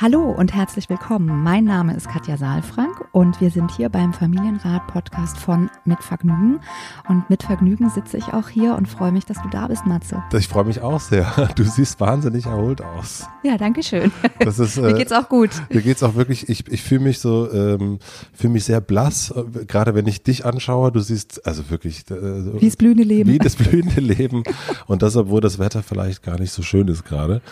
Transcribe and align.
Hallo 0.00 0.30
und 0.30 0.54
herzlich 0.54 0.88
willkommen. 0.88 1.42
Mein 1.42 1.64
Name 1.64 1.96
ist 1.96 2.08
Katja 2.08 2.36
Saalfrank 2.36 3.08
und 3.10 3.40
wir 3.40 3.50
sind 3.50 3.72
hier 3.72 3.88
beim 3.88 4.12
Familienrat-Podcast 4.12 5.36
von 5.36 5.70
Mit 5.84 6.04
Vergnügen. 6.04 6.60
Und 7.08 7.28
mit 7.28 7.42
Vergnügen 7.42 7.90
sitze 7.90 8.16
ich 8.16 8.28
auch 8.28 8.48
hier 8.48 8.76
und 8.76 8.86
freue 8.86 9.10
mich, 9.10 9.24
dass 9.24 9.42
du 9.42 9.48
da 9.48 9.66
bist, 9.66 9.86
Matze. 9.86 10.22
Ich 10.38 10.46
freue 10.46 10.66
mich 10.66 10.82
auch 10.82 11.00
sehr. 11.00 11.48
Du 11.56 11.64
siehst 11.64 11.98
wahnsinnig 11.98 12.46
erholt 12.46 12.80
aus. 12.80 13.26
Ja, 13.42 13.58
danke 13.58 13.82
schön. 13.82 14.12
Das 14.38 14.60
ist, 14.60 14.76
mir 14.76 14.94
geht's 14.94 15.10
auch 15.10 15.28
gut. 15.28 15.50
Mir 15.68 15.82
geht's 15.82 16.04
auch 16.04 16.14
wirklich, 16.14 16.48
ich, 16.48 16.68
ich 16.68 16.82
fühle 16.84 17.00
mich 17.00 17.18
so, 17.18 17.50
ähm, 17.50 17.98
fühle 18.32 18.52
mich 18.52 18.66
sehr 18.66 18.80
blass, 18.80 19.34
gerade 19.66 19.96
wenn 19.96 20.06
ich 20.06 20.22
dich 20.22 20.46
anschaue. 20.46 20.92
Du 20.92 21.00
siehst 21.00 21.44
also 21.44 21.70
wirklich. 21.70 22.08
Äh, 22.08 22.60
wie 22.60 22.66
das 22.66 22.76
blühende 22.76 23.02
Leben. 23.02 23.28
Wie 23.28 23.38
das 23.38 23.56
blühende 23.56 24.00
Leben. 24.00 24.44
Und 24.86 25.02
das, 25.02 25.16
obwohl 25.16 25.40
das 25.40 25.58
Wetter 25.58 25.82
vielleicht 25.82 26.22
gar 26.22 26.38
nicht 26.38 26.52
so 26.52 26.62
schön 26.62 26.86
ist 26.86 27.04
gerade. 27.04 27.42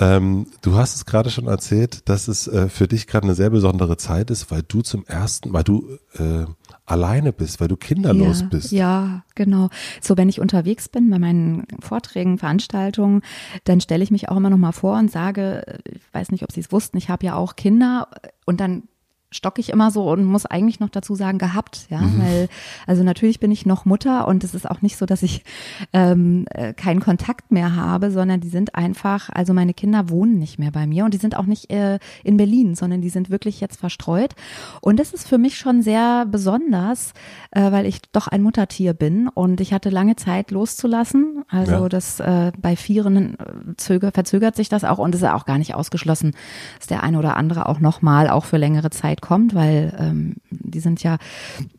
Ähm, 0.00 0.46
du 0.62 0.76
hast 0.76 0.94
es 0.94 1.06
gerade 1.06 1.30
schon 1.30 1.48
erzählt, 1.48 2.08
dass 2.08 2.28
es 2.28 2.46
äh, 2.46 2.68
für 2.68 2.86
dich 2.86 3.06
gerade 3.06 3.24
eine 3.24 3.34
sehr 3.34 3.50
besondere 3.50 3.96
Zeit 3.96 4.30
ist, 4.30 4.50
weil 4.50 4.62
du 4.62 4.82
zum 4.82 5.04
ersten, 5.04 5.52
weil 5.52 5.64
du 5.64 5.98
äh, 6.14 6.46
alleine 6.86 7.32
bist, 7.32 7.60
weil 7.60 7.68
du 7.68 7.76
kinderlos 7.76 8.40
ja, 8.40 8.46
bist. 8.46 8.72
Ja, 8.72 9.24
genau. 9.34 9.70
So, 10.00 10.16
wenn 10.16 10.28
ich 10.28 10.40
unterwegs 10.40 10.88
bin 10.88 11.10
bei 11.10 11.18
meinen 11.18 11.66
Vorträgen, 11.80 12.38
Veranstaltungen, 12.38 13.22
dann 13.64 13.80
stelle 13.80 14.04
ich 14.04 14.10
mich 14.10 14.28
auch 14.28 14.36
immer 14.36 14.50
noch 14.50 14.56
mal 14.56 14.72
vor 14.72 14.98
und 14.98 15.10
sage, 15.10 15.80
ich 15.84 16.14
weiß 16.14 16.30
nicht, 16.30 16.44
ob 16.44 16.52
Sie 16.52 16.60
es 16.60 16.70
wussten, 16.70 16.96
ich 16.96 17.10
habe 17.10 17.26
ja 17.26 17.34
auch 17.34 17.56
Kinder 17.56 18.08
und 18.46 18.60
dann 18.60 18.84
stocke 19.30 19.60
ich 19.60 19.70
immer 19.70 19.90
so 19.90 20.10
und 20.10 20.24
muss 20.24 20.46
eigentlich 20.46 20.80
noch 20.80 20.88
dazu 20.88 21.14
sagen 21.14 21.38
gehabt, 21.38 21.86
ja, 21.90 22.00
mhm. 22.00 22.22
weil 22.22 22.48
also 22.86 23.02
natürlich 23.02 23.40
bin 23.40 23.50
ich 23.50 23.66
noch 23.66 23.84
Mutter 23.84 24.26
und 24.26 24.42
es 24.42 24.54
ist 24.54 24.68
auch 24.68 24.80
nicht 24.80 24.96
so, 24.96 25.04
dass 25.04 25.22
ich 25.22 25.44
ähm, 25.92 26.46
äh, 26.50 26.72
keinen 26.72 27.00
Kontakt 27.00 27.52
mehr 27.52 27.76
habe, 27.76 28.10
sondern 28.10 28.40
die 28.40 28.48
sind 28.48 28.74
einfach, 28.74 29.28
also 29.30 29.52
meine 29.52 29.74
Kinder 29.74 30.08
wohnen 30.08 30.38
nicht 30.38 30.58
mehr 30.58 30.70
bei 30.70 30.86
mir 30.86 31.04
und 31.04 31.12
die 31.12 31.18
sind 31.18 31.36
auch 31.36 31.44
nicht 31.44 31.70
äh, 31.70 31.98
in 32.24 32.38
Berlin, 32.38 32.74
sondern 32.74 33.02
die 33.02 33.10
sind 33.10 33.28
wirklich 33.28 33.60
jetzt 33.60 33.78
verstreut 33.78 34.34
und 34.80 34.98
das 34.98 35.12
ist 35.12 35.28
für 35.28 35.38
mich 35.38 35.58
schon 35.58 35.82
sehr 35.82 36.24
besonders, 36.24 37.12
äh, 37.50 37.70
weil 37.70 37.84
ich 37.84 38.00
doch 38.12 38.28
ein 38.28 38.42
Muttertier 38.42 38.94
bin 38.94 39.28
und 39.28 39.60
ich 39.60 39.74
hatte 39.74 39.90
lange 39.90 40.16
Zeit 40.16 40.50
loszulassen, 40.50 41.44
also 41.48 41.72
ja. 41.72 41.88
das 41.90 42.20
äh, 42.20 42.52
bei 42.56 42.76
Vieren 42.76 43.38
äh, 43.38 43.76
zöger, 43.76 44.10
verzögert 44.10 44.56
sich 44.56 44.70
das 44.70 44.84
auch 44.84 44.98
und 44.98 45.14
es 45.14 45.20
ist 45.20 45.28
auch 45.28 45.44
gar 45.44 45.58
nicht 45.58 45.74
ausgeschlossen, 45.74 46.32
dass 46.78 46.86
der 46.86 47.02
eine 47.02 47.18
oder 47.18 47.36
andere 47.36 47.66
auch 47.66 47.78
nochmal 47.78 48.30
auch 48.30 48.46
für 48.46 48.56
längere 48.56 48.88
Zeit 48.88 49.17
Zeit 49.18 49.20
kommt, 49.20 49.54
weil 49.54 49.96
ähm, 49.98 50.36
die 50.50 50.80
sind 50.80 51.02
ja 51.02 51.18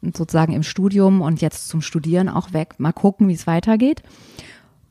sozusagen 0.02 0.54
im 0.54 0.64
Studium 0.64 1.22
und 1.22 1.42
jetzt 1.42 1.68
zum 1.70 1.82
Studieren 1.82 2.30
auch 2.30 2.54
weg. 2.54 2.76
Mal 2.78 2.94
gucken, 2.94 3.28
wie 3.28 3.34
es 3.34 3.48
weitergeht. 3.48 4.04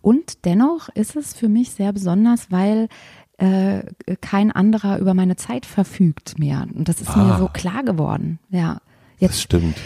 Und 0.00 0.44
dennoch 0.44 0.88
ist 0.90 1.16
es 1.16 1.34
für 1.34 1.48
mich 1.48 1.70
sehr 1.70 1.92
besonders, 1.92 2.50
weil 2.50 2.88
äh, 3.36 3.82
kein 4.20 4.50
anderer 4.52 4.98
über 4.98 5.14
meine 5.14 5.36
Zeit 5.36 5.66
verfügt 5.66 6.38
mehr. 6.38 6.66
Und 6.74 6.88
das 6.88 7.00
ist 7.00 7.10
ah. 7.10 7.18
mir 7.18 7.38
so 7.38 7.48
klar 7.48 7.82
geworden. 7.82 8.38
Ja, 8.50 8.80
jetzt 9.18 9.34
das 9.34 9.42
stimmt. 9.42 9.76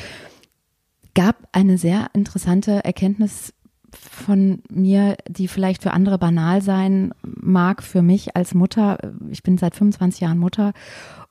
Gab 1.14 1.36
eine 1.52 1.76
sehr 1.76 2.08
interessante 2.14 2.84
Erkenntnis 2.84 3.52
von 3.96 4.62
mir, 4.70 5.16
die 5.28 5.48
vielleicht 5.48 5.82
für 5.82 5.92
andere 5.92 6.18
banal 6.18 6.62
sein 6.62 7.12
mag, 7.22 7.82
für 7.82 8.02
mich 8.02 8.36
als 8.36 8.54
Mutter. 8.54 8.98
Ich 9.30 9.42
bin 9.42 9.58
seit 9.58 9.74
25 9.74 10.20
Jahren 10.20 10.38
Mutter 10.38 10.72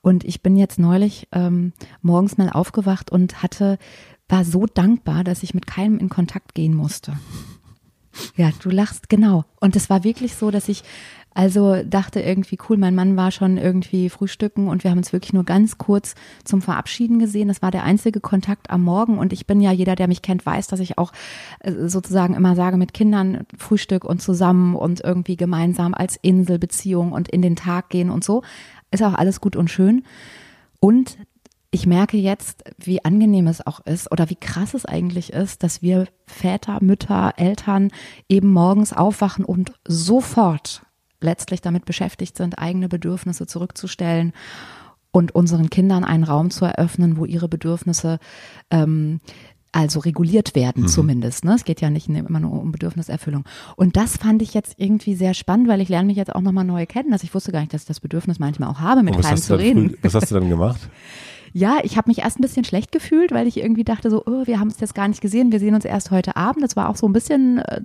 und 0.00 0.24
ich 0.24 0.42
bin 0.42 0.56
jetzt 0.56 0.78
neulich 0.78 1.28
ähm, 1.32 1.72
morgens 2.00 2.38
mal 2.38 2.50
aufgewacht 2.50 3.10
und 3.10 3.42
hatte, 3.42 3.78
war 4.28 4.44
so 4.44 4.66
dankbar, 4.66 5.24
dass 5.24 5.42
ich 5.42 5.54
mit 5.54 5.66
keinem 5.66 5.98
in 5.98 6.08
Kontakt 6.08 6.54
gehen 6.54 6.74
musste. 6.74 7.14
Ja, 8.36 8.50
du 8.62 8.68
lachst, 8.68 9.08
genau. 9.08 9.44
Und 9.60 9.74
es 9.74 9.88
war 9.88 10.04
wirklich 10.04 10.34
so, 10.34 10.50
dass 10.50 10.68
ich 10.68 10.82
also 11.34 11.82
dachte 11.82 12.20
irgendwie, 12.20 12.58
cool, 12.68 12.76
mein 12.76 12.94
Mann 12.94 13.16
war 13.16 13.30
schon 13.30 13.56
irgendwie 13.56 14.10
frühstücken 14.10 14.68
und 14.68 14.84
wir 14.84 14.90
haben 14.90 14.98
uns 14.98 15.12
wirklich 15.12 15.32
nur 15.32 15.44
ganz 15.44 15.78
kurz 15.78 16.14
zum 16.44 16.62
Verabschieden 16.62 17.18
gesehen. 17.18 17.48
Das 17.48 17.62
war 17.62 17.70
der 17.70 17.84
einzige 17.84 18.20
Kontakt 18.20 18.70
am 18.70 18.82
Morgen 18.82 19.18
und 19.18 19.32
ich 19.32 19.46
bin 19.46 19.60
ja, 19.60 19.72
jeder, 19.72 19.94
der 19.94 20.08
mich 20.08 20.22
kennt, 20.22 20.44
weiß, 20.44 20.66
dass 20.66 20.80
ich 20.80 20.98
auch 20.98 21.12
äh, 21.60 21.72
sozusagen 21.88 22.34
immer 22.34 22.54
sage, 22.54 22.76
mit 22.76 22.92
Kindern 22.92 23.46
Frühstück 23.56 24.04
und 24.04 24.20
zusammen 24.20 24.74
und 24.74 25.00
irgendwie 25.00 25.36
gemeinsam 25.36 25.94
als 25.94 26.16
Inselbeziehung 26.20 27.12
und 27.12 27.28
in 27.28 27.42
den 27.42 27.56
Tag 27.56 27.88
gehen 27.88 28.10
und 28.10 28.24
so. 28.24 28.42
Ist 28.90 29.02
auch 29.02 29.14
alles 29.14 29.40
gut 29.40 29.56
und 29.56 29.70
schön. 29.70 30.04
Und 30.80 31.16
ich 31.70 31.86
merke 31.86 32.18
jetzt, 32.18 32.64
wie 32.76 33.02
angenehm 33.02 33.46
es 33.46 33.66
auch 33.66 33.80
ist 33.80 34.12
oder 34.12 34.28
wie 34.28 34.36
krass 34.36 34.74
es 34.74 34.84
eigentlich 34.84 35.32
ist, 35.32 35.62
dass 35.62 35.80
wir 35.80 36.06
Väter, 36.26 36.78
Mütter, 36.82 37.32
Eltern 37.38 37.90
eben 38.28 38.52
morgens 38.52 38.92
aufwachen 38.92 39.46
und 39.46 39.72
sofort 39.88 40.82
letztlich 41.22 41.60
damit 41.60 41.84
beschäftigt 41.84 42.36
sind, 42.36 42.58
eigene 42.58 42.88
Bedürfnisse 42.88 43.46
zurückzustellen 43.46 44.32
und 45.10 45.34
unseren 45.34 45.70
Kindern 45.70 46.04
einen 46.04 46.24
Raum 46.24 46.50
zu 46.50 46.64
eröffnen, 46.64 47.16
wo 47.16 47.24
ihre 47.24 47.48
Bedürfnisse 47.48 48.18
ähm, 48.70 49.20
also 49.72 50.00
reguliert 50.00 50.54
werden 50.54 50.84
mhm. 50.84 50.88
zumindest. 50.88 51.44
Ne? 51.44 51.54
Es 51.54 51.64
geht 51.64 51.80
ja 51.80 51.88
nicht 51.88 52.08
immer 52.08 52.40
nur 52.40 52.52
um 52.60 52.72
Bedürfniserfüllung. 52.72 53.44
Und 53.76 53.96
das 53.96 54.18
fand 54.18 54.42
ich 54.42 54.52
jetzt 54.52 54.74
irgendwie 54.76 55.14
sehr 55.14 55.32
spannend, 55.32 55.66
weil 55.68 55.80
ich 55.80 55.88
lerne 55.88 56.06
mich 56.06 56.16
jetzt 56.16 56.34
auch 56.34 56.42
nochmal 56.42 56.64
neu 56.64 56.84
kennen. 56.84 57.12
Also 57.12 57.24
ich 57.24 57.34
wusste 57.34 57.52
gar 57.52 57.60
nicht, 57.60 57.72
dass 57.72 57.82
ich 57.82 57.88
das 57.88 58.00
Bedürfnis 58.00 58.38
manchmal 58.38 58.68
auch 58.68 58.80
habe, 58.80 59.02
mit 59.02 59.18
keinem 59.18 59.38
zu 59.38 59.58
reden. 59.58 59.90
Früh, 59.90 59.96
was 60.02 60.14
hast 60.14 60.30
du 60.30 60.34
dann 60.34 60.48
gemacht? 60.48 60.80
Ja, 61.52 61.78
ich 61.82 61.96
habe 61.96 62.08
mich 62.08 62.18
erst 62.20 62.38
ein 62.38 62.42
bisschen 62.42 62.64
schlecht 62.64 62.92
gefühlt, 62.92 63.32
weil 63.32 63.46
ich 63.46 63.58
irgendwie 63.58 63.84
dachte 63.84 64.10
so, 64.10 64.22
oh, 64.24 64.46
wir 64.46 64.58
haben 64.58 64.68
es 64.68 64.80
jetzt 64.80 64.94
gar 64.94 65.08
nicht 65.08 65.20
gesehen, 65.20 65.52
wir 65.52 65.58
sehen 65.58 65.74
uns 65.74 65.84
erst 65.84 66.10
heute 66.10 66.36
Abend. 66.36 66.64
Das 66.64 66.76
war 66.76 66.88
auch 66.88 66.96
so 66.96 67.06
ein 67.06 67.12
bisschen 67.12 67.58
äh, 67.58 67.80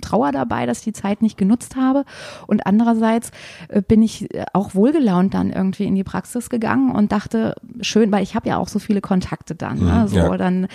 Trauer 0.00 0.32
dabei, 0.32 0.66
dass 0.66 0.78
ich 0.78 0.84
die 0.84 0.92
Zeit 0.92 1.22
nicht 1.22 1.38
genutzt 1.38 1.76
habe. 1.76 2.04
Und 2.46 2.66
andererseits 2.66 3.30
äh, 3.68 3.80
bin 3.80 4.02
ich 4.02 4.34
äh, 4.34 4.44
auch 4.52 4.74
wohlgelaunt 4.74 5.34
dann 5.34 5.50
irgendwie 5.50 5.84
in 5.84 5.94
die 5.94 6.04
Praxis 6.04 6.50
gegangen 6.50 6.94
und 6.94 7.12
dachte, 7.12 7.54
schön, 7.80 8.12
weil 8.12 8.22
ich 8.22 8.34
habe 8.34 8.48
ja 8.48 8.58
auch 8.58 8.68
so 8.68 8.78
viele 8.78 9.00
Kontakte 9.00 9.54
dann. 9.54 9.78
Ne? 9.78 10.02
Mhm, 10.02 10.08
so 10.08 10.16
ja. 10.16 10.36
dann 10.36 10.66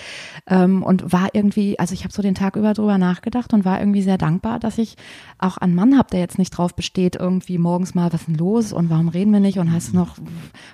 ähm, 0.48 0.84
und 0.84 1.12
war 1.12 1.30
irgendwie, 1.34 1.78
also 1.78 1.94
ich 1.94 2.04
habe 2.04 2.14
so 2.14 2.22
den 2.22 2.36
Tag 2.36 2.56
über 2.56 2.74
drüber 2.74 2.98
nachgedacht 2.98 3.54
und 3.54 3.66
war 3.66 3.80
irgendwie 3.80 4.02
sehr 4.02 4.18
dankbar, 4.18 4.60
dass 4.60 4.78
ich 4.78 4.96
auch 5.38 5.58
einen 5.58 5.76
Mann 5.76 5.98
habe, 5.98 6.10
der 6.12 6.22
jetzt 6.22 6.40
nicht 6.40 6.52
drauf 6.52 6.76
besteht, 6.76 7.16
irgendwie 7.16 7.58
morgens 7.58 7.94
mal, 7.94 8.12
was 8.12 8.22
ist 8.22 8.28
denn 8.28 8.36
los 8.36 8.74
und 8.74 8.90
warum 8.90 9.10
reden 9.10 9.32
wir 9.32 9.40
nicht 9.40 9.60
und 9.60 9.72
hast 9.72 9.94
noch, 9.94 10.18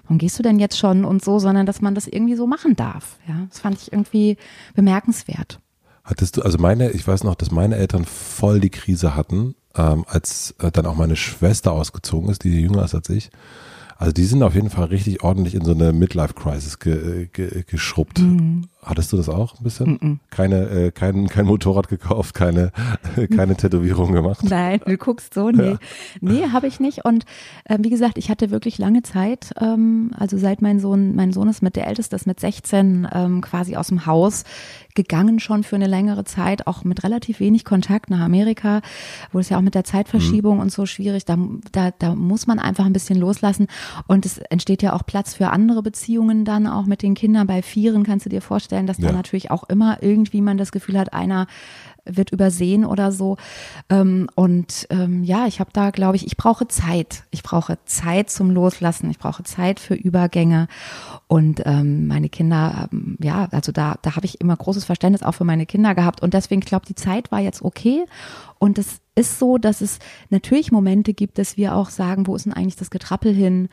warum 0.03 0.17
gehst 0.17 0.37
du 0.39 0.43
denn 0.43 0.59
jetzt 0.59 0.77
schon 0.77 1.05
und 1.05 1.23
so, 1.23 1.39
sondern 1.39 1.56
dass 1.65 1.81
man 1.81 1.95
das 1.95 2.07
irgendwie 2.07 2.35
so 2.35 2.47
machen 2.47 2.75
darf. 2.75 3.17
Ja, 3.27 3.47
das 3.49 3.59
fand 3.59 3.81
ich 3.81 3.91
irgendwie 3.91 4.37
bemerkenswert. 4.75 5.59
Hattest 6.03 6.37
du, 6.37 6.41
also 6.41 6.57
meine, 6.57 6.91
ich 6.91 7.05
weiß 7.05 7.23
noch, 7.23 7.35
dass 7.35 7.51
meine 7.51 7.75
Eltern 7.75 8.05
voll 8.05 8.59
die 8.59 8.69
Krise 8.69 9.15
hatten, 9.15 9.55
ähm, 9.75 10.05
als 10.07 10.55
äh, 10.59 10.71
dann 10.71 10.85
auch 10.85 10.95
meine 10.95 11.15
Schwester 11.15 11.73
ausgezogen 11.73 12.29
ist, 12.29 12.43
die 12.43 12.61
jünger 12.61 12.85
ist 12.85 12.95
als 12.95 13.09
ich. 13.09 13.29
Also 13.97 14.13
die 14.13 14.25
sind 14.25 14.43
auf 14.43 14.53
jeden 14.53 14.69
Fall 14.69 14.85
richtig 14.85 15.23
ordentlich 15.23 15.55
in 15.55 15.65
so 15.65 15.71
eine 15.71 15.91
Midlife-Crisis 15.91 16.79
ge, 16.79 17.27
ge, 17.33 17.63
geschrubbt. 17.65 18.19
Mhm. 18.19 18.67
Hattest 18.83 19.11
du 19.11 19.17
das 19.17 19.27
auch 19.27 19.59
ein 19.59 19.63
bisschen? 19.63 19.97
Mhm. 20.01 20.19
Keine, 20.29 20.69
äh, 20.69 20.91
kein, 20.91 21.27
kein 21.27 21.45
Motorrad 21.45 21.89
gekauft, 21.89 22.33
keine, 22.35 22.71
keine 23.35 23.55
Tätowierung 23.55 24.13
gemacht? 24.13 24.43
Nein, 24.43 24.79
du 24.85 24.97
guckst 24.97 25.33
so, 25.33 25.49
nee. 25.49 25.71
Ja. 25.71 25.79
Nee, 26.21 26.49
habe 26.53 26.67
ich 26.67 26.79
nicht. 26.79 27.03
Und 27.03 27.25
äh, 27.65 27.77
wie 27.81 27.89
gesagt, 27.89 28.17
ich 28.17 28.29
hatte 28.29 28.49
wirklich 28.49 28.77
lange 28.77 29.01
Zeit, 29.01 29.51
ähm, 29.59 30.11
also 30.17 30.37
seit 30.37 30.61
mein 30.61 30.79
Sohn, 30.79 31.15
mein 31.15 31.33
Sohn 31.33 31.49
ist 31.49 31.61
mit 31.61 31.75
der 31.75 31.87
Älteste, 31.87 32.15
ist 32.15 32.27
mit 32.27 32.39
16 32.39 33.07
ähm, 33.11 33.41
quasi 33.41 33.75
aus 33.75 33.87
dem 33.87 34.05
Haus 34.05 34.43
gegangen 34.95 35.39
schon 35.39 35.63
für 35.63 35.75
eine 35.75 35.87
längere 35.87 36.23
Zeit, 36.23 36.65
auch 36.65 36.83
mit 36.83 37.03
relativ 37.03 37.39
wenig 37.39 37.65
Kontakt 37.65 38.09
nach 38.09 38.19
Amerika, 38.19 38.81
wo 39.31 39.39
es 39.39 39.49
ja 39.49 39.57
auch 39.57 39.61
mit 39.61 39.75
der 39.75 39.83
Zeitverschiebung 39.83 40.55
mhm. 40.55 40.61
und 40.61 40.71
so 40.71 40.85
schwierig, 40.85 41.23
da, 41.23 41.37
da, 41.71 41.91
da 41.91 42.15
muss 42.15 42.47
man 42.47 42.57
einfach 42.57 42.85
ein 42.85 42.93
bisschen 42.93 43.19
loslassen 43.19 43.67
und 44.07 44.25
es 44.25 44.39
entsteht 44.39 44.81
ja 44.81 44.93
auch 44.93 45.05
Platz 45.05 45.35
für 45.35 45.51
andere 45.51 45.83
Beziehungen 45.83 46.45
dann 46.45 46.65
auch 46.65 46.85
mit 46.85 47.03
den 47.03 47.13
Kindern. 47.13 47.45
Bei 47.45 47.61
Vieren 47.61 48.03
kannst 48.03 48.25
du 48.25 48.29
dir 48.29 48.41
vorstellen, 48.41 48.66
dass 48.87 48.97
ja. 48.97 49.07
da 49.07 49.13
natürlich 49.13 49.51
auch 49.51 49.63
immer 49.65 50.01
irgendwie 50.01 50.41
man 50.41 50.57
das 50.57 50.71
Gefühl 50.71 50.97
hat, 50.99 51.13
einer 51.13 51.47
wird 52.09 52.31
übersehen 52.31 52.85
oder 52.85 53.11
so. 53.11 53.37
Ähm, 53.89 54.29
und 54.35 54.87
ähm, 54.89 55.23
ja, 55.23 55.47
ich 55.47 55.59
habe 55.59 55.71
da, 55.73 55.91
glaube 55.91 56.15
ich, 56.15 56.25
ich 56.25 56.37
brauche 56.37 56.67
Zeit. 56.67 57.23
Ich 57.31 57.43
brauche 57.43 57.77
Zeit 57.85 58.29
zum 58.29 58.51
Loslassen. 58.51 59.09
Ich 59.09 59.19
brauche 59.19 59.43
Zeit 59.43 59.79
für 59.79 59.95
Übergänge. 59.95 60.67
Und 61.27 61.61
ähm, 61.65 62.07
meine 62.07 62.29
Kinder, 62.29 62.89
ja, 63.19 63.47
also 63.51 63.71
da, 63.71 63.95
da 64.01 64.15
habe 64.15 64.25
ich 64.25 64.39
immer 64.41 64.55
großes 64.55 64.85
Verständnis 64.85 65.23
auch 65.23 65.33
für 65.33 65.43
meine 65.43 65.65
Kinder 65.65 65.95
gehabt. 65.95 66.21
Und 66.21 66.33
deswegen, 66.33 66.61
glaube 66.61 66.85
die 66.85 66.95
Zeit 66.95 67.31
war 67.31 67.39
jetzt 67.39 67.61
okay. 67.61 68.05
Und 68.59 68.77
es 68.79 69.01
ist 69.15 69.39
so, 69.39 69.57
dass 69.57 69.81
es 69.81 69.99
natürlich 70.29 70.71
Momente 70.71 71.13
gibt, 71.13 71.37
dass 71.37 71.57
wir 71.57 71.75
auch 71.75 71.89
sagen, 71.89 72.27
wo 72.27 72.35
ist 72.35 72.45
denn 72.45 72.53
eigentlich 72.53 72.75
das 72.75 72.89
Getrappel 72.89 73.33
hin? 73.33 73.69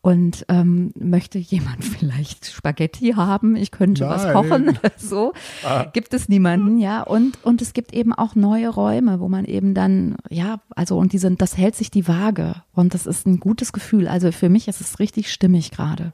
Und 0.00 0.46
ähm, 0.48 0.92
möchte 0.98 1.38
jemand 1.38 1.84
vielleicht 1.84 2.46
Spaghetti 2.46 3.14
haben? 3.16 3.56
Ich 3.56 3.70
könnte 3.70 4.04
Nein. 4.04 4.10
was 4.10 4.32
kochen. 4.32 4.78
so 4.96 5.32
ah. 5.64 5.84
gibt 5.92 6.14
es 6.14 6.28
niemanden, 6.28 6.78
ja. 6.78 7.02
Und 7.02 7.38
und 7.44 7.60
es 7.62 7.72
gibt 7.72 7.92
eben 7.92 8.12
auch 8.12 8.34
neue 8.34 8.68
Räume, 8.68 9.20
wo 9.20 9.28
man 9.28 9.44
eben 9.44 9.74
dann, 9.74 10.16
ja, 10.30 10.60
also 10.76 10.96
und 10.96 11.12
die 11.12 11.18
sind, 11.18 11.42
das 11.42 11.56
hält 11.56 11.74
sich 11.74 11.90
die 11.90 12.06
Waage 12.06 12.62
und 12.74 12.94
das 12.94 13.06
ist 13.06 13.26
ein 13.26 13.40
gutes 13.40 13.72
Gefühl. 13.72 14.06
Also 14.06 14.30
für 14.30 14.48
mich 14.48 14.68
ist 14.68 14.80
es 14.80 15.00
richtig 15.00 15.32
stimmig 15.32 15.72
gerade. 15.72 16.12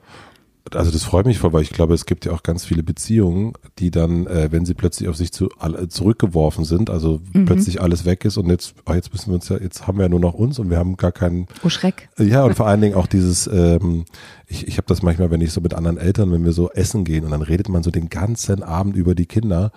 Also 0.72 0.90
das 0.90 1.04
freut 1.04 1.26
mich 1.26 1.38
voll, 1.38 1.52
weil 1.52 1.62
ich 1.62 1.70
glaube, 1.70 1.92
es 1.92 2.06
gibt 2.06 2.24
ja 2.24 2.32
auch 2.32 2.42
ganz 2.42 2.64
viele 2.64 2.82
Beziehungen, 2.82 3.52
die 3.78 3.90
dann, 3.90 4.26
äh, 4.26 4.50
wenn 4.50 4.64
sie 4.64 4.72
plötzlich 4.72 5.10
auf 5.10 5.16
sich 5.16 5.30
zu, 5.30 5.50
alle, 5.58 5.88
zurückgeworfen 5.88 6.64
sind, 6.64 6.88
also 6.88 7.20
mhm. 7.32 7.44
plötzlich 7.44 7.82
alles 7.82 8.06
weg 8.06 8.24
ist 8.24 8.38
und 8.38 8.48
jetzt, 8.48 8.74
oh, 8.86 8.94
jetzt 8.94 9.12
müssen 9.12 9.28
wir 9.28 9.34
uns 9.34 9.48
ja, 9.50 9.58
jetzt 9.58 9.86
haben 9.86 9.98
wir 9.98 10.04
ja 10.04 10.08
nur 10.08 10.20
noch 10.20 10.32
uns 10.32 10.58
und 10.58 10.70
wir 10.70 10.78
haben 10.78 10.96
gar 10.96 11.12
keinen. 11.12 11.48
Oh 11.64 11.68
Schreck. 11.68 12.08
Ja, 12.18 12.44
und 12.44 12.54
vor 12.56 12.66
allen 12.66 12.80
Dingen 12.80 12.94
auch 12.94 13.06
dieses, 13.06 13.46
ähm, 13.46 14.06
ich, 14.46 14.66
ich 14.66 14.78
habe 14.78 14.86
das 14.86 15.02
manchmal, 15.02 15.30
wenn 15.30 15.42
ich 15.42 15.52
so 15.52 15.60
mit 15.60 15.74
anderen 15.74 15.98
Eltern, 15.98 16.32
wenn 16.32 16.44
wir 16.46 16.52
so 16.52 16.70
essen 16.70 17.04
gehen 17.04 17.24
und 17.24 17.32
dann 17.32 17.42
redet 17.42 17.68
man 17.68 17.82
so 17.82 17.90
den 17.90 18.08
ganzen 18.08 18.62
Abend 18.62 18.96
über 18.96 19.14
die 19.14 19.26
Kinder 19.26 19.70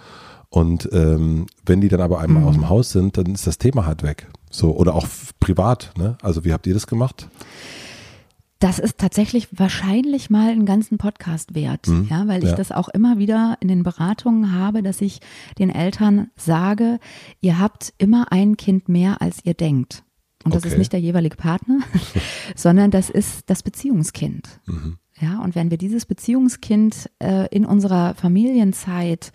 und 0.50 0.88
ähm, 0.94 1.48
wenn 1.66 1.82
die 1.82 1.90
dann 1.90 2.02
aber 2.02 2.20
einmal 2.20 2.44
mhm. 2.44 2.48
aus 2.48 2.56
dem 2.56 2.70
Haus 2.70 2.92
sind, 2.92 3.18
dann 3.18 3.34
ist 3.34 3.46
das 3.46 3.58
Thema 3.58 3.86
halt 3.86 4.04
weg. 4.04 4.28
So, 4.50 4.76
oder 4.76 4.96
auch 4.96 5.06
privat, 5.40 5.92
ne? 5.98 6.18
Also 6.22 6.46
wie 6.46 6.54
habt 6.54 6.66
ihr 6.68 6.74
das 6.74 6.88
gemacht? 6.88 7.28
Das 8.60 8.80
ist 8.80 8.98
tatsächlich 8.98 9.48
wahrscheinlich 9.52 10.30
mal 10.30 10.50
einen 10.50 10.66
ganzen 10.66 10.98
Podcast 10.98 11.54
wert, 11.54 11.88
mhm. 11.88 12.08
ja, 12.10 12.28
weil 12.28 12.44
ich 12.44 12.50
ja. 12.50 12.56
das 12.56 12.72
auch 12.72 12.90
immer 12.90 13.20
wieder 13.20 13.58
in 13.60 13.68
den 13.68 13.84
Beratungen 13.84 14.54
habe, 14.54 14.82
dass 14.82 15.02
ich 15.02 15.20
den 15.60 15.70
Eltern 15.70 16.32
sage, 16.36 17.00
ihr 17.40 17.60
habt 17.60 17.94
immer 18.00 18.32
ein 18.32 18.58
Kind 18.58 18.90
mehr, 18.90 19.22
als 19.22 19.46
ihr 19.46 19.54
denkt. 19.54 20.04
Und 20.44 20.56
das 20.56 20.64
okay. 20.64 20.74
ist 20.74 20.78
nicht 20.80 20.94
der 20.94 21.00
jeweilige 21.00 21.36
Partner, 21.36 21.80
sondern 22.56 22.90
das 22.90 23.10
ist 23.10 23.50
das 23.50 23.64
Beziehungskind. 23.64 24.60
Mhm. 24.66 24.98
Ja, 25.20 25.40
und 25.42 25.56
wenn 25.56 25.72
wir 25.72 25.78
dieses 25.78 26.06
Beziehungskind 26.06 27.10
äh, 27.20 27.48
in 27.50 27.66
unserer 27.66 28.14
Familienzeit 28.16 29.32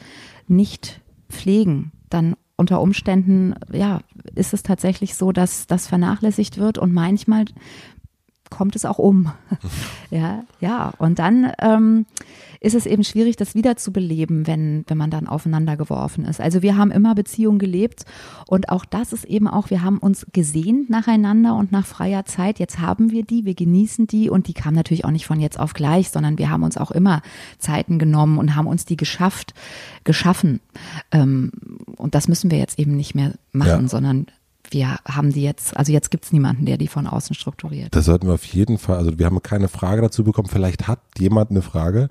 nicht 0.47 1.01
pflegen, 1.29 1.93
dann 2.09 2.37
unter 2.57 2.81
Umständen, 2.81 3.55
ja, 3.73 4.01
ist 4.35 4.55
es 4.55 4.63
tatsächlich 4.63 5.17
so, 5.17 5.33
dass 5.33 5.67
das 5.67 5.89
vernachlässigt 5.89 6.59
wird 6.59 6.79
und 6.79 6.93
manchmal 6.93 7.47
kommt 8.53 8.77
es 8.77 8.85
auch 8.85 8.99
um. 8.99 9.33
ja, 10.11 10.45
ja. 10.61 10.93
Und 10.99 11.19
dann 11.19 11.53
ähm, 11.61 12.07
ist 12.61 12.75
es 12.77 12.87
eben 12.87 13.03
schwierig, 13.03 13.37
das 13.37 13.57
wieder 13.57 13.77
zu 13.77 13.93
beleben, 13.93 14.47
wenn, 14.47 14.85
wenn 14.87 14.97
man 14.97 15.11
dann 15.11 15.27
aufeinander 15.27 15.77
geworfen 15.77 16.25
ist. 16.25 16.41
Also 16.41 16.63
wir 16.63 16.77
haben 16.77 16.93
immer 16.93 17.15
Beziehungen 17.15 17.59
gelebt 17.59 18.05
und 18.47 18.69
auch 18.69 18.85
das 18.85 19.13
ist 19.13 19.25
eben 19.25 19.49
auch, 19.49 19.71
wir 19.71 19.83
haben 19.83 19.99
uns 19.99 20.27
gesehen 20.33 20.87
nacheinander 20.89 21.57
und 21.57 21.73
nach 21.73 21.87
freier 21.87 22.25
Zeit. 22.25 22.61
Jetzt 22.61 22.79
haben 22.79 23.11
wir 23.11 23.25
die, 23.25 23.45
wir 23.45 23.55
genießen 23.55 24.07
die 24.07 24.31
und 24.31 24.47
die 24.47 24.55
kam 24.55 24.75
natürlich 24.75 25.05
auch 25.05 25.11
nicht 25.11 25.27
von 25.27 25.41
jetzt 25.41 25.59
auf 25.59 25.75
gleich, 25.75 26.11
sondern 26.11 26.39
wir 26.39 26.51
haben 26.51 26.63
uns 26.63 26.77
auch 26.77 26.93
immer 26.93 27.23
Zeiten 27.59 27.99
genommen 27.99 28.39
und 28.39 28.55
haben 28.55 28.69
uns 28.69 28.85
die 28.85 28.97
geschafft, 28.97 29.55
geschaffen. 30.05 30.61
Ähm, 31.11 31.51
und 31.97 32.15
das 32.15 32.29
müssen 32.29 32.51
wir 32.53 32.59
jetzt 32.59 32.79
eben 32.79 32.97
nicht 32.97 33.15
mehr 33.17 33.33
machen, 33.53 33.83
ja. 33.83 33.89
sondern 33.89 34.27
wir 34.73 34.99
haben 35.07 35.33
die 35.33 35.43
jetzt, 35.43 35.77
also 35.77 35.93
jetzt 35.93 36.11
gibt 36.11 36.25
es 36.25 36.33
niemanden, 36.33 36.67
der 36.67 36.77
die 36.77 36.89
von 36.89 37.07
außen 37.07 37.35
strukturiert. 37.35 37.95
Das 37.95 38.07
sollten 38.07 38.27
wir 38.27 38.35
auf 38.35 38.45
jeden 38.45 38.79
Fall, 38.79 38.97
also 38.97 39.19
wir 39.19 39.27
haben 39.27 39.43
keine 39.43 39.69
Frage 39.69 40.03
dazu 40.03 40.25
bekommen. 40.25 40.49
Vielleicht 40.49 40.89
hat 40.89 41.01
jemand 41.19 41.51
eine 41.51 41.63
Frage 41.63 42.09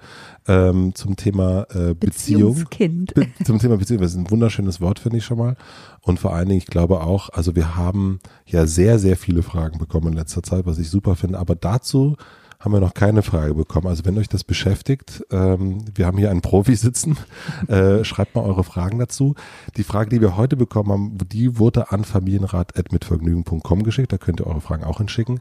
ähm, 0.47 0.93
zum 0.95 1.15
Thema 1.15 1.65
äh, 1.73 1.93
Beziehung. 1.93 2.65
Be 2.77 3.27
zum 3.43 3.59
Thema 3.59 3.77
Beziehung. 3.77 4.01
Das 4.01 4.11
ist 4.11 4.17
ein 4.17 4.29
wunderschönes 4.29 4.81
Wort, 4.81 4.99
finde 4.99 5.17
ich 5.17 5.25
schon 5.25 5.37
mal. 5.37 5.55
Und 6.01 6.19
vor 6.19 6.33
allen 6.33 6.47
Dingen, 6.47 6.59
ich 6.59 6.67
glaube 6.67 7.01
auch, 7.01 7.29
also 7.29 7.55
wir 7.55 7.75
haben 7.75 8.19
ja 8.45 8.65
sehr, 8.65 8.99
sehr 8.99 9.17
viele 9.17 9.43
Fragen 9.43 9.77
bekommen 9.77 10.07
in 10.07 10.13
letzter 10.13 10.43
Zeit, 10.43 10.65
was 10.65 10.79
ich 10.79 10.89
super 10.89 11.15
finde. 11.15 11.39
Aber 11.39 11.55
dazu 11.55 12.17
haben 12.61 12.73
wir 12.73 12.79
noch 12.79 12.93
keine 12.93 13.23
Frage 13.23 13.55
bekommen. 13.55 13.87
Also 13.87 14.05
wenn 14.05 14.17
euch 14.17 14.29
das 14.29 14.43
beschäftigt, 14.43 15.25
ähm, 15.31 15.83
wir 15.93 16.05
haben 16.05 16.17
hier 16.17 16.29
einen 16.29 16.41
Profi 16.41 16.75
sitzen, 16.75 17.17
äh, 17.67 18.03
schreibt 18.03 18.35
mal 18.35 18.43
eure 18.43 18.63
Fragen 18.63 18.99
dazu. 18.99 19.35
Die 19.77 19.83
Frage, 19.83 20.11
die 20.11 20.21
wir 20.21 20.37
heute 20.37 20.55
bekommen 20.55 20.91
haben, 20.91 21.17
die 21.31 21.57
wurde 21.57 21.91
an 21.91 22.05
familienrat.mitvergnügen.com 22.05 23.83
geschickt. 23.83 24.13
Da 24.13 24.17
könnt 24.17 24.39
ihr 24.39 24.47
eure 24.47 24.61
Fragen 24.61 24.83
auch 24.83 24.99
hinschicken. 24.99 25.39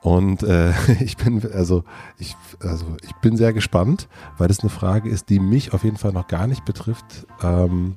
Und 0.00 0.42
äh, 0.42 0.72
ich 1.00 1.16
bin 1.18 1.42
also 1.52 1.84
ich 2.18 2.34
also 2.60 2.86
ich 3.02 3.14
bin 3.16 3.36
sehr 3.36 3.52
gespannt, 3.52 4.08
weil 4.38 4.48
das 4.48 4.60
eine 4.60 4.70
Frage 4.70 5.10
ist, 5.10 5.28
die 5.28 5.40
mich 5.40 5.74
auf 5.74 5.84
jeden 5.84 5.98
Fall 5.98 6.12
noch 6.12 6.28
gar 6.28 6.46
nicht 6.46 6.64
betrifft. 6.64 7.26
Ähm, 7.42 7.96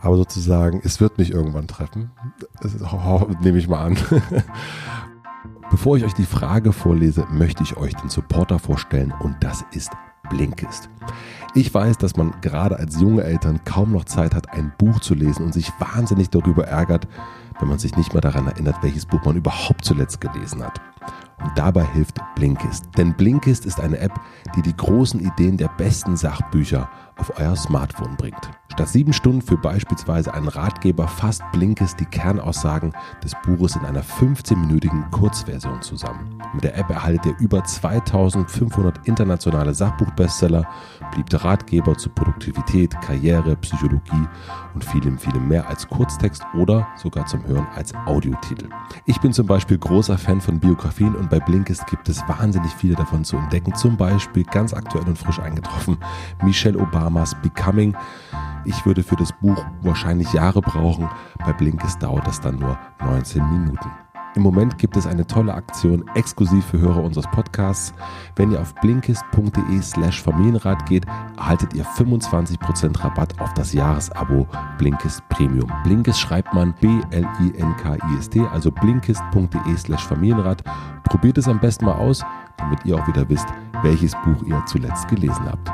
aber 0.00 0.16
sozusagen, 0.16 0.80
es 0.84 1.00
wird 1.00 1.18
mich 1.18 1.32
irgendwann 1.32 1.66
treffen. 1.66 2.12
Nehme 3.42 3.58
ich 3.58 3.66
mal 3.66 3.84
an. 3.86 3.96
Bevor 5.70 5.96
ich 5.96 6.04
euch 6.04 6.14
die 6.14 6.24
Frage 6.24 6.72
vorlese, 6.72 7.26
möchte 7.30 7.62
ich 7.62 7.76
euch 7.76 7.94
den 7.94 8.08
Supporter 8.08 8.58
vorstellen 8.58 9.12
und 9.20 9.36
das 9.40 9.64
ist 9.72 9.90
Blinkist. 10.28 10.88
Ich 11.54 11.72
weiß, 11.72 11.98
dass 11.98 12.16
man 12.16 12.34
gerade 12.40 12.78
als 12.78 13.00
junge 13.00 13.24
Eltern 13.24 13.60
kaum 13.64 13.92
noch 13.92 14.04
Zeit 14.04 14.34
hat, 14.34 14.52
ein 14.52 14.72
Buch 14.78 15.00
zu 15.00 15.14
lesen 15.14 15.44
und 15.44 15.52
sich 15.52 15.72
wahnsinnig 15.78 16.30
darüber 16.30 16.66
ärgert, 16.66 17.08
wenn 17.58 17.68
man 17.68 17.78
sich 17.78 17.96
nicht 17.96 18.12
mehr 18.12 18.20
daran 18.20 18.46
erinnert, 18.46 18.76
welches 18.82 19.06
Buch 19.06 19.24
man 19.24 19.36
überhaupt 19.36 19.84
zuletzt 19.84 20.20
gelesen 20.20 20.62
hat. 20.62 20.80
Und 21.42 21.52
dabei 21.56 21.84
hilft 21.84 22.18
Blinkist. 22.34 22.86
Denn 22.96 23.14
Blinkist 23.14 23.66
ist 23.66 23.80
eine 23.80 23.98
App, 23.98 24.18
die 24.56 24.62
die 24.62 24.76
großen 24.76 25.20
Ideen 25.20 25.56
der 25.56 25.68
besten 25.68 26.16
Sachbücher 26.16 26.88
auf 27.16 27.32
euer 27.38 27.56
Smartphone 27.56 28.16
bringt. 28.16 28.50
Statt 28.72 28.88
sieben 28.88 29.14
Stunden 29.14 29.40
für 29.40 29.56
beispielsweise 29.56 30.34
einen 30.34 30.48
Ratgeber 30.48 31.08
fasst 31.08 31.42
Blinkist 31.52 31.98
die 31.98 32.04
Kernaussagen 32.04 32.92
des 33.24 33.32
Buches 33.42 33.74
in 33.74 33.86
einer 33.86 34.02
15-minütigen 34.02 35.10
Kurzversion 35.12 35.80
zusammen. 35.80 36.42
Mit 36.52 36.64
der 36.64 36.76
App 36.76 36.90
erhaltet 36.90 37.24
ihr 37.24 37.38
über 37.38 37.64
2500 37.64 39.06
internationale 39.08 39.72
Sachbuchbestseller, 39.72 40.68
beliebte 41.10 41.42
Ratgeber 41.42 41.96
zu 41.96 42.10
Produktivität, 42.10 43.00
Karriere, 43.00 43.56
Psychologie 43.56 44.28
und 44.74 44.84
vielem, 44.84 45.18
vielem 45.18 45.48
mehr 45.48 45.66
als 45.68 45.88
Kurztext 45.88 46.44
oder 46.54 46.86
sogar 46.96 47.24
zum 47.24 47.46
Hören 47.46 47.66
als 47.74 47.94
Audiotitel. 48.04 48.68
Ich 49.06 49.20
bin 49.20 49.32
zum 49.32 49.46
Beispiel 49.46 49.78
großer 49.78 50.18
Fan 50.18 50.42
von 50.42 50.60
Biografien 50.60 51.14
und 51.14 51.25
bei 51.26 51.40
Blinkist 51.40 51.86
gibt 51.86 52.08
es 52.08 52.20
wahnsinnig 52.28 52.72
viele 52.72 52.94
davon 52.94 53.24
zu 53.24 53.36
entdecken. 53.36 53.74
Zum 53.74 53.96
Beispiel 53.96 54.44
ganz 54.44 54.72
aktuell 54.72 55.06
und 55.06 55.18
frisch 55.18 55.38
eingetroffen 55.38 55.98
Michelle 56.42 56.78
Obamas 56.78 57.34
Becoming. 57.42 57.96
Ich 58.64 58.84
würde 58.84 59.02
für 59.02 59.16
das 59.16 59.32
Buch 59.32 59.64
wahrscheinlich 59.82 60.32
Jahre 60.32 60.60
brauchen. 60.60 61.08
Bei 61.38 61.52
Blinkist 61.52 62.02
dauert 62.02 62.26
das 62.26 62.40
dann 62.40 62.58
nur 62.58 62.78
19 63.00 63.42
Minuten. 63.50 64.05
Im 64.36 64.42
Moment 64.42 64.76
gibt 64.76 64.98
es 64.98 65.06
eine 65.06 65.26
tolle 65.26 65.54
Aktion 65.54 66.04
exklusiv 66.14 66.62
für 66.66 66.78
Hörer 66.78 67.02
unseres 67.02 67.26
Podcasts. 67.30 67.94
Wenn 68.36 68.52
ihr 68.52 68.60
auf 68.60 68.74
blinkist.de 68.74 69.80
slash 69.80 70.22
Familienrat 70.22 70.84
geht, 70.84 71.06
erhaltet 71.38 71.72
ihr 71.72 71.86
25% 71.86 73.02
Rabatt 73.02 73.40
auf 73.40 73.54
das 73.54 73.72
Jahresabo 73.72 74.46
Blinkist 74.76 75.26
Premium. 75.30 75.72
Blinkist 75.84 76.20
schreibt 76.20 76.52
man 76.52 76.74
B-L-I-N-K-I-S-T, 76.82 78.42
also 78.52 78.70
blinkist.de 78.70 79.76
slash 79.78 80.04
Familienrat. 80.06 80.62
Probiert 81.04 81.38
es 81.38 81.48
am 81.48 81.58
besten 81.58 81.86
mal 81.86 81.96
aus, 81.96 82.22
damit 82.58 82.84
ihr 82.84 82.96
auch 82.96 83.08
wieder 83.08 83.26
wisst, 83.30 83.48
welches 83.82 84.12
Buch 84.22 84.42
ihr 84.46 84.62
zuletzt 84.66 85.08
gelesen 85.08 85.46
habt. 85.46 85.70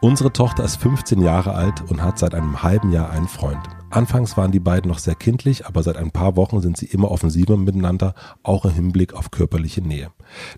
Unsere 0.00 0.34
Tochter 0.34 0.64
ist 0.64 0.76
15 0.76 1.22
Jahre 1.22 1.54
alt 1.54 1.82
und 1.88 2.02
hat 2.02 2.18
seit 2.18 2.34
einem 2.34 2.62
halben 2.62 2.92
Jahr 2.92 3.08
einen 3.08 3.28
Freund. 3.28 3.70
Anfangs 3.94 4.36
waren 4.36 4.50
die 4.50 4.58
beiden 4.58 4.90
noch 4.90 4.98
sehr 4.98 5.14
kindlich, 5.14 5.66
aber 5.66 5.84
seit 5.84 5.96
ein 5.96 6.10
paar 6.10 6.34
Wochen 6.34 6.60
sind 6.60 6.76
sie 6.76 6.86
immer 6.86 7.12
offensiver 7.12 7.56
miteinander, 7.56 8.16
auch 8.42 8.64
im 8.64 8.72
Hinblick 8.72 9.14
auf 9.14 9.30
körperliche 9.30 9.82
Nähe. 9.82 10.10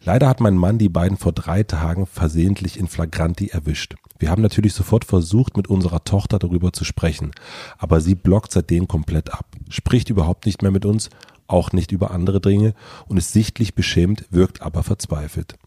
Leider 0.02 0.26
hat 0.26 0.40
mein 0.40 0.56
Mann 0.56 0.78
die 0.78 0.88
beiden 0.88 1.18
vor 1.18 1.32
drei 1.32 1.62
Tagen 1.62 2.06
versehentlich 2.06 2.80
in 2.80 2.88
Flagranti 2.88 3.48
erwischt. 3.48 3.96
Wir 4.18 4.30
haben 4.30 4.40
natürlich 4.40 4.72
sofort 4.72 5.04
versucht, 5.04 5.58
mit 5.58 5.68
unserer 5.68 6.02
Tochter 6.02 6.38
darüber 6.38 6.72
zu 6.72 6.84
sprechen, 6.84 7.32
aber 7.76 8.00
sie 8.00 8.14
blockt 8.14 8.52
seitdem 8.52 8.88
komplett 8.88 9.34
ab, 9.34 9.44
spricht 9.68 10.08
überhaupt 10.08 10.46
nicht 10.46 10.62
mehr 10.62 10.70
mit 10.70 10.86
uns, 10.86 11.10
auch 11.46 11.72
nicht 11.72 11.92
über 11.92 12.12
andere 12.12 12.40
Dinge 12.40 12.72
und 13.06 13.18
ist 13.18 13.34
sichtlich 13.34 13.74
beschämt, 13.74 14.24
wirkt 14.30 14.62
aber 14.62 14.82
verzweifelt. 14.82 15.58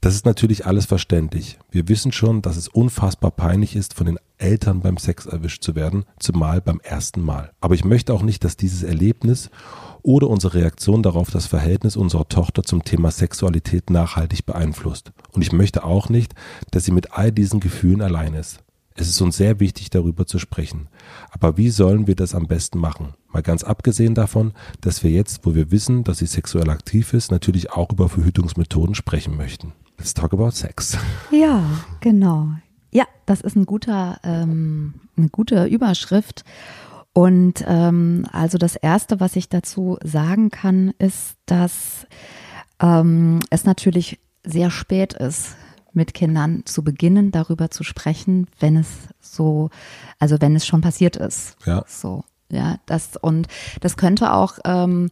Das 0.00 0.14
ist 0.14 0.26
natürlich 0.26 0.66
alles 0.66 0.86
verständlich. 0.86 1.58
Wir 1.70 1.88
wissen 1.88 2.12
schon, 2.12 2.42
dass 2.42 2.56
es 2.56 2.68
unfassbar 2.68 3.30
peinlich 3.30 3.76
ist, 3.76 3.94
von 3.94 4.06
den 4.06 4.18
Eltern 4.38 4.80
beim 4.80 4.96
Sex 4.96 5.26
erwischt 5.26 5.62
zu 5.62 5.74
werden, 5.74 6.04
zumal 6.18 6.60
beim 6.60 6.80
ersten 6.80 7.20
Mal. 7.20 7.52
Aber 7.60 7.74
ich 7.74 7.84
möchte 7.84 8.12
auch 8.12 8.22
nicht, 8.22 8.44
dass 8.44 8.56
dieses 8.56 8.82
Erlebnis 8.82 9.50
oder 10.02 10.28
unsere 10.28 10.54
Reaktion 10.54 11.02
darauf 11.02 11.30
das 11.30 11.46
Verhältnis 11.46 11.96
unserer 11.96 12.28
Tochter 12.28 12.62
zum 12.64 12.84
Thema 12.84 13.10
Sexualität 13.10 13.90
nachhaltig 13.90 14.44
beeinflusst. 14.44 15.12
Und 15.32 15.42
ich 15.42 15.52
möchte 15.52 15.84
auch 15.84 16.08
nicht, 16.08 16.34
dass 16.72 16.84
sie 16.84 16.92
mit 16.92 17.12
all 17.12 17.30
diesen 17.30 17.60
Gefühlen 17.60 18.02
allein 18.02 18.34
ist. 18.34 18.61
Es 18.94 19.08
ist 19.08 19.20
uns 19.20 19.36
sehr 19.36 19.60
wichtig, 19.60 19.90
darüber 19.90 20.26
zu 20.26 20.38
sprechen. 20.38 20.88
Aber 21.30 21.56
wie 21.56 21.70
sollen 21.70 22.06
wir 22.06 22.14
das 22.14 22.34
am 22.34 22.46
besten 22.46 22.78
machen? 22.78 23.14
Mal 23.28 23.42
ganz 23.42 23.64
abgesehen 23.64 24.14
davon, 24.14 24.52
dass 24.80 25.02
wir 25.02 25.10
jetzt, 25.10 25.46
wo 25.46 25.54
wir 25.54 25.70
wissen, 25.70 26.04
dass 26.04 26.18
sie 26.18 26.26
sexuell 26.26 26.68
aktiv 26.70 27.14
ist, 27.14 27.30
natürlich 27.30 27.72
auch 27.72 27.90
über 27.90 28.08
Verhütungsmethoden 28.08 28.94
sprechen 28.94 29.36
möchten. 29.36 29.72
Let's 29.98 30.14
talk 30.14 30.32
about 30.32 30.50
sex. 30.50 30.98
Ja, 31.30 31.64
genau. 32.00 32.48
Ja, 32.92 33.04
das 33.24 33.40
ist 33.40 33.56
ein 33.56 33.64
guter, 33.64 34.20
ähm, 34.22 34.94
eine 35.16 35.28
gute 35.30 35.64
Überschrift. 35.66 36.44
Und 37.14 37.64
ähm, 37.66 38.26
also 38.32 38.58
das 38.58 38.76
Erste, 38.76 39.20
was 39.20 39.36
ich 39.36 39.48
dazu 39.48 39.98
sagen 40.02 40.50
kann, 40.50 40.92
ist, 40.98 41.36
dass 41.46 42.06
ähm, 42.80 43.40
es 43.50 43.64
natürlich 43.64 44.18
sehr 44.44 44.70
spät 44.70 45.14
ist, 45.14 45.56
mit 45.94 46.14
Kindern 46.14 46.62
zu 46.64 46.82
beginnen, 46.82 47.30
darüber 47.30 47.70
zu 47.70 47.84
sprechen, 47.84 48.46
wenn 48.60 48.76
es 48.76 48.88
so, 49.20 49.70
also 50.18 50.36
wenn 50.40 50.56
es 50.56 50.66
schon 50.66 50.80
passiert 50.80 51.16
ist. 51.16 51.56
Ja. 51.66 51.84
So, 51.86 52.24
ja, 52.50 52.76
das 52.86 53.16
und 53.16 53.48
das 53.80 53.96
könnte 53.96 54.32
auch 54.32 54.58
ähm, 54.64 55.10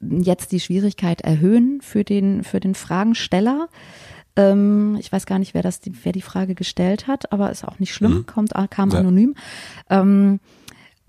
jetzt 0.00 0.52
die 0.52 0.60
Schwierigkeit 0.60 1.20
erhöhen 1.22 1.80
für 1.82 2.04
den 2.04 2.44
für 2.44 2.60
den 2.60 2.74
Fragensteller. 2.74 3.68
Ähm, 4.36 4.96
ich 4.98 5.12
weiß 5.12 5.26
gar 5.26 5.38
nicht, 5.38 5.54
wer 5.54 5.62
das, 5.62 5.80
wer 6.02 6.12
die 6.12 6.20
Frage 6.22 6.54
gestellt 6.54 7.06
hat, 7.06 7.30
aber 7.32 7.50
ist 7.50 7.64
auch 7.64 7.78
nicht 7.78 7.94
schlimm, 7.94 8.12
Mhm. 8.18 8.26
kommt, 8.26 8.52
kam 8.70 8.90
Ja. 8.90 8.98
anonym. 8.98 9.34
Ähm, 9.90 10.40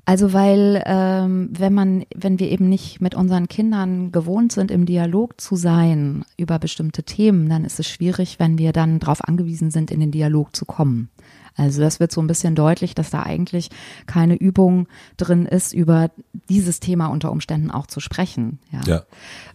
also 0.05 0.33
weil 0.33 0.83
ähm, 0.85 1.49
wenn 1.51 1.73
man, 1.73 2.05
wenn 2.15 2.39
wir 2.39 2.51
eben 2.51 2.69
nicht 2.69 3.01
mit 3.01 3.15
unseren 3.15 3.47
Kindern 3.47 4.11
gewohnt 4.11 4.51
sind, 4.51 4.69
im 4.69 4.85
Dialog 4.85 5.41
zu 5.41 5.55
sein 5.55 6.23
über 6.37 6.59
bestimmte 6.59 7.03
Themen, 7.03 7.49
dann 7.49 7.65
ist 7.65 7.79
es 7.79 7.87
schwierig, 7.87 8.39
wenn 8.39 8.59
wir 8.59 8.71
dann 8.71 8.99
darauf 8.99 9.23
angewiesen 9.27 9.71
sind, 9.71 9.89
in 9.89 9.99
den 9.99 10.11
Dialog 10.11 10.55
zu 10.55 10.65
kommen. 10.65 11.09
Also 11.55 11.81
das 11.81 11.99
wird 11.99 12.11
so 12.11 12.21
ein 12.21 12.27
bisschen 12.27 12.55
deutlich, 12.55 12.95
dass 12.95 13.09
da 13.09 13.23
eigentlich 13.23 13.69
keine 14.05 14.35
Übung 14.35 14.87
drin 15.17 15.45
ist, 15.45 15.73
über 15.73 16.11
dieses 16.49 16.79
Thema 16.79 17.07
unter 17.07 17.31
Umständen 17.31 17.71
auch 17.71 17.87
zu 17.87 17.99
sprechen. 17.99 18.59
Ja. 18.71 18.81
Ja. 18.85 19.03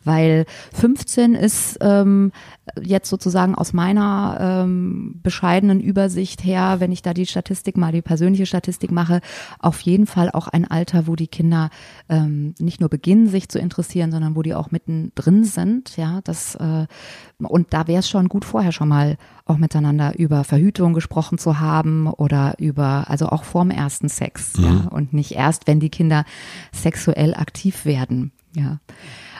Weil 0.04 0.46
15 0.72 1.34
ist 1.34 1.78
ähm, 1.82 2.32
jetzt 2.80 3.10
sozusagen 3.10 3.54
aus 3.54 3.72
meiner 3.72 4.38
ähm, 4.40 5.20
bescheidenen 5.22 5.80
Übersicht 5.80 6.42
her, 6.42 6.76
wenn 6.78 6.92
ich 6.92 7.02
da 7.02 7.12
die 7.12 7.26
Statistik 7.26 7.76
mal, 7.76 7.92
die 7.92 8.02
persönliche 8.02 8.46
Statistik 8.46 8.90
mache, 8.90 9.20
auf 9.58 9.80
jeden 9.80 10.06
Fall 10.06 10.30
auch 10.30 10.48
ein 10.48 10.70
Alter, 10.70 11.06
wo 11.06 11.16
die 11.16 11.28
Kinder 11.28 11.70
ähm, 12.08 12.54
nicht 12.58 12.80
nur 12.80 12.88
beginnen, 12.88 13.28
sich 13.28 13.48
zu 13.48 13.58
interessieren, 13.58 14.10
sondern 14.10 14.36
wo 14.36 14.42
die 14.42 14.54
auch 14.54 14.70
mittendrin 14.70 15.44
sind. 15.44 15.96
Ja, 15.96 16.20
das 16.24 16.54
äh, 16.54 16.86
und 17.38 17.72
da 17.72 17.86
wäre 17.86 18.00
es 18.00 18.08
schon 18.08 18.28
gut, 18.28 18.44
vorher 18.44 18.72
schon 18.72 18.88
mal 18.88 19.16
auch 19.44 19.56
miteinander 19.56 20.18
über 20.18 20.44
Verhütung 20.44 20.92
gesprochen 20.92 21.38
zu 21.38 21.60
haben 21.60 22.06
oder 22.06 22.54
über, 22.58 23.04
also 23.08 23.28
auch 23.28 23.44
vorm 23.44 23.70
ersten 23.70 24.08
Sex, 24.08 24.54
ja, 24.58 24.88
und 24.90 25.12
nicht 25.12 25.32
erst, 25.32 25.66
wenn 25.66 25.80
die 25.80 25.90
Kinder 25.90 26.24
sexuell 26.72 27.34
aktiv 27.34 27.84
werden, 27.84 28.32
ja. 28.54 28.78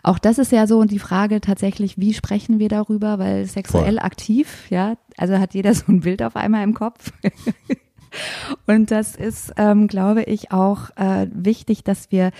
Auch 0.03 0.19
das 0.19 0.39
ist 0.39 0.51
ja 0.51 0.67
so 0.67 0.83
die 0.85 0.99
Frage 0.99 1.41
tatsächlich, 1.41 1.99
wie 1.99 2.15
sprechen 2.15 2.59
wir 2.59 2.69
darüber, 2.69 3.19
weil 3.19 3.47
sexuell 3.47 3.97
Voll. 3.97 3.99
aktiv, 3.99 4.67
ja, 4.71 4.95
also 5.17 5.39
hat 5.39 5.55
jeder 5.55 5.75
so 5.75 5.85
ein 5.89 6.01
Bild 6.01 6.23
auf 6.23 6.37
einmal 6.37 6.65
im 6.65 6.75
Kopf. 6.75 7.13
Und 8.67 8.91
das 8.91 9.15
ist, 9.15 9.53
ähm, 9.57 9.87
glaube 9.87 10.25
ich, 10.25 10.51
auch 10.51 10.91
äh, 10.97 11.29
wichtig, 11.33 11.85
dass 11.85 12.11
wir 12.11 12.33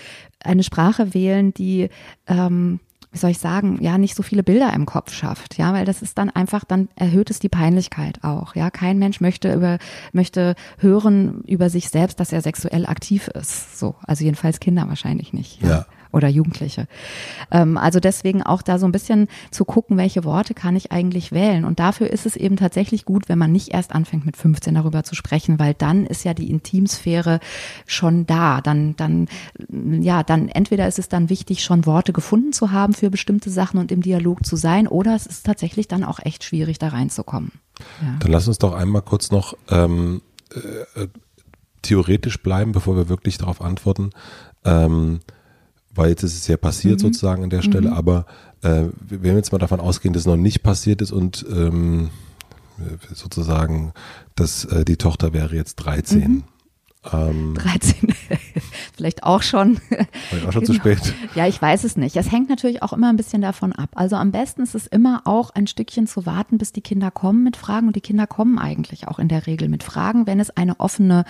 eine 0.43 0.63
Sprache 0.63 1.13
wählen, 1.13 1.53
die 1.53 1.89
ähm, 2.27 2.79
wie 3.11 3.17
soll 3.17 3.31
ich 3.31 3.39
sagen, 3.39 3.77
ja, 3.81 3.97
nicht 3.97 4.15
so 4.15 4.23
viele 4.23 4.43
Bilder 4.43 4.71
im 4.73 4.85
Kopf 4.85 5.13
schafft, 5.13 5.57
ja, 5.57 5.73
weil 5.73 5.85
das 5.85 6.01
ist 6.01 6.17
dann 6.17 6.29
einfach, 6.29 6.63
dann 6.63 6.87
erhöht 6.95 7.29
es 7.29 7.39
die 7.39 7.49
Peinlichkeit 7.49 8.23
auch, 8.23 8.55
ja. 8.55 8.71
Kein 8.71 8.99
Mensch 8.99 9.19
möchte 9.19 9.53
über, 9.53 9.79
möchte 10.13 10.55
hören 10.77 11.41
über 11.45 11.69
sich 11.69 11.89
selbst, 11.89 12.19
dass 12.19 12.31
er 12.31 12.41
sexuell 12.41 12.85
aktiv 12.85 13.27
ist, 13.27 13.77
so. 13.77 13.95
Also 14.03 14.23
jedenfalls 14.23 14.59
Kinder 14.59 14.87
wahrscheinlich 14.87 15.33
nicht. 15.33 15.61
Ja. 15.61 15.85
Oder 16.11 16.27
Jugendliche. 16.27 16.87
Ähm, 17.51 17.77
also 17.77 17.99
deswegen 17.99 18.43
auch 18.43 18.61
da 18.61 18.79
so 18.79 18.85
ein 18.85 18.91
bisschen 18.91 19.27
zu 19.49 19.65
gucken, 19.65 19.97
welche 19.97 20.23
Worte 20.23 20.53
kann 20.53 20.75
ich 20.75 20.91
eigentlich 20.91 21.31
wählen. 21.31 21.65
Und 21.65 21.79
dafür 21.79 22.09
ist 22.09 22.25
es 22.25 22.35
eben 22.35 22.57
tatsächlich 22.57 23.05
gut, 23.05 23.29
wenn 23.29 23.37
man 23.37 23.51
nicht 23.51 23.73
erst 23.73 23.93
anfängt 23.93 24.25
mit 24.25 24.37
15 24.37 24.75
darüber 24.75 25.03
zu 25.03 25.15
sprechen, 25.15 25.59
weil 25.59 25.73
dann 25.73 26.05
ist 26.05 26.25
ja 26.25 26.33
die 26.33 26.49
Intimsphäre 26.49 27.39
schon 27.85 28.25
da. 28.25 28.61
Dann, 28.61 28.95
dann, 28.97 29.27
ja, 29.69 30.23
dann 30.23 30.49
entweder 30.49 30.87
ist 30.87 30.99
es 30.99 31.07
dann 31.07 31.29
wichtig, 31.29 31.63
schon 31.63 31.85
Worte 31.85 32.13
gefunden 32.13 32.53
zu 32.53 32.71
haben 32.71 32.93
für 32.93 33.09
bestimmte 33.09 33.49
Sachen 33.49 33.79
und 33.79 33.91
im 33.91 34.01
Dialog 34.01 34.45
zu 34.45 34.55
sein, 34.55 34.87
oder 34.87 35.15
es 35.15 35.25
ist 35.25 35.45
tatsächlich 35.45 35.87
dann 35.87 36.03
auch 36.03 36.19
echt 36.19 36.43
schwierig, 36.43 36.79
da 36.79 36.89
reinzukommen. 36.89 37.51
Ja. 38.01 38.17
Dann 38.19 38.31
lass 38.31 38.47
uns 38.47 38.57
doch 38.57 38.73
einmal 38.73 39.01
kurz 39.01 39.31
noch 39.31 39.55
ähm, 39.69 40.21
äh, 40.53 41.07
theoretisch 41.81 42.41
bleiben, 42.41 42.71
bevor 42.71 42.95
wir 42.95 43.09
wirklich 43.09 43.37
darauf 43.37 43.61
antworten. 43.61 44.11
Ähm, 44.65 45.21
weil 45.93 46.09
jetzt 46.09 46.23
ist 46.23 46.35
es 46.35 46.47
ja 46.47 46.57
passiert 46.57 46.99
sozusagen 46.99 47.43
an 47.43 47.49
der 47.49 47.61
Stelle, 47.61 47.91
aber 47.91 48.25
äh, 48.61 48.85
wenn 49.07 49.23
wir 49.23 49.33
jetzt 49.35 49.51
mal 49.51 49.57
davon 49.57 49.79
ausgehen, 49.79 50.13
dass 50.13 50.21
es 50.21 50.27
noch 50.27 50.37
nicht 50.37 50.63
passiert 50.63 51.01
ist 51.01 51.11
und 51.11 51.45
ähm, 51.49 52.09
sozusagen, 53.13 53.93
dass 54.35 54.65
äh, 54.65 54.85
die 54.85 54.97
Tochter 54.97 55.33
wäre 55.33 55.55
jetzt 55.55 55.75
13. 55.75 56.43
Ähm, 57.11 57.55
13, 57.55 58.13
vielleicht 59.01 59.23
auch 59.23 59.41
schon. 59.41 59.79
war 60.43 60.51
schon 60.51 60.63
zu 60.65 60.73
Genau. 60.73 60.83
spät. 60.83 61.13
Ja, 61.33 61.47
ich 61.47 61.59
weiß 61.59 61.83
es 61.85 61.97
nicht. 61.97 62.15
Es 62.15 62.31
hängt 62.31 62.49
natürlich 62.49 62.83
auch 62.83 62.93
immer 62.93 63.09
ein 63.09 63.17
bisschen 63.17 63.41
davon 63.41 63.73
ab. 63.73 63.89
Also 63.95 64.15
am 64.15 64.31
besten 64.31 64.61
ist 64.61 64.75
es 64.75 64.85
immer 64.85 65.23
auch 65.25 65.49
ein 65.49 65.65
Stückchen 65.65 66.05
zu 66.05 66.27
warten, 66.27 66.59
bis 66.59 66.71
die 66.71 66.81
Kinder 66.81 67.09
kommen 67.09 67.43
mit 67.43 67.57
Fragen. 67.57 67.87
Und 67.87 67.95
die 67.95 68.01
Kinder 68.01 68.27
kommen 68.27 68.59
eigentlich 68.59 69.07
auch 69.07 69.17
in 69.17 69.27
der 69.27 69.47
Regel 69.47 69.69
mit 69.69 69.81
Fragen, 69.83 70.27
wenn 70.27 70.39
es 70.39 70.55
eine 70.55 70.79
offene, 70.79 71.25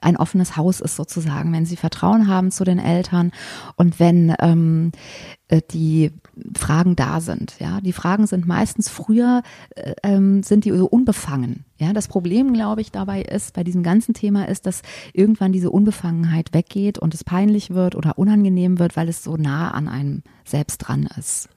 ein 0.00 0.16
offenes 0.16 0.56
Haus 0.56 0.80
ist 0.80 0.96
sozusagen, 0.96 1.52
wenn 1.52 1.64
sie 1.64 1.76
Vertrauen 1.76 2.26
haben 2.26 2.50
zu 2.50 2.64
den 2.64 2.80
Eltern 2.80 3.30
und 3.76 4.00
wenn 4.00 4.34
ähm, 4.40 4.90
äh, 4.92 5.41
die 5.60 6.12
Fragen 6.56 6.96
da 6.96 7.20
sind. 7.20 7.54
Ja, 7.58 7.80
die 7.80 7.92
Fragen 7.92 8.26
sind 8.26 8.46
meistens 8.46 8.88
früher 8.88 9.42
äh, 9.74 9.94
ähm, 10.02 10.42
sind 10.42 10.64
die 10.64 10.72
so 10.72 10.86
unbefangen. 10.86 11.64
Ja, 11.78 11.92
das 11.92 12.08
Problem, 12.08 12.52
glaube 12.52 12.80
ich, 12.80 12.90
dabei 12.90 13.22
ist 13.22 13.54
bei 13.54 13.64
diesem 13.64 13.82
ganzen 13.82 14.14
Thema 14.14 14.48
ist, 14.48 14.66
dass 14.66 14.82
irgendwann 15.12 15.52
diese 15.52 15.70
Unbefangenheit 15.70 16.54
weggeht 16.54 16.98
und 16.98 17.14
es 17.14 17.24
peinlich 17.24 17.70
wird 17.70 17.94
oder 17.94 18.18
unangenehm 18.18 18.78
wird, 18.78 18.96
weil 18.96 19.08
es 19.08 19.22
so 19.22 19.36
nah 19.36 19.72
an 19.72 19.88
einem 19.88 20.22
selbst 20.44 20.78
dran 20.78 21.08
ist. 21.18 21.48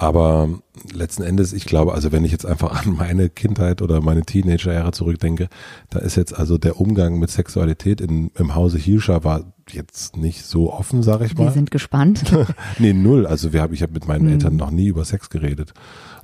Aber 0.00 0.48
letzten 0.92 1.24
Endes, 1.24 1.52
ich 1.52 1.64
glaube, 1.64 1.92
also 1.92 2.12
wenn 2.12 2.24
ich 2.24 2.30
jetzt 2.30 2.46
einfach 2.46 2.86
an 2.86 2.94
meine 2.94 3.28
Kindheit 3.28 3.82
oder 3.82 4.00
meine 4.00 4.22
Teenager-Jahre 4.22 4.92
zurückdenke, 4.92 5.48
da 5.90 5.98
ist 5.98 6.16
jetzt 6.16 6.38
also 6.38 6.56
der 6.56 6.80
Umgang 6.80 7.18
mit 7.18 7.30
Sexualität 7.30 8.00
in, 8.00 8.30
im 8.36 8.54
Hause 8.54 8.78
Hilscher 8.78 9.24
war 9.24 9.52
jetzt 9.70 10.16
nicht 10.16 10.44
so 10.44 10.72
offen, 10.72 11.02
sage 11.02 11.26
ich 11.26 11.36
Wir 11.36 11.46
mal. 11.46 11.52
sind 11.52 11.72
gespannt. 11.72 12.32
nee, 12.78 12.92
null. 12.92 13.26
Also 13.26 13.52
wir 13.52 13.60
hab, 13.60 13.72
ich 13.72 13.82
habe 13.82 13.92
mit 13.92 14.06
meinen 14.06 14.26
Hm. 14.26 14.32
Eltern 14.34 14.56
noch 14.56 14.70
nie 14.70 14.86
über 14.86 15.04
Sex 15.04 15.30
geredet. 15.30 15.74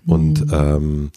Und 0.06 0.46
ähm, 0.52 1.10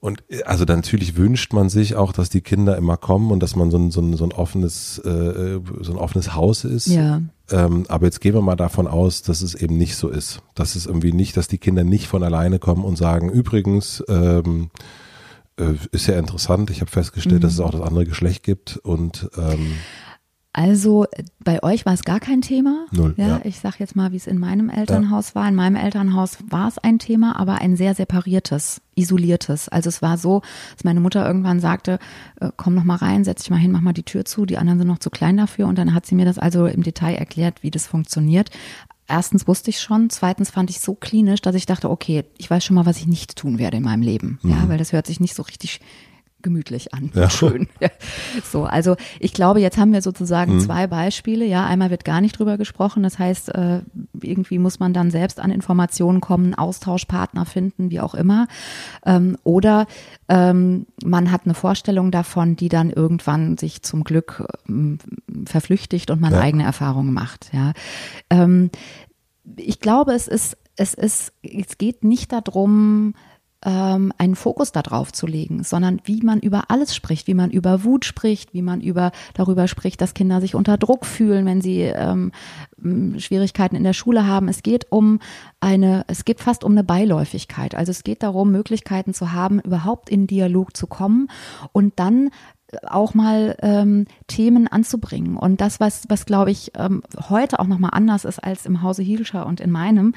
und 0.00 0.22
also 0.44 0.66
dann 0.66 0.80
natürlich 0.80 1.16
wünscht 1.16 1.54
man 1.54 1.70
sich 1.70 1.96
auch, 1.96 2.12
dass 2.12 2.28
die 2.28 2.42
Kinder 2.42 2.76
immer 2.76 2.98
kommen 2.98 3.30
und 3.30 3.42
dass 3.42 3.56
man 3.56 3.70
so 3.70 3.78
ein, 3.78 3.90
so 3.90 4.02
ein, 4.02 4.14
so 4.18 4.24
ein 4.24 4.32
offenes 4.32 4.98
äh, 4.98 5.58
so 5.80 5.92
ein 5.92 5.98
offenes 5.98 6.34
Haus 6.34 6.64
ist. 6.64 6.86
ja. 6.88 7.22
Ähm, 7.50 7.84
aber 7.88 8.06
jetzt 8.06 8.20
gehen 8.20 8.34
wir 8.34 8.42
mal 8.42 8.56
davon 8.56 8.86
aus, 8.86 9.22
dass 9.22 9.42
es 9.42 9.54
eben 9.54 9.76
nicht 9.76 9.96
so 9.96 10.08
ist. 10.08 10.40
Dass 10.54 10.76
es 10.76 10.86
irgendwie 10.86 11.12
nicht, 11.12 11.36
dass 11.36 11.48
die 11.48 11.58
Kinder 11.58 11.84
nicht 11.84 12.06
von 12.06 12.22
alleine 12.22 12.58
kommen 12.58 12.84
und 12.84 12.96
sagen, 12.96 13.30
übrigens, 13.30 14.02
ähm, 14.08 14.70
äh, 15.58 15.74
ist 15.92 16.06
ja 16.06 16.18
interessant, 16.18 16.70
ich 16.70 16.80
habe 16.80 16.90
festgestellt, 16.90 17.44
dass 17.44 17.52
es 17.52 17.60
auch 17.60 17.70
das 17.70 17.82
andere 17.82 18.06
Geschlecht 18.06 18.42
gibt 18.42 18.76
und 18.78 19.28
ähm, 19.36 19.74
Also 20.56 21.06
bei 21.42 21.62
euch 21.64 21.84
war 21.84 21.94
es 21.94 22.04
gar 22.04 22.20
kein 22.20 22.40
Thema. 22.40 22.86
Null, 22.92 23.14
Ja, 23.16 23.26
ja. 23.26 23.40
ich 23.42 23.58
sag 23.58 23.80
jetzt 23.80 23.96
mal, 23.96 24.12
wie 24.12 24.16
es 24.16 24.28
in 24.28 24.38
meinem 24.38 24.70
Elternhaus 24.70 25.34
war. 25.34 25.48
In 25.48 25.56
meinem 25.56 25.74
Elternhaus 25.74 26.38
war 26.48 26.68
es 26.68 26.78
ein 26.78 27.00
Thema, 27.00 27.38
aber 27.40 27.56
ein 27.60 27.76
sehr 27.76 27.94
separiertes, 27.96 28.80
isoliertes. 28.94 29.68
Also 29.68 29.88
es 29.88 30.00
war 30.00 30.16
so, 30.16 30.42
dass 30.76 30.84
meine 30.84 31.00
Mutter 31.00 31.26
irgendwann 31.26 31.58
sagte, 31.58 31.98
äh, 32.40 32.50
komm 32.56 32.76
noch 32.76 32.84
mal 32.84 32.94
rein, 32.94 33.24
setz 33.24 33.42
dich 33.42 33.50
mal 33.50 33.56
hin, 33.56 33.72
mach 33.72 33.80
mal 33.80 33.92
die 33.92 34.04
Tür 34.04 34.24
zu. 34.24 34.46
Die 34.46 34.56
anderen 34.56 34.78
sind 34.78 34.86
noch 34.86 35.00
zu 35.00 35.10
klein 35.10 35.36
dafür. 35.36 35.66
Und 35.66 35.76
dann 35.76 35.92
hat 35.92 36.06
sie 36.06 36.14
mir 36.14 36.24
das 36.24 36.38
also 36.38 36.66
im 36.66 36.84
Detail 36.84 37.16
erklärt, 37.16 37.64
wie 37.64 37.72
das 37.72 37.88
funktioniert. 37.88 38.50
Erstens 39.08 39.48
wusste 39.48 39.70
ich 39.70 39.80
schon, 39.80 40.08
zweitens 40.08 40.50
fand 40.50 40.70
ich 40.70 40.78
so 40.78 40.94
klinisch, 40.94 41.42
dass 41.42 41.56
ich 41.56 41.66
dachte, 41.66 41.90
okay, 41.90 42.24
ich 42.38 42.48
weiß 42.48 42.64
schon 42.64 42.76
mal, 42.76 42.86
was 42.86 42.98
ich 42.98 43.08
nicht 43.08 43.34
tun 43.34 43.58
werde 43.58 43.78
in 43.78 43.82
meinem 43.82 44.02
Leben. 44.02 44.38
Ja, 44.44 44.68
weil 44.68 44.78
das 44.78 44.92
hört 44.92 45.08
sich 45.08 45.18
nicht 45.18 45.34
so 45.34 45.42
richtig 45.42 45.80
gemütlich 46.44 46.94
an. 46.94 47.10
Ja. 47.14 47.28
Schön. 47.28 47.66
So, 48.44 48.64
also 48.64 48.96
ich 49.20 49.32
glaube, 49.32 49.60
jetzt 49.60 49.78
haben 49.78 49.92
wir 49.92 50.02
sozusagen 50.02 50.60
zwei 50.60 50.86
Beispiele. 50.86 51.44
Ja, 51.44 51.66
einmal 51.66 51.90
wird 51.90 52.04
gar 52.04 52.20
nicht 52.20 52.38
drüber 52.38 52.56
gesprochen. 52.58 53.02
Das 53.02 53.18
heißt, 53.18 53.48
äh, 53.54 53.80
irgendwie 54.20 54.58
muss 54.58 54.78
man 54.78 54.92
dann 54.92 55.10
selbst 55.10 55.40
an 55.40 55.50
Informationen 55.50 56.20
kommen, 56.20 56.54
Austauschpartner 56.54 57.46
finden, 57.46 57.90
wie 57.90 58.00
auch 58.00 58.14
immer. 58.14 58.46
Ähm, 59.04 59.36
oder 59.42 59.86
ähm, 60.28 60.86
man 61.04 61.30
hat 61.32 61.42
eine 61.46 61.54
Vorstellung 61.54 62.10
davon, 62.10 62.54
die 62.56 62.68
dann 62.68 62.90
irgendwann 62.90 63.56
sich 63.56 63.82
zum 63.82 64.04
Glück 64.04 64.44
ähm, 64.68 64.98
verflüchtigt 65.46 66.10
und 66.10 66.20
man 66.20 66.32
Ja. 66.32 66.40
eigene 66.40 66.64
Erfahrungen 66.64 67.12
macht. 67.12 67.50
Ja. 67.52 67.72
Ich 69.56 69.80
glaube, 69.80 70.12
es 70.12 70.28
ist, 70.28 70.56
es 70.76 70.94
ist, 70.94 71.32
es 71.42 71.78
geht 71.78 72.04
nicht 72.04 72.32
darum, 72.32 73.14
ähm, 73.64 74.12
einen 74.18 74.36
Fokus 74.36 74.72
darauf 74.72 75.12
zu 75.12 75.26
legen, 75.26 75.64
sondern 75.64 76.00
wie 76.04 76.22
man 76.22 76.40
über 76.40 76.64
alles 76.70 76.94
spricht, 76.94 77.26
wie 77.26 77.34
man 77.34 77.50
über 77.50 77.84
Wut 77.84 78.04
spricht, 78.04 78.54
wie 78.54 78.62
man 78.62 78.80
über 78.80 79.12
darüber 79.34 79.68
spricht, 79.68 80.00
dass 80.00 80.14
Kinder 80.14 80.40
sich 80.40 80.54
unter 80.54 80.76
Druck 80.76 81.06
fühlen, 81.06 81.46
wenn 81.46 81.60
sie 81.60 81.80
ähm, 81.80 82.32
Schwierigkeiten 83.18 83.76
in 83.76 83.84
der 83.84 83.92
Schule 83.92 84.26
haben. 84.26 84.48
Es 84.48 84.62
geht 84.62 84.86
um 84.90 85.20
eine, 85.60 86.04
es 86.08 86.24
geht 86.24 86.40
fast 86.40 86.64
um 86.64 86.72
eine 86.72 86.84
Beiläufigkeit. 86.84 87.74
Also 87.74 87.90
es 87.90 88.04
geht 88.04 88.22
darum, 88.22 88.52
Möglichkeiten 88.52 89.14
zu 89.14 89.32
haben, 89.32 89.60
überhaupt 89.60 90.10
in 90.10 90.26
Dialog 90.26 90.76
zu 90.76 90.86
kommen 90.86 91.28
und 91.72 91.94
dann 91.96 92.30
auch 92.86 93.14
mal 93.14 93.56
ähm, 93.62 94.06
Themen 94.26 94.68
anzubringen. 94.68 95.36
Und 95.36 95.60
das, 95.60 95.80
was, 95.80 96.04
was 96.08 96.26
glaube 96.26 96.50
ich 96.50 96.72
ähm, 96.76 97.02
heute 97.28 97.58
auch 97.58 97.66
nochmal 97.66 97.90
anders 97.92 98.24
ist 98.24 98.38
als 98.38 98.66
im 98.66 98.82
Hause 98.82 99.02
Hielscher 99.02 99.46
und 99.46 99.60
in 99.60 99.70
meinem 99.70 100.14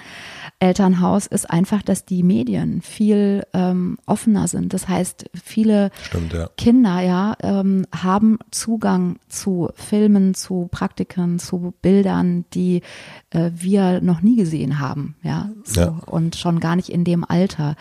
Elternhaus, 0.59 1.27
ist 1.27 1.49
einfach, 1.49 1.81
dass 1.81 2.05
die 2.05 2.23
Medien 2.23 2.81
viel 2.81 3.45
ähm, 3.53 3.97
offener 4.05 4.47
sind. 4.47 4.73
Das 4.73 4.87
heißt, 4.87 5.29
viele 5.33 5.91
Stimmt, 6.01 6.33
ja. 6.33 6.49
Kinder 6.57 7.01
ja 7.01 7.35
ähm, 7.41 7.85
haben 7.93 8.39
Zugang 8.51 9.17
zu 9.27 9.69
Filmen, 9.75 10.33
zu 10.33 10.67
Praktiken, 10.71 11.39
zu 11.39 11.73
Bildern, 11.81 12.45
die 12.53 12.81
äh, 13.31 13.51
wir 13.53 14.01
noch 14.01 14.21
nie 14.21 14.35
gesehen 14.35 14.79
haben, 14.79 15.15
ja, 15.23 15.49
so. 15.63 15.81
Ja. 15.81 15.99
und 16.05 16.35
schon 16.35 16.59
gar 16.59 16.75
nicht 16.75 16.89
in 16.89 17.03
dem 17.03 17.23
Alter. 17.23 17.75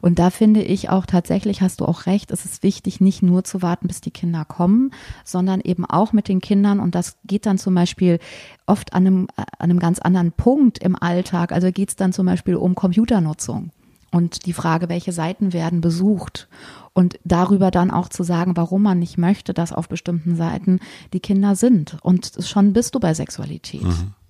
Und 0.00 0.18
da 0.18 0.30
finde 0.30 0.62
ich 0.62 0.90
auch 0.90 1.06
tatsächlich, 1.06 1.62
hast 1.62 1.80
du 1.80 1.84
auch 1.84 2.06
recht, 2.06 2.30
es 2.30 2.44
ist 2.44 2.62
wichtig, 2.62 3.00
nicht 3.00 3.22
nur 3.22 3.44
zu 3.44 3.62
warten, 3.62 3.88
bis 3.88 4.00
die 4.00 4.10
Kinder 4.10 4.21
kommen, 4.46 4.92
sondern 5.24 5.60
eben 5.60 5.84
auch 5.84 6.12
mit 6.12 6.28
den 6.28 6.40
Kindern 6.40 6.80
und 6.80 6.94
das 6.94 7.16
geht 7.24 7.46
dann 7.46 7.58
zum 7.58 7.74
Beispiel 7.74 8.18
oft 8.66 8.92
an 8.92 9.06
einem, 9.06 9.28
an 9.36 9.46
einem 9.58 9.78
ganz 9.78 9.98
anderen 9.98 10.32
Punkt 10.32 10.78
im 10.78 10.96
Alltag. 11.00 11.52
Also 11.52 11.70
geht 11.72 11.90
es 11.90 11.96
dann 11.96 12.12
zum 12.12 12.26
Beispiel 12.26 12.56
um 12.56 12.74
Computernutzung 12.74 13.70
und 14.12 14.46
die 14.46 14.52
Frage, 14.52 14.88
welche 14.88 15.12
Seiten 15.12 15.52
werden 15.52 15.80
besucht 15.80 16.48
und 16.92 17.18
darüber 17.24 17.70
dann 17.70 17.90
auch 17.90 18.08
zu 18.08 18.22
sagen, 18.22 18.56
warum 18.56 18.82
man 18.82 18.98
nicht 18.98 19.18
möchte, 19.18 19.54
dass 19.54 19.72
auf 19.72 19.88
bestimmten 19.88 20.36
Seiten 20.36 20.78
die 21.12 21.20
Kinder 21.20 21.56
sind. 21.56 21.96
Und 22.02 22.32
schon 22.40 22.74
bist 22.74 22.94
du 22.94 23.00
bei 23.00 23.14
Sexualität. 23.14 23.82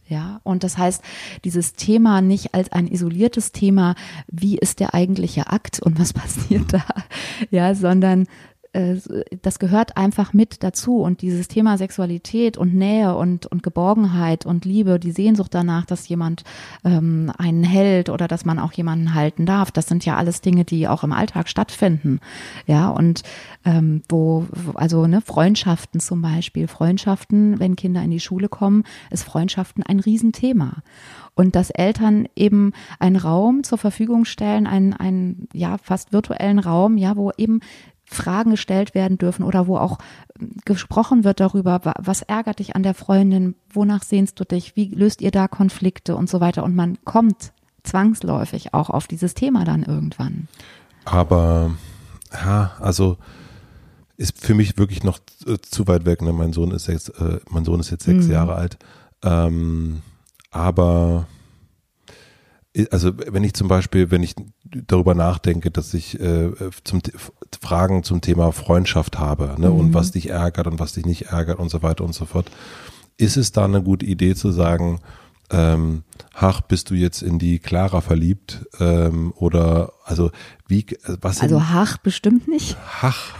Ja, 0.08 0.40
und 0.42 0.62
das 0.62 0.76
heißt, 0.76 1.02
dieses 1.44 1.72
Thema 1.72 2.20
nicht 2.20 2.54
als 2.54 2.70
ein 2.70 2.87
isoliertes 2.87 3.52
Thema, 3.52 3.94
wie 4.26 4.58
ist 4.58 4.78
der 4.78 4.94
eigentliche 4.94 5.46
Akt 5.49 5.80
und 5.80 5.99
was 5.99 6.12
passiert 6.12 6.72
da, 6.72 6.84
ja, 7.50 7.75
sondern 7.75 8.26
äh, 8.73 8.97
das 9.43 9.59
gehört 9.59 9.97
einfach 9.97 10.33
mit 10.33 10.62
dazu 10.62 10.99
und 10.99 11.23
dieses 11.23 11.49
Thema 11.49 11.76
Sexualität 11.76 12.57
und 12.57 12.75
Nähe 12.75 13.14
und, 13.14 13.47
und 13.47 13.62
Geborgenheit 13.62 14.47
und 14.47 14.64
Liebe, 14.64 14.99
die 14.99 15.12
Sehnsucht 15.12 15.55
danach, 15.55 15.85
dass 15.85 16.09
jemand 16.09 16.45
ähm, 16.85 17.31
einen 17.37 17.64
hält 17.64 18.09
oder 18.09 18.29
dass 18.29 18.45
man 18.45 18.59
auch 18.59 18.73
jemanden 18.73 19.14
halten 19.14 19.47
darf, 19.47 19.71
das 19.71 19.87
sind 19.87 20.05
ja 20.05 20.17
alles 20.17 20.41
Dinge, 20.41 20.64
die 20.64 20.88
auch 20.88 21.05
im 21.05 21.12
Alltag 21.12 21.49
stattfinden. 21.49 22.21
Ja, 22.67 22.88
und 22.88 23.23
ähm, 23.64 24.02
wo, 24.09 24.47
also 24.75 25.07
ne, 25.07 25.21
Freundschaften 25.21 26.00
zum 26.00 26.23
Beispiel, 26.23 26.67
Freundschaften, 26.67 27.61
wenn 27.61 27.76
Kinder 27.76 28.02
in 28.02 28.11
die 28.11 28.21
Schule 28.21 28.49
kommen, 28.49 28.85
ist 29.11 29.25
Freundschaften 29.25 29.83
ein 29.83 30.00
Riesenthema. 30.00 30.83
Und 31.35 31.57
dass 31.57 31.71
Eltern 31.71 32.29
eben 32.37 32.73
einen 32.99 33.17
Raum 33.17 33.64
zur 33.64 33.79
Verfügung 33.79 34.26
stellen, 34.26 34.67
einen, 34.67 34.93
einen 34.93 35.49
ja 35.55 35.79
fast 35.79 36.12
virtuellen 36.12 36.59
Raum, 36.59 36.99
ja, 36.99 37.17
wo 37.17 37.31
eben 37.38 37.61
Fragen 38.12 38.52
gestellt 38.52 38.95
werden 38.95 39.19
dürfen 39.19 39.42
oder 39.42 39.66
wo 39.66 39.76
auch 39.78 39.99
ähm, 40.40 40.52
gesprochen 40.64 41.25
wird 41.25 41.40
darüber, 41.40 41.85
wa- 41.85 41.95
was 41.99 42.23
ärgert 42.23 42.59
dich 42.61 42.76
an 42.76 42.83
der 42.83 42.95
Freundin, 42.95 43.54
wonach 43.73 44.02
sehnst 44.02 44.38
du 44.40 44.45
dich, 44.45 44.76
wie 44.76 44.87
löst 44.95 45.21
ihr 45.23 45.31
da 45.31 45.49
Konflikte 45.49 46.14
und 46.16 46.28
so 46.31 46.40
weiter. 46.40 46.62
Und 46.64 46.75
man 46.76 46.99
kommt 47.04 47.52
zwangsläufig 47.85 48.75
auch 48.75 48.90
auf 48.90 49.07
dieses 49.09 49.35
Thema 49.35 49.64
dann 49.64 49.83
irgendwann. 49.83 50.49
Aber 51.04 51.73
ja, 52.33 52.73
also 52.81 53.16
ist 54.16 54.38
für 54.45 54.54
mich 54.54 54.78
wirklich 54.78 55.02
noch 55.02 55.19
äh, 55.47 55.59
zu 55.61 55.88
weit 55.88 56.04
weg. 56.04 56.23
Ne? 56.23 56.33
Mein 56.33 56.52
Sohn 56.52 56.71
ist 56.71 56.87
jetzt, 56.87 57.09
äh, 57.21 57.40
mein 57.50 57.64
Sohn 57.64 57.81
ist 57.81 57.90
jetzt 57.90 58.04
sechs 58.04 58.26
Mhm. 58.26 58.33
Jahre 58.33 58.54
alt. 58.54 58.78
Ähm, 59.25 60.02
aber 60.52 61.26
also 62.91 63.12
wenn 63.17 63.45
ich 63.45 63.55
zum 63.55 63.69
Beispiel, 63.69 64.11
wenn 64.11 64.23
ich 64.23 64.35
darüber 64.64 65.14
nachdenke, 65.14 65.71
dass 65.71 65.93
ich 65.93 66.19
äh, 66.21 66.50
zum 66.85 67.00
Fragen 67.61 68.02
zum 68.02 68.21
Thema 68.21 68.52
Freundschaft 68.52 69.19
habe 69.19 69.57
ne? 69.59 69.71
und 69.71 69.93
was 69.93 70.12
dich 70.12 70.31
ärgert 70.31 70.67
und 70.67 70.81
was 70.81 70.95
dich 70.95 71.05
nicht 71.05 71.26
ärgert 71.26 71.59
und 71.59 71.69
so 71.69 71.83
weiter 71.83 72.05
und 72.05 72.14
so 72.14 72.25
fort, 72.25 72.50
ist 73.19 73.37
es 73.37 73.52
da 73.52 73.64
eine 73.64 73.83
gute 73.83 74.07
Idee 74.07 74.35
zu 74.35 74.52
sagen, 74.52 75.00
ähm, 75.52 76.02
ach, 76.33 76.62
bist 76.62 76.88
du 76.88 76.95
jetzt 76.95 77.23
in 77.23 77.38
die 77.38 77.59
Clara 77.59 78.00
verliebt? 78.00 78.67
Ähm, 78.81 79.33
oder 79.37 79.93
also 80.05 80.31
wie, 80.67 80.81
äh, 80.81 81.17
was 81.21 81.43
Also 81.43 81.69
Hach 81.69 81.99
bestimmt 81.99 82.49
nicht. 82.49 82.76
Hach? 83.02 83.35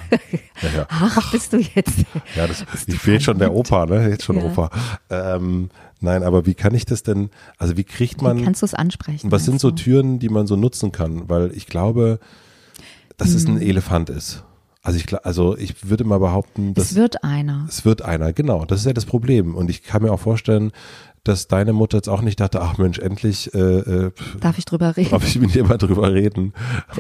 Ja, 0.61 0.69
ja. 0.77 0.87
Hach 0.91 1.33
bist 1.33 1.55
du 1.55 1.59
jetzt. 1.59 2.05
Ja, 2.37 2.47
das 2.47 2.65
ich 2.87 2.99
fehlt 2.99 3.23
schon 3.23 3.39
der 3.39 3.55
Opa, 3.55 3.87
ne? 3.87 4.11
Jetzt 4.11 4.25
schon 4.25 4.37
Ja. 4.37 4.45
Opa. 4.45 4.71
Ähm, 5.09 5.71
nein, 6.03 6.23
aber 6.23 6.47
wie 6.47 6.55
kann 6.55 6.75
ich 6.75 6.85
das 6.85 7.03
denn, 7.03 7.31
also 7.59 7.77
wie 7.77 7.85
kriegt 7.85 8.21
Wie 8.21 8.25
man, 8.25 8.45
kannst 8.45 8.63
du 8.63 8.67
es 8.67 8.75
ansprechen? 8.75 9.31
was 9.33 9.45
sind 9.45 9.61
so 9.61 9.71
du? 9.71 9.77
Türen, 9.77 10.19
die 10.19 10.29
man 10.29 10.47
so 10.47 10.57
nutzen 10.57 10.93
kann? 10.93 11.29
Weil 11.29 11.53
ich 11.55 11.67
glaube, 11.67 12.19
dass 13.17 13.35
es 13.35 13.47
Hm. 13.47 13.57
ein 13.57 13.63
Elefant 13.63 14.11
ist. 14.11 14.45
Also 14.85 14.99
ich, 14.99 15.25
also 15.25 15.57
ich 15.57 15.89
würde 15.89 16.03
mal 16.03 16.19
behaupten, 16.19 16.75
dass 16.75 16.91
Es 16.91 16.95
wird 16.97 17.23
einer. 17.23 17.67
es 17.69 17.85
wird 17.85 18.03
einer, 18.03 18.33
genau. 18.33 18.65
Das 18.65 18.81
ist 18.81 18.87
ja 18.87 18.93
das 18.93 19.07
Problem. 19.07 19.55
Und 19.55 19.71
ich 19.71 19.85
kann 19.85 20.03
mir 20.03 20.13
auch 20.13 20.19
vorstellen, 20.19 20.73
dass 21.25 21.47
deine 21.47 21.73
Mutter 21.73 21.99
jetzt 21.99 22.09
auch 22.09 22.21
nicht 22.23 22.41
dachte, 22.41 22.61
ach 22.63 22.79
Mensch, 22.79 22.99
endlich 22.99 23.55
äh, 23.55 23.59
äh, 23.59 24.11
Darf 24.41 24.59
ich 24.59 24.65
drüber 24.65 24.97
reden? 24.97 25.11
darf 25.11 25.25
ich 25.27 25.39
mit 25.39 25.55
dir 25.55 25.65
mal 25.65 25.79
drüber 25.79 26.13
reden. 26.13 26.53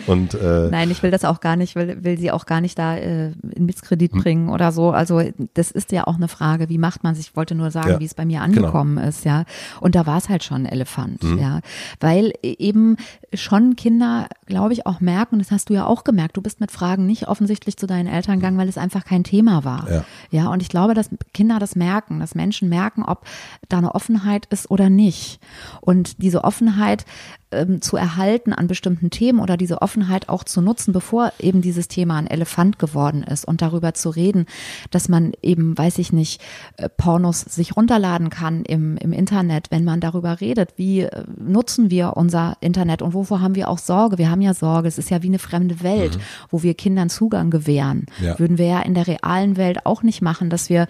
Und 0.06 0.34
äh, 0.34 0.68
Nein, 0.70 0.90
ich 0.90 1.02
will 1.02 1.10
das 1.10 1.24
auch 1.24 1.40
gar 1.40 1.56
nicht, 1.56 1.74
will, 1.74 2.04
will 2.04 2.18
sie 2.18 2.30
auch 2.30 2.46
gar 2.46 2.60
nicht 2.60 2.78
da 2.78 2.96
äh, 2.96 3.32
in 3.54 3.66
Misskredit 3.66 4.12
Hm. 4.12 4.20
bringen 4.22 4.48
oder 4.48 4.70
so. 4.72 4.90
Also 4.92 5.20
das 5.54 5.70
ist 5.70 5.90
ja 5.92 6.06
auch 6.06 6.16
eine 6.16 6.28
Frage, 6.28 6.68
wie 6.68 6.78
macht 6.78 7.02
man 7.02 7.14
sich, 7.14 7.28
ich 7.28 7.36
wollte 7.36 7.54
nur 7.54 7.70
sagen, 7.70 7.90
Ja, 7.90 8.00
wie 8.00 8.04
es 8.04 8.14
bei 8.14 8.24
mir 8.24 8.40
genau. 8.40 8.44
angekommen 8.66 8.98
ist, 8.98 9.24
ja. 9.24 9.44
Und 9.80 9.94
da 9.94 10.06
war 10.06 10.18
es 10.18 10.28
halt 10.28 10.44
schon 10.44 10.62
ein 10.62 10.66
Elefant, 10.66 11.22
Mhm. 11.22 11.38
ja. 11.38 11.60
Weil 12.00 12.32
e- 12.42 12.56
eben 12.58 12.96
schon 13.34 13.76
Kinder, 13.76 14.28
glaube 14.46 14.72
ich, 14.72 14.86
auch 14.86 15.00
merken, 15.00 15.36
und 15.36 15.38
das 15.40 15.50
hast 15.50 15.70
du 15.70 15.74
ja 15.74 15.86
auch 15.86 16.04
gemerkt, 16.04 16.36
du 16.36 16.42
bist 16.42 16.60
mit 16.60 16.70
Fragen 16.70 17.06
nicht 17.06 17.28
offensichtlich 17.28 17.76
zu 17.76 17.86
deinen 17.86 18.06
Eltern 18.06 18.36
gegangen, 18.36 18.58
weil 18.58 18.68
es 18.68 18.78
einfach 18.78 19.04
kein 19.04 19.24
Thema 19.24 19.64
war. 19.64 19.90
Ja. 19.90 20.04
Ja, 20.30 20.48
und 20.48 20.62
ich 20.62 20.68
glaube, 20.68 20.94
dass 20.94 21.10
Kinder 21.34 21.58
das 21.58 21.76
merken, 21.76 22.20
dass 22.20 22.34
Menschen 22.34 22.68
merken, 22.68 23.02
ob 23.02 23.24
da 23.68 23.78
eine 23.78 23.94
Offenheit 23.94 24.46
ist 24.46 24.70
oder 24.70 24.90
nicht. 24.90 25.40
Und 25.80 26.22
diese 26.22 26.44
Offenheit 26.44 27.04
ähm, 27.52 27.82
zu 27.82 27.96
erhalten 27.96 28.52
an 28.52 28.66
bestimmten 28.66 29.10
Themen 29.10 29.40
oder 29.40 29.56
diese 29.56 29.82
Offenheit 29.82 30.28
auch 30.28 30.44
zu 30.44 30.60
nutzen, 30.60 30.92
bevor 30.92 31.32
eben 31.38 31.62
dieses 31.62 31.88
Thema 31.88 32.16
ein 32.16 32.26
Elefant 32.26 32.78
geworden 32.78 33.22
ist 33.22 33.46
und 33.46 33.62
darüber 33.62 33.94
zu 33.94 34.10
reden, 34.10 34.46
dass 34.90 35.08
man 35.08 35.32
eben, 35.42 35.76
weiß 35.76 35.98
ich 35.98 36.12
nicht, 36.12 36.40
äh, 36.76 36.88
Pornos 36.88 37.40
sich 37.40 37.76
runterladen 37.76 38.30
kann 38.30 38.64
im, 38.64 38.96
im 38.96 39.12
Internet, 39.12 39.70
wenn 39.70 39.84
man 39.84 40.00
darüber 40.00 40.40
redet, 40.40 40.74
wie 40.76 41.00
äh, 41.02 41.24
nutzen 41.38 41.90
wir 41.90 42.16
unser 42.16 42.56
Internet 42.60 43.02
und 43.02 43.14
wovor 43.14 43.40
haben 43.40 43.54
wir 43.54 43.68
auch 43.68 43.78
Sorge? 43.78 44.18
Wir 44.18 44.30
haben 44.30 44.40
ja 44.40 44.54
Sorge, 44.54 44.88
es 44.88 44.98
ist 44.98 45.10
ja 45.10 45.22
wie 45.22 45.28
eine 45.28 45.38
fremde 45.38 45.82
Welt, 45.82 46.18
wo 46.50 46.62
wir 46.62 46.74
Kindern 46.74 47.10
Zugang 47.10 47.50
gewähren. 47.50 48.06
Ja. 48.20 48.38
Würden 48.38 48.58
wir 48.58 48.66
ja 48.66 48.80
in 48.80 48.94
der 48.94 49.06
realen 49.06 49.56
Welt 49.56 49.86
auch 49.86 50.02
nicht 50.02 50.22
machen, 50.22 50.50
dass 50.50 50.68
wir 50.68 50.86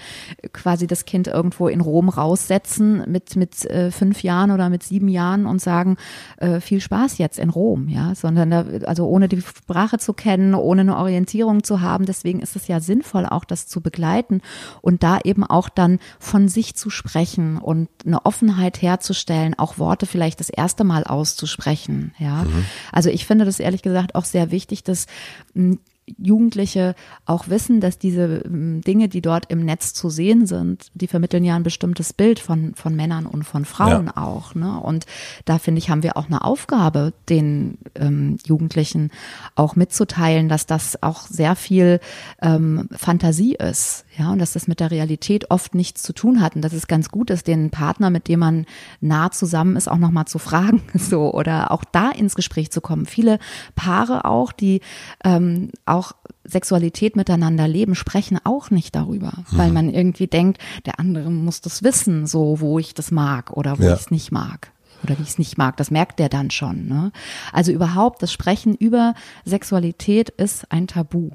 quasi 0.53 0.87
das 0.87 1.05
Kind 1.05 1.27
irgendwo 1.27 1.69
in 1.69 1.81
Rom 1.81 2.09
raussetzen 2.09 3.03
mit, 3.11 3.37
mit 3.37 3.65
äh, 3.67 3.91
fünf 3.91 4.23
Jahren 4.23 4.51
oder 4.51 4.69
mit 4.71 4.83
sieben 4.83 5.09
Jahren 5.09 5.47
und 5.47 5.61
sagen, 5.61 5.97
äh, 6.39 6.52
viel 6.61 6.81
Spaß 6.81 7.19
jetzt 7.19 7.39
in 7.39 7.51
Rom, 7.51 7.89
ja, 7.89 8.15
sondern 8.15 8.51
da, 8.51 8.65
also 8.87 9.07
ohne 9.07 9.29
die 9.29 9.41
Sprache 9.41 9.99
zu 9.99 10.13
kennen, 10.13 10.55
ohne 10.55 10.83
eine 10.83 10.97
Orientierung 10.97 11.63
zu 11.63 11.81
haben. 11.81 12.07
Deswegen 12.07 12.41
ist 12.41 12.57
es 12.57 12.69
ja 12.69 12.81
sinnvoll, 12.81 13.27
auch 13.27 13.45
das 13.45 13.67
zu 13.67 13.81
begleiten 13.81 14.43
und 14.81 15.03
da 15.03 15.21
eben 15.25 15.45
auch 15.45 15.69
dann 15.69 15.99
von 16.19 16.49
sich 16.49 16.75
zu 16.75 16.91
sprechen 16.91 17.59
und 17.59 17.89
eine 18.05 18.25
Offenheit 18.25 18.83
herzustellen, 18.83 19.59
auch 19.59 19.79
Worte 19.79 20.07
vielleicht 20.07 20.41
das 20.41 20.51
erste 20.51 20.85
Mal 20.85 21.05
auszusprechen, 21.05 22.15
ja. 22.19 22.45
Also 22.91 23.11
ich 23.11 23.27
finde 23.27 23.45
das 23.45 23.61
ehrlich 23.61 23.83
gesagt 23.83 24.15
auch 24.15 24.25
sehr 24.25 24.51
wichtig, 24.51 24.83
dass 24.85 25.07
mh, 25.55 25.77
Jugendliche 26.19 26.95
auch 27.27 27.49
wissen, 27.49 27.81
dass 27.81 27.99
diese 27.99 28.43
ähm, 28.45 28.81
Dinge, 28.81 29.09
die 29.09 29.23
dort 29.23 29.51
im 29.51 29.65
Netz 29.65 29.95
zu 29.95 30.11
sehen 30.11 30.47
sind, 30.47 30.89
die 30.95 31.07
vermitteln 31.07 31.45
ja 31.45 31.55
ein 31.55 31.63
bestimmtes 31.63 32.13
Bild 32.13 32.41
von, 32.41 32.75
von 32.75 32.97
Männern 32.97 33.25
und 33.27 33.45
von 33.45 33.65
Frauen 33.65 34.09
auch. 34.09 34.55
Ne? 34.55 34.81
Und 34.81 35.07
da 35.45 35.59
finde 35.59 35.79
ich, 35.79 35.91
haben 35.91 36.03
wir 36.03 36.17
auch 36.17 36.27
eine 36.27 36.45
Aufgabe, 36.45 37.13
den 37.29 37.79
ähm, 37.95 38.37
Jugendlichen 38.45 39.11
auch 39.55 39.77
mitzuteilen, 39.77 40.49
dass 40.49 40.67
das 40.67 41.03
auch 41.03 41.23
sehr 41.27 41.55
viel 41.55 42.01
ähm, 42.41 42.89
Fantasie 42.93 43.55
ist. 43.55 44.05
Ja, 44.19 44.31
und 44.33 44.41
dass 44.41 44.53
das 44.53 44.69
mit 44.69 44.81
der 44.81 44.91
Realität 44.91 45.51
oft 45.51 45.75
nichts 45.75 46.03
zu 46.03 46.13
tun 46.13 46.43
hat. 46.43 46.55
Und 46.55 46.63
dass 46.63 46.75
es 46.75 46.87
ganz 46.87 47.09
gut 47.09 47.31
ist, 47.31 47.47
den 47.47 47.71
Partner, 47.71 48.11
mit 48.11 48.29
dem 48.29 48.41
man 48.41 48.67
nah 49.01 49.31
zusammen 49.31 49.77
ist, 49.77 49.89
auch 49.89 49.97
nochmal 49.97 50.27
zu 50.27 50.39
fragen, 50.39 50.83
so, 50.95 51.33
oder 51.33 51.71
auch 51.71 51.85
da 51.85 52.11
ins 52.11 52.35
Gespräch 52.35 52.71
zu 52.71 52.81
kommen. 52.81 53.07
Viele 53.07 53.39
Paare 53.75 54.27
auch, 54.27 54.53
die 54.53 54.81
ähm, 55.25 55.71
auch 55.93 56.13
Sexualität 56.45 57.15
miteinander 57.17 57.69
leben, 57.69 57.95
sprechen 57.95 58.39
auch 58.45 58.71
nicht 58.71 58.95
darüber, 58.97 59.33
weil 59.53 59.71
man 59.71 59.89
irgendwie 59.93 60.27
denkt, 60.27 60.61
der 60.87 60.99
andere 60.99 61.31
muss 61.31 61.61
das 61.61 61.83
wissen, 61.83 62.27
so 62.27 62.61
wo 62.61 62.79
ich 62.79 62.95
das 62.95 63.11
mag 63.11 63.53
oder 63.53 63.79
wo 63.79 63.83
Ja. 63.85 63.95
ich 63.95 64.01
es 64.01 64.11
nicht 64.11 64.33
mag. 64.33 64.73
Oder 65.05 65.19
wie 65.19 65.23
ich 65.23 65.31
es 65.31 65.39
nicht 65.39 65.59
mag, 65.59 65.77
das 65.79 65.91
merkt 65.91 66.19
der 66.21 66.29
dann 66.29 66.51
schon. 66.53 66.87
Ne? 66.87 67.11
Also 67.53 67.73
überhaupt, 67.73 68.23
das 68.23 68.33
Sprechen 68.33 68.75
über 68.77 69.15
Sexualität 69.45 70.29
ist 70.31 70.71
ein 70.71 70.87
Tabu. 70.87 71.31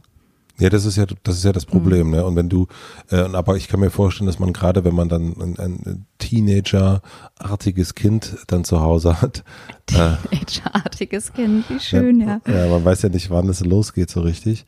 Ja, 0.60 0.70
das 0.70 0.86
ist 0.86 0.96
ja, 0.96 1.06
das 1.24 1.38
ist 1.38 1.44
ja 1.44 1.52
das 1.52 1.66
Problem, 1.66 2.10
ne? 2.10 2.26
Und 2.26 2.36
wenn 2.36 2.50
du, 2.50 2.68
äh, 3.12 3.18
aber 3.18 3.58
ich 3.58 3.68
kann 3.68 3.80
mir 3.80 3.92
vorstellen, 3.92 4.26
dass 4.26 4.40
man 4.40 4.54
gerade, 4.54 4.84
wenn 4.84 4.96
man 4.96 5.08
dann 5.08 5.34
ein, 5.40 5.60
ein 5.60 6.06
Teenager-artiges 6.18 7.94
Kind 7.94 8.38
dann 8.48 8.64
zu 8.64 8.82
Hause 8.82 9.22
hat, 9.22 9.44
äh, 9.92 10.16
Age-artiges 10.36 11.34
Kind, 11.34 11.70
wie 11.70 11.80
schön, 11.80 12.22
ja. 12.22 12.42
ja, 12.48 12.68
man 12.68 12.84
weiß 12.84 13.04
ja 13.04 13.10
nicht, 13.10 13.30
wann 13.30 13.50
es 13.50 13.64
losgeht 13.64 14.10
so 14.10 14.22
richtig. 14.22 14.66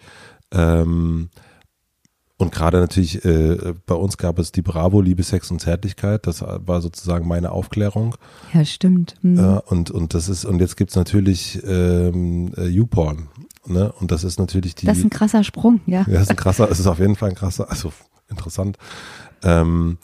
Ähm, 0.52 1.30
Und 2.40 2.54
gerade 2.54 2.80
natürlich, 2.80 3.26
äh, 3.26 3.74
bei 3.86 3.96
uns 3.96 4.18
gab 4.18 4.40
es 4.40 4.54
die 4.54 4.62
Bravo, 4.62 5.02
Liebe, 5.02 5.24
Sex 5.24 5.52
und 5.52 5.60
Zärtlichkeit. 5.60 6.26
Das 6.26 6.42
war 6.42 6.80
sozusagen 6.80 7.28
meine 7.28 7.52
Aufklärung. 7.52 8.16
Ja, 8.54 8.64
stimmt. 8.64 9.16
Mhm. 9.22 9.38
Äh, 9.38 9.60
und, 9.66 9.92
und 9.92 10.14
das 10.14 10.30
ist, 10.30 10.46
und 10.46 10.62
jetzt 10.62 10.78
gibt's 10.78 10.96
natürlich 10.96 11.62
ähm, 11.68 12.54
äh, 12.56 12.66
YouPorn. 12.68 13.28
Ne? 13.66 13.92
Und 13.92 14.12
das 14.12 14.24
ist 14.24 14.40
natürlich 14.40 14.74
die. 14.74 14.86
Das 14.86 15.00
ist 15.00 15.04
ein 15.04 15.10
krasser 15.10 15.44
Sprung, 15.44 15.82
ja. 15.86 16.06
Ja, 16.08 16.14
das 16.14 16.24
ist 16.24 16.30
ein 16.30 16.38
krasser, 16.38 16.72
es 16.72 16.80
ist 16.80 16.88
auf 16.88 17.00
jeden 17.00 17.18
Fall 17.18 17.28
ein 17.28 17.36
krasser, 17.36 17.70
also 17.70 17.92
interessant. 18.30 18.78
Ähm, 19.44 19.98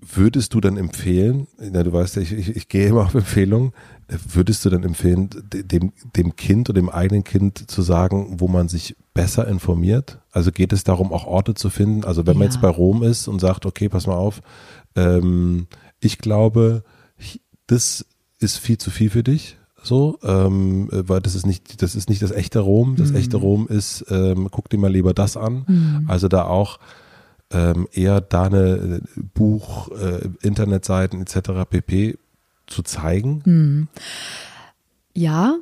würdest 0.00 0.54
du 0.54 0.60
dann 0.60 0.76
empfehlen, 0.76 1.46
na, 1.56 1.84
du 1.84 1.92
weißt 1.92 2.16
ja, 2.16 2.22
ich, 2.22 2.32
ich, 2.32 2.56
ich 2.56 2.68
gehe 2.68 2.88
immer 2.88 3.04
auf 3.04 3.14
Empfehlungen, 3.14 3.72
würdest 4.08 4.64
du 4.64 4.70
dann 4.70 4.84
empfehlen, 4.84 5.30
dem, 5.52 5.92
dem 6.16 6.36
Kind 6.36 6.68
oder 6.68 6.80
dem 6.80 6.90
eigenen 6.90 7.24
Kind 7.24 7.70
zu 7.70 7.82
sagen, 7.82 8.36
wo 8.38 8.48
man 8.48 8.68
sich 8.68 8.96
besser 9.14 9.48
informiert? 9.48 10.18
Also 10.30 10.52
geht 10.52 10.72
es 10.72 10.84
darum, 10.84 11.12
auch 11.12 11.26
Orte 11.26 11.54
zu 11.54 11.70
finden? 11.70 12.04
Also 12.04 12.26
wenn 12.26 12.36
man 12.36 12.48
jetzt 12.48 12.60
bei 12.60 12.68
Rom 12.68 13.02
ist 13.02 13.28
und 13.28 13.40
sagt, 13.40 13.66
okay, 13.66 13.88
pass 13.88 14.06
mal 14.06 14.16
auf, 14.16 14.42
ähm, 14.96 15.66
ich 16.00 16.18
glaube, 16.18 16.84
das 17.66 18.04
ist 18.38 18.58
viel 18.58 18.78
zu 18.78 18.90
viel 18.90 19.10
für 19.10 19.22
dich, 19.22 19.56
so, 19.82 20.18
ähm, 20.22 20.88
weil 20.90 21.20
das 21.20 21.34
ist 21.34 21.46
nicht, 21.46 21.82
das 21.82 21.94
ist 21.94 22.08
nicht 22.08 22.22
das 22.22 22.30
echte 22.30 22.60
Rom. 22.60 22.96
Das 22.96 23.10
mhm. 23.10 23.16
echte 23.16 23.36
Rom 23.36 23.68
ist, 23.68 24.04
ähm, 24.08 24.48
guck 24.50 24.70
dir 24.70 24.78
mal 24.78 24.90
lieber 24.90 25.12
das 25.12 25.36
an. 25.36 25.64
Mhm. 25.66 26.04
Also 26.08 26.28
da 26.28 26.44
auch 26.44 26.78
ähm, 27.50 27.86
eher 27.92 28.20
da 28.20 28.44
eine 28.44 29.02
Buch, 29.34 29.90
äh, 29.90 30.28
Internetseiten 30.42 31.20
etc. 31.20 31.68
pp. 31.68 32.18
Zu 32.66 32.82
zeigen. 32.82 33.42
Mhm. 33.44 33.88
Ja, 35.14 35.56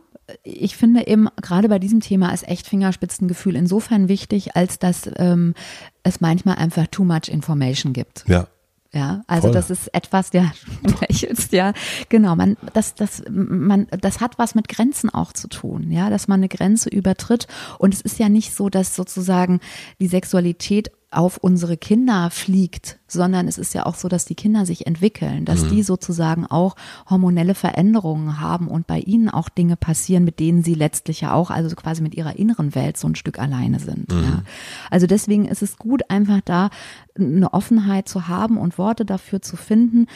ich 0.45 0.77
finde 0.77 1.07
eben 1.07 1.29
gerade 1.41 1.69
bei 1.69 1.79
diesem 1.79 2.01
Thema 2.01 2.33
ist 2.33 2.49
echt 2.49 2.67
Fingerspitzengefühl 2.67 3.57
insofern 3.57 4.09
wichtig, 4.09 4.57
als 4.57 4.79
dass 4.79 5.11
ähm, 5.17 5.55
es 6.03 6.21
manchmal 6.21 6.57
einfach 6.57 6.87
too 6.87 7.05
much 7.05 7.29
information 7.29 7.93
gibt. 7.93 8.25
Ja. 8.29 8.47
Ja, 8.95 9.23
also 9.27 9.49
Voll. 9.49 9.55
das 9.55 9.71
ist 9.71 9.95
etwas, 9.95 10.35
ja, 10.35 10.53
lächelst, 11.01 11.53
ja, 11.53 11.73
genau, 12.11 12.37
man, 12.37 12.59
das, 12.75 12.95
das, 12.95 13.23
man, 13.31 13.87
das 13.91 14.21
hat 14.21 14.39
was 14.39 14.55
mit 14.55 14.69
Grenzen 14.69 15.09
auch 15.09 15.33
zu 15.33 15.49
tun, 15.49 15.91
ja, 15.91 16.11
dass 16.11 16.29
man 16.29 16.41
eine 16.41 16.49
Grenze 16.49 16.91
übertritt 16.91 17.47
und 17.79 17.95
es 17.95 18.03
ist 18.03 18.19
ja 18.19 18.29
nicht 18.29 18.55
so, 18.55 18.69
dass 18.69 18.95
sozusagen 18.95 19.61
die 19.99 20.09
Sexualität 20.09 20.91
auf 21.13 21.37
unsere 21.37 21.77
Kinder 21.77 22.31
fliegt, 22.31 22.99
sondern 23.07 23.47
es 23.47 23.59
ist 23.59 23.75
ja 23.75 23.87
auch 23.87 23.95
so, 23.95 24.09
dass 24.09 24.25
die 24.25 24.35
Kinder 24.35 24.65
sich 24.65 24.87
entwickeln, 24.87 25.45
dass 25.45 25.63
mhm. 25.63 25.69
die 25.71 25.83
sozusagen 25.83 26.47
auch 26.47 26.75
hormonelle 27.09 27.55
Veränderungen 27.55 28.41
haben 28.41 28.69
und 28.69 28.87
bei 28.87 28.99
ihnen 28.99 29.29
auch 29.29 29.49
Dinge 29.49 29.77
passieren, 29.77 30.25
mit 30.25 30.41
denen 30.41 30.63
sie 30.65 30.75
letztlich 30.75 31.21
ja 31.21 31.35
auch, 31.35 31.51
also 31.51 31.75
quasi 31.77 32.03
mit 32.03 32.15
ihrer 32.15 32.37
inneren 32.37 32.75
Welt 32.75 32.97
so 32.97 33.07
ein 33.09 33.15
Stück 33.15 33.39
alleine 33.39 33.79
sind. 33.79 34.13
Mhm. 34.13 34.23
Ja. 34.23 34.43
Also 34.91 35.07
deswegen 35.07 35.47
ist 35.47 35.63
es 35.63 35.77
gut, 35.77 36.11
einfach 36.11 36.41
da 36.45 36.71
eine 37.19 37.53
Offenheit 37.53 38.09
zu 38.09 38.29
haben 38.29 38.57
und 38.57 38.79
Worte 38.79 39.05
dafür 39.05 39.43
zu 39.43 39.57
finden. 39.57 40.07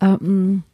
Ähm, 0.00 0.64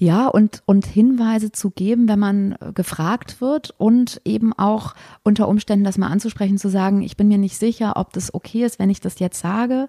ja, 0.00 0.28
und, 0.28 0.62
und 0.64 0.86
Hinweise 0.86 1.50
zu 1.50 1.70
geben, 1.70 2.06
wenn 2.06 2.20
man 2.20 2.52
äh, 2.52 2.72
gefragt 2.72 3.40
wird 3.40 3.74
und 3.78 4.20
eben 4.24 4.52
auch 4.52 4.94
unter 5.24 5.48
Umständen 5.48 5.84
das 5.84 5.98
mal 5.98 6.06
anzusprechen, 6.06 6.56
zu 6.56 6.70
sagen, 6.70 7.02
ich 7.02 7.16
bin 7.16 7.26
mir 7.26 7.36
nicht 7.36 7.58
sicher, 7.58 7.96
ob 7.96 8.12
das 8.12 8.32
okay 8.32 8.64
ist, 8.64 8.78
wenn 8.78 8.90
ich 8.90 9.00
das 9.00 9.18
jetzt 9.18 9.40
sage. 9.40 9.88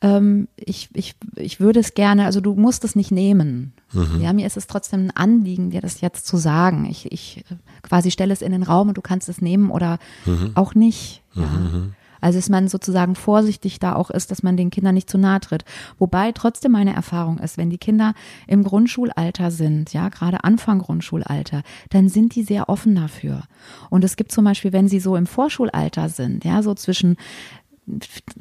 Ähm, 0.00 0.48
ich, 0.56 0.88
ich, 0.94 1.16
ich 1.36 1.60
würde 1.60 1.80
es 1.80 1.92
gerne, 1.92 2.24
also 2.24 2.40
du 2.40 2.54
musst 2.54 2.82
es 2.84 2.96
nicht 2.96 3.12
nehmen. 3.12 3.74
Mhm. 3.92 4.22
Ja, 4.22 4.32
mir 4.32 4.46
ist 4.46 4.56
es 4.56 4.66
trotzdem 4.66 5.08
ein 5.08 5.10
Anliegen, 5.10 5.68
dir 5.68 5.82
das 5.82 6.00
jetzt 6.00 6.26
zu 6.26 6.38
sagen. 6.38 6.86
Ich, 6.86 7.12
ich 7.12 7.44
äh, 7.50 7.56
quasi 7.82 8.10
stelle 8.10 8.32
es 8.32 8.40
in 8.40 8.52
den 8.52 8.62
Raum 8.62 8.88
und 8.88 8.96
du 8.96 9.02
kannst 9.02 9.28
es 9.28 9.42
nehmen 9.42 9.70
oder 9.70 9.98
mhm. 10.24 10.52
auch 10.54 10.74
nicht. 10.74 11.22
Ja. 11.34 11.42
Mhm. 11.42 11.92
Also 12.22 12.38
dass 12.38 12.48
man 12.48 12.68
sozusagen 12.68 13.14
vorsichtig 13.14 13.78
da 13.78 13.94
auch 13.94 14.10
ist, 14.10 14.30
dass 14.30 14.42
man 14.42 14.56
den 14.56 14.70
Kindern 14.70 14.94
nicht 14.94 15.10
zu 15.10 15.18
nahe 15.18 15.40
tritt. 15.40 15.64
Wobei 15.98 16.32
trotzdem 16.32 16.72
meine 16.72 16.94
Erfahrung 16.94 17.38
ist, 17.38 17.58
wenn 17.58 17.68
die 17.68 17.78
Kinder 17.78 18.14
im 18.46 18.64
Grundschulalter 18.64 19.50
sind, 19.50 19.92
ja, 19.92 20.08
gerade 20.08 20.44
Anfang 20.44 20.78
Grundschulalter, 20.78 21.62
dann 21.90 22.08
sind 22.08 22.34
die 22.34 22.44
sehr 22.44 22.70
offen 22.70 22.94
dafür. 22.94 23.42
Und 23.90 24.04
es 24.04 24.16
gibt 24.16 24.32
zum 24.32 24.44
Beispiel, 24.44 24.72
wenn 24.72 24.88
sie 24.88 25.00
so 25.00 25.16
im 25.16 25.26
Vorschulalter 25.26 26.08
sind, 26.08 26.44
ja, 26.44 26.62
so 26.62 26.74
zwischen 26.74 27.16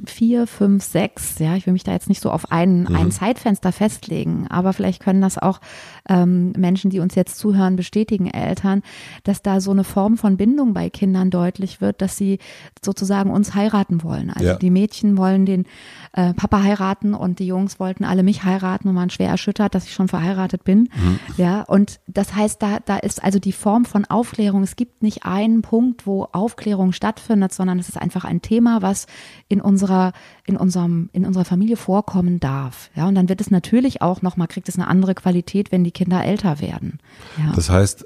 vier, 0.06 0.46
fünf, 0.46 0.84
sechs, 0.84 1.40
ja, 1.40 1.56
ich 1.56 1.66
will 1.66 1.74
mich 1.74 1.84
da 1.84 1.92
jetzt 1.94 2.10
nicht 2.10 2.22
so 2.22 2.30
auf 2.30 2.52
ein, 2.52 2.84
mhm. 2.84 2.96
ein 2.96 3.12
Zeitfenster 3.12 3.72
festlegen, 3.72 4.46
aber 4.50 4.72
vielleicht 4.72 5.02
können 5.02 5.22
das 5.22 5.40
auch 5.40 5.60
ähm, 6.08 6.52
Menschen, 6.52 6.92
die 6.92 7.00
uns 7.00 7.16
jetzt 7.16 7.40
zuhören, 7.40 7.76
bestätigen, 7.76 8.28
Eltern, 8.28 8.84
dass 9.24 9.42
da 9.42 9.60
so 9.60 9.72
eine 9.72 9.84
Form 9.84 10.18
von 10.18 10.38
Bindung 10.38 10.74
bei 10.74 10.92
Kindern 10.92 11.32
deutlich 11.32 11.82
wird, 11.82 12.04
dass 12.04 12.18
sie 12.18 12.38
sozusagen 12.86 13.32
uns 13.32 13.56
heiraten 13.56 14.04
wollen. 14.04 14.30
Also 14.30 14.46
ja. 14.46 14.56
die 14.56 14.70
Mädchen 14.70 15.18
wollen 15.18 15.48
den 15.48 15.66
äh, 16.14 16.36
Papa 16.36 16.62
heiraten 16.62 17.16
und 17.16 17.40
die 17.40 17.48
Jungs 17.48 17.80
wollten 17.80 18.04
alle 18.04 18.22
mich 18.22 18.44
heiraten 18.44 18.90
und 18.90 18.96
waren 18.96 19.10
schwer 19.10 19.30
erschüttert, 19.30 19.74
dass 19.74 19.86
ich 19.86 19.94
schon 19.94 20.08
verheiratet 20.08 20.64
bin. 20.64 20.90
Mhm. 20.94 21.20
Ja, 21.38 21.64
und 21.64 22.00
das 22.06 22.36
heißt, 22.36 22.62
da, 22.62 22.78
da 22.86 22.98
ist 22.98 23.24
also 23.24 23.40
die 23.40 23.54
Form 23.54 23.86
von 23.86 24.06
Aufklärung. 24.06 24.62
Es 24.62 24.76
gibt 24.76 25.02
nicht 25.02 25.26
einen 25.26 25.64
Punkt, 25.64 26.06
wo 26.06 26.28
Aufklärung 26.32 26.92
stattfindet, 26.92 27.54
sondern 27.54 27.80
es 27.80 27.90
ist 27.90 27.98
einfach 28.00 28.24
ein 28.24 28.44
Thema, 28.44 28.84
was 28.84 29.08
in 29.48 29.62
unserer, 29.62 30.14
in 30.46 30.58
unserem, 30.58 31.10
in 31.14 31.26
unserer 31.26 31.46
Familie 31.46 31.78
vorkommen 31.78 32.40
darf. 32.40 32.90
Ja, 32.96 33.08
und 33.08 33.16
dann 33.16 33.30
wird 33.30 33.42
es 33.42 33.52
natürlich 33.52 34.02
auch 34.02 34.22
nochmal, 34.22 34.48
kriegt 34.48 34.70
es 34.70 34.76
eine 34.76 34.88
andere 34.88 35.16
Qualität, 35.16 35.72
wenn 35.72 35.84
die 35.84 35.92
Kinder 35.92 36.24
älter 36.24 36.62
werden. 36.62 37.00
Ja. 37.38 37.54
Das 37.56 37.70
heißt, 37.70 38.06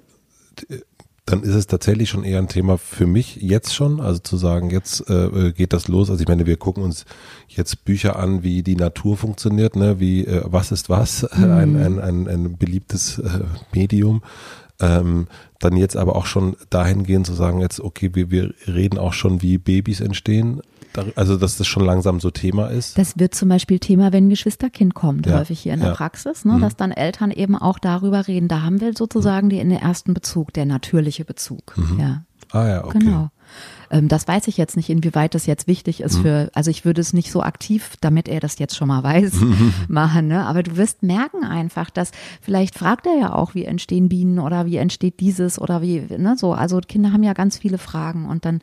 dann 1.26 1.42
ist 1.42 1.56
es 1.56 1.66
tatsächlich 1.66 2.10
schon 2.10 2.24
eher 2.24 2.38
ein 2.38 2.48
Thema 2.48 2.78
für 2.78 3.08
mich 3.08 3.38
jetzt 3.38 3.74
schon, 3.74 4.00
also 4.00 4.20
zu 4.20 4.38
sagen, 4.38 4.70
jetzt 4.70 5.10
äh, 5.10 5.54
geht 5.54 5.74
das 5.74 5.88
los. 5.88 6.12
Also 6.12 6.22
ich 6.22 6.28
meine, 6.28 6.46
wir 6.46 6.58
gucken 6.58 6.84
uns 6.84 7.06
jetzt 7.48 7.84
Bücher 7.84 8.18
an, 8.18 8.44
wie 8.44 8.62
die 8.62 8.76
Natur 8.76 9.18
funktioniert, 9.18 9.76
ne, 9.76 10.00
wie 10.00 10.26
äh, 10.26 10.44
was 10.46 10.72
ist 10.72 10.88
was, 10.88 11.28
mhm. 11.36 11.44
ein, 11.52 11.76
ein, 11.78 12.00
ein, 12.00 12.28
ein 12.28 12.58
beliebtes 12.58 13.18
äh, 13.18 13.40
Medium. 13.74 14.22
Ähm, 14.80 15.28
dann 15.60 15.78
jetzt 15.78 15.98
aber 15.98 16.16
auch 16.16 16.26
schon 16.28 16.58
dahingehend 16.70 17.26
zu 17.26 17.34
sagen, 17.34 17.60
jetzt, 17.60 17.80
okay, 17.80 18.12
wir, 18.14 18.30
wir 18.30 18.54
reden 18.68 19.00
auch 19.00 19.14
schon, 19.14 19.42
wie 19.42 19.58
Babys 19.58 20.02
entstehen. 20.02 20.62
Also, 21.15 21.38
dass 21.38 21.58
das 21.58 21.67
schon 21.67 21.86
langsam 21.86 22.19
so 22.19 22.31
Thema 22.31 22.67
ist. 22.67 22.97
Das 22.97 23.17
wird 23.19 23.36
zum 23.36 23.49
Beispiel 23.49 23.79
Thema, 23.79 24.13
wenn 24.13 24.27
ein 24.27 24.29
Geschwisterkind 24.29 24.93
kommt, 24.93 25.25
ja. 25.25 25.39
häufig 25.39 25.60
hier 25.60 25.73
in 25.73 25.79
der 25.79 25.89
ja. 25.89 25.95
Praxis, 25.95 26.45
ne, 26.45 26.53
mhm. 26.53 26.62
dass 26.62 26.75
dann 26.75 26.91
Eltern 26.91 27.31
eben 27.31 27.55
auch 27.55 27.79
darüber 27.79 28.27
reden. 28.27 28.47
Da 28.47 28.62
haben 28.62 28.81
wir 28.81 28.93
sozusagen 28.95 29.47
mhm. 29.47 29.51
den 29.51 29.71
ersten 29.71 30.13
Bezug, 30.13 30.53
der 30.53 30.65
natürliche 30.65 31.25
Bezug. 31.25 31.77
Mhm. 31.77 31.99
Ja. 31.99 32.23
Ah 32.51 32.67
ja, 32.67 32.86
okay. 32.86 32.99
Genau. 32.99 33.29
Ähm, 33.89 34.08
das 34.08 34.28
weiß 34.28 34.48
ich 34.48 34.58
jetzt 34.58 34.76
nicht, 34.76 34.89
inwieweit 34.89 35.36
das 35.36 35.45
jetzt 35.45 35.67
wichtig 35.67 36.02
ist 36.02 36.17
mhm. 36.17 36.21
für, 36.21 36.52
also 36.54 36.71
ich 36.71 36.86
würde 36.86 37.02
es 37.02 37.13
nicht 37.13 37.32
so 37.32 37.41
aktiv, 37.41 37.95
damit 38.02 38.28
er 38.28 38.39
das 38.39 38.60
jetzt 38.60 38.76
schon 38.76 38.88
mal 38.88 39.04
weiß, 39.04 39.34
machen, 39.88 40.28
ne? 40.28 40.45
Aber 40.45 40.63
du 40.63 40.78
wirst 40.78 41.04
merken 41.04 41.43
einfach, 41.43 41.89
dass 41.89 42.12
vielleicht 42.41 42.78
fragt 42.78 43.06
er 43.06 43.17
ja 43.17 43.34
auch, 43.34 43.56
wie 43.56 43.65
entstehen 43.65 44.10
Bienen 44.10 44.39
oder 44.39 44.65
wie 44.65 44.78
entsteht 44.78 45.19
dieses 45.19 45.60
oder 45.60 45.82
wie, 45.82 46.02
ne, 46.17 46.36
so. 46.38 46.54
Also 46.54 46.80
Kinder 46.80 47.12
haben 47.12 47.24
ja 47.24 47.34
ganz 47.34 47.58
viele 47.58 47.78
Fragen 47.78 48.28
und 48.28 48.45
dann, 48.45 48.60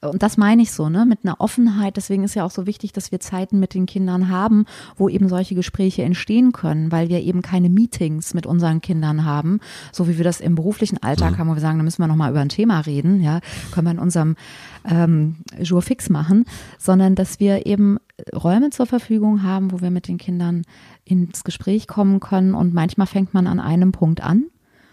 und 0.00 0.22
das 0.22 0.36
meine 0.36 0.62
ich 0.62 0.72
so, 0.72 0.88
ne, 0.88 1.06
mit 1.06 1.20
einer 1.24 1.40
Offenheit. 1.40 1.96
Deswegen 1.96 2.24
ist 2.24 2.34
ja 2.34 2.44
auch 2.44 2.50
so 2.50 2.66
wichtig, 2.66 2.92
dass 2.92 3.12
wir 3.12 3.20
Zeiten 3.20 3.58
mit 3.58 3.74
den 3.74 3.86
Kindern 3.86 4.28
haben, 4.28 4.66
wo 4.96 5.08
eben 5.08 5.28
solche 5.28 5.54
Gespräche 5.54 6.02
entstehen 6.02 6.52
können, 6.52 6.92
weil 6.92 7.08
wir 7.08 7.20
eben 7.20 7.42
keine 7.42 7.68
Meetings 7.68 8.34
mit 8.34 8.46
unseren 8.46 8.80
Kindern 8.80 9.24
haben, 9.24 9.60
so 9.92 10.08
wie 10.08 10.16
wir 10.16 10.24
das 10.24 10.40
im 10.40 10.54
beruflichen 10.54 11.02
Alltag 11.02 11.32
mhm. 11.32 11.38
haben, 11.38 11.48
wo 11.50 11.54
wir 11.54 11.60
sagen, 11.60 11.78
da 11.78 11.84
müssen 11.84 12.02
wir 12.02 12.08
nochmal 12.08 12.30
über 12.30 12.40
ein 12.40 12.48
Thema 12.48 12.80
reden, 12.80 13.20
ja, 13.22 13.40
können 13.72 13.86
wir 13.86 13.92
in 13.92 13.98
unserem 13.98 14.36
ähm, 14.84 15.36
Jour 15.60 15.82
fix 15.82 16.10
machen, 16.10 16.44
sondern 16.78 17.14
dass 17.14 17.40
wir 17.40 17.66
eben 17.66 17.98
Räume 18.34 18.70
zur 18.70 18.86
Verfügung 18.86 19.42
haben, 19.42 19.72
wo 19.72 19.80
wir 19.80 19.90
mit 19.90 20.08
den 20.08 20.18
Kindern 20.18 20.62
ins 21.04 21.44
Gespräch 21.44 21.86
kommen 21.86 22.20
können. 22.20 22.54
Und 22.54 22.74
manchmal 22.74 23.06
fängt 23.06 23.34
man 23.34 23.46
an 23.46 23.60
einem 23.60 23.92
Punkt 23.92 24.22
an 24.22 24.44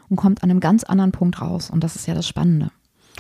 und 0.10 0.16
kommt 0.16 0.44
an 0.44 0.50
einem 0.50 0.60
ganz 0.60 0.84
anderen 0.84 1.12
Punkt 1.12 1.42
raus. 1.42 1.70
Und 1.70 1.84
das 1.84 1.96
ist 1.96 2.08
ja 2.08 2.14
das 2.14 2.28
Spannende. 2.28 2.72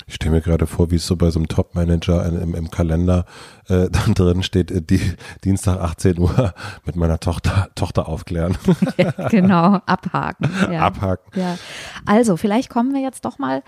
Ich 0.07 0.15
stelle 0.15 0.35
mir 0.35 0.41
gerade 0.41 0.65
vor, 0.65 0.91
wie 0.91 0.95
es 0.95 1.05
so 1.05 1.15
bei 1.15 1.29
so 1.29 1.39
einem 1.39 1.47
Top-Manager 1.47 2.25
im, 2.25 2.55
im, 2.55 2.71
Kalender 2.71 3.25
äh, 3.67 3.89
dann 3.91 4.13
drin 4.13 4.43
steht, 4.43 4.71
äh, 4.71 4.81
die, 4.81 5.01
Dienstag 5.43 5.79
18 5.79 6.19
Uhr 6.19 6.53
mit 6.85 6.95
meiner 6.95 7.19
Tochter, 7.19 7.69
Tochter 7.75 8.07
aufklären. 8.07 8.57
Ja, 8.97 9.11
genau, 9.29 9.79
abhaken. 9.85 10.49
Ja. 10.71 10.81
Abhaken. 10.81 11.39
Ja. 11.39 11.57
Also, 12.05 12.37
vielleicht 12.37 12.69
kommen 12.69 12.93
wir 12.93 13.01
jetzt 13.01 13.25
doch 13.25 13.39
mal 13.39 13.63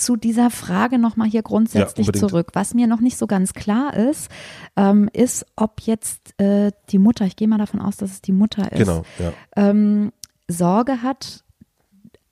zu 0.00 0.16
dieser 0.16 0.50
Frage 0.50 0.98
nochmal 0.98 1.28
hier 1.28 1.42
grundsätzlich 1.42 2.08
ja, 2.08 2.12
zurück. 2.12 2.48
Was 2.54 2.74
mir 2.74 2.86
noch 2.86 3.00
nicht 3.00 3.18
so 3.18 3.26
ganz 3.26 3.52
klar 3.52 3.96
ist, 3.96 4.30
ähm, 4.76 5.08
ist, 5.12 5.46
ob 5.56 5.80
jetzt 5.82 6.38
äh, 6.40 6.72
die 6.90 6.98
Mutter, 6.98 7.26
ich 7.26 7.36
gehe 7.36 7.48
mal 7.48 7.58
davon 7.58 7.80
aus, 7.80 7.96
dass 7.96 8.10
es 8.10 8.22
die 8.22 8.32
Mutter 8.32 8.72
ist, 8.72 8.78
genau, 8.78 9.02
ja. 9.18 9.32
ähm, 9.56 10.12
Sorge 10.48 11.02
hat, 11.02 11.44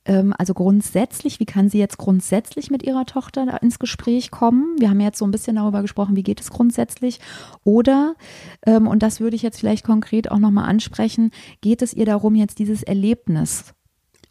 ähm, 0.09 0.35
also 0.37 0.55
grundsätzlich, 0.55 1.39
wie 1.39 1.45
kann 1.45 1.69
sie 1.69 1.79
jetzt 1.79 1.99
grundsätzlich 1.99 2.71
mit 2.71 2.83
ihrer 2.83 3.05
Tochter 3.05 3.63
ins 3.63 3.79
Gespräch 3.79 4.31
kommen? 4.31 4.77
Wir 4.79 4.91
haben 4.91 5.01
jetzt 5.01 5.19
so 5.19 5.27
ein 5.27 5.31
bisschen 5.31 5.57
darüber 5.57 5.83
gesprochen, 5.83 6.17
wie 6.17 6.23
geht 6.23 6.41
es 6.41 6.51
grundsätzlich? 6.51 7.21
Oder, 7.63 8.15
ähm, 8.67 8.89
und 8.89 9.03
das 9.03 9.21
würde 9.21 9.37
ich 9.37 9.43
jetzt 9.43 9.61
vielleicht 9.61 9.85
konkret 9.85 10.31
auch 10.31 10.39
nochmal 10.39 10.69
ansprechen, 10.69 11.31
geht 11.61 11.83
es 11.83 11.93
ihr 11.93 12.07
darum, 12.07 12.35
jetzt 12.35 12.59
dieses 12.59 12.83
Erlebnis 12.83 13.75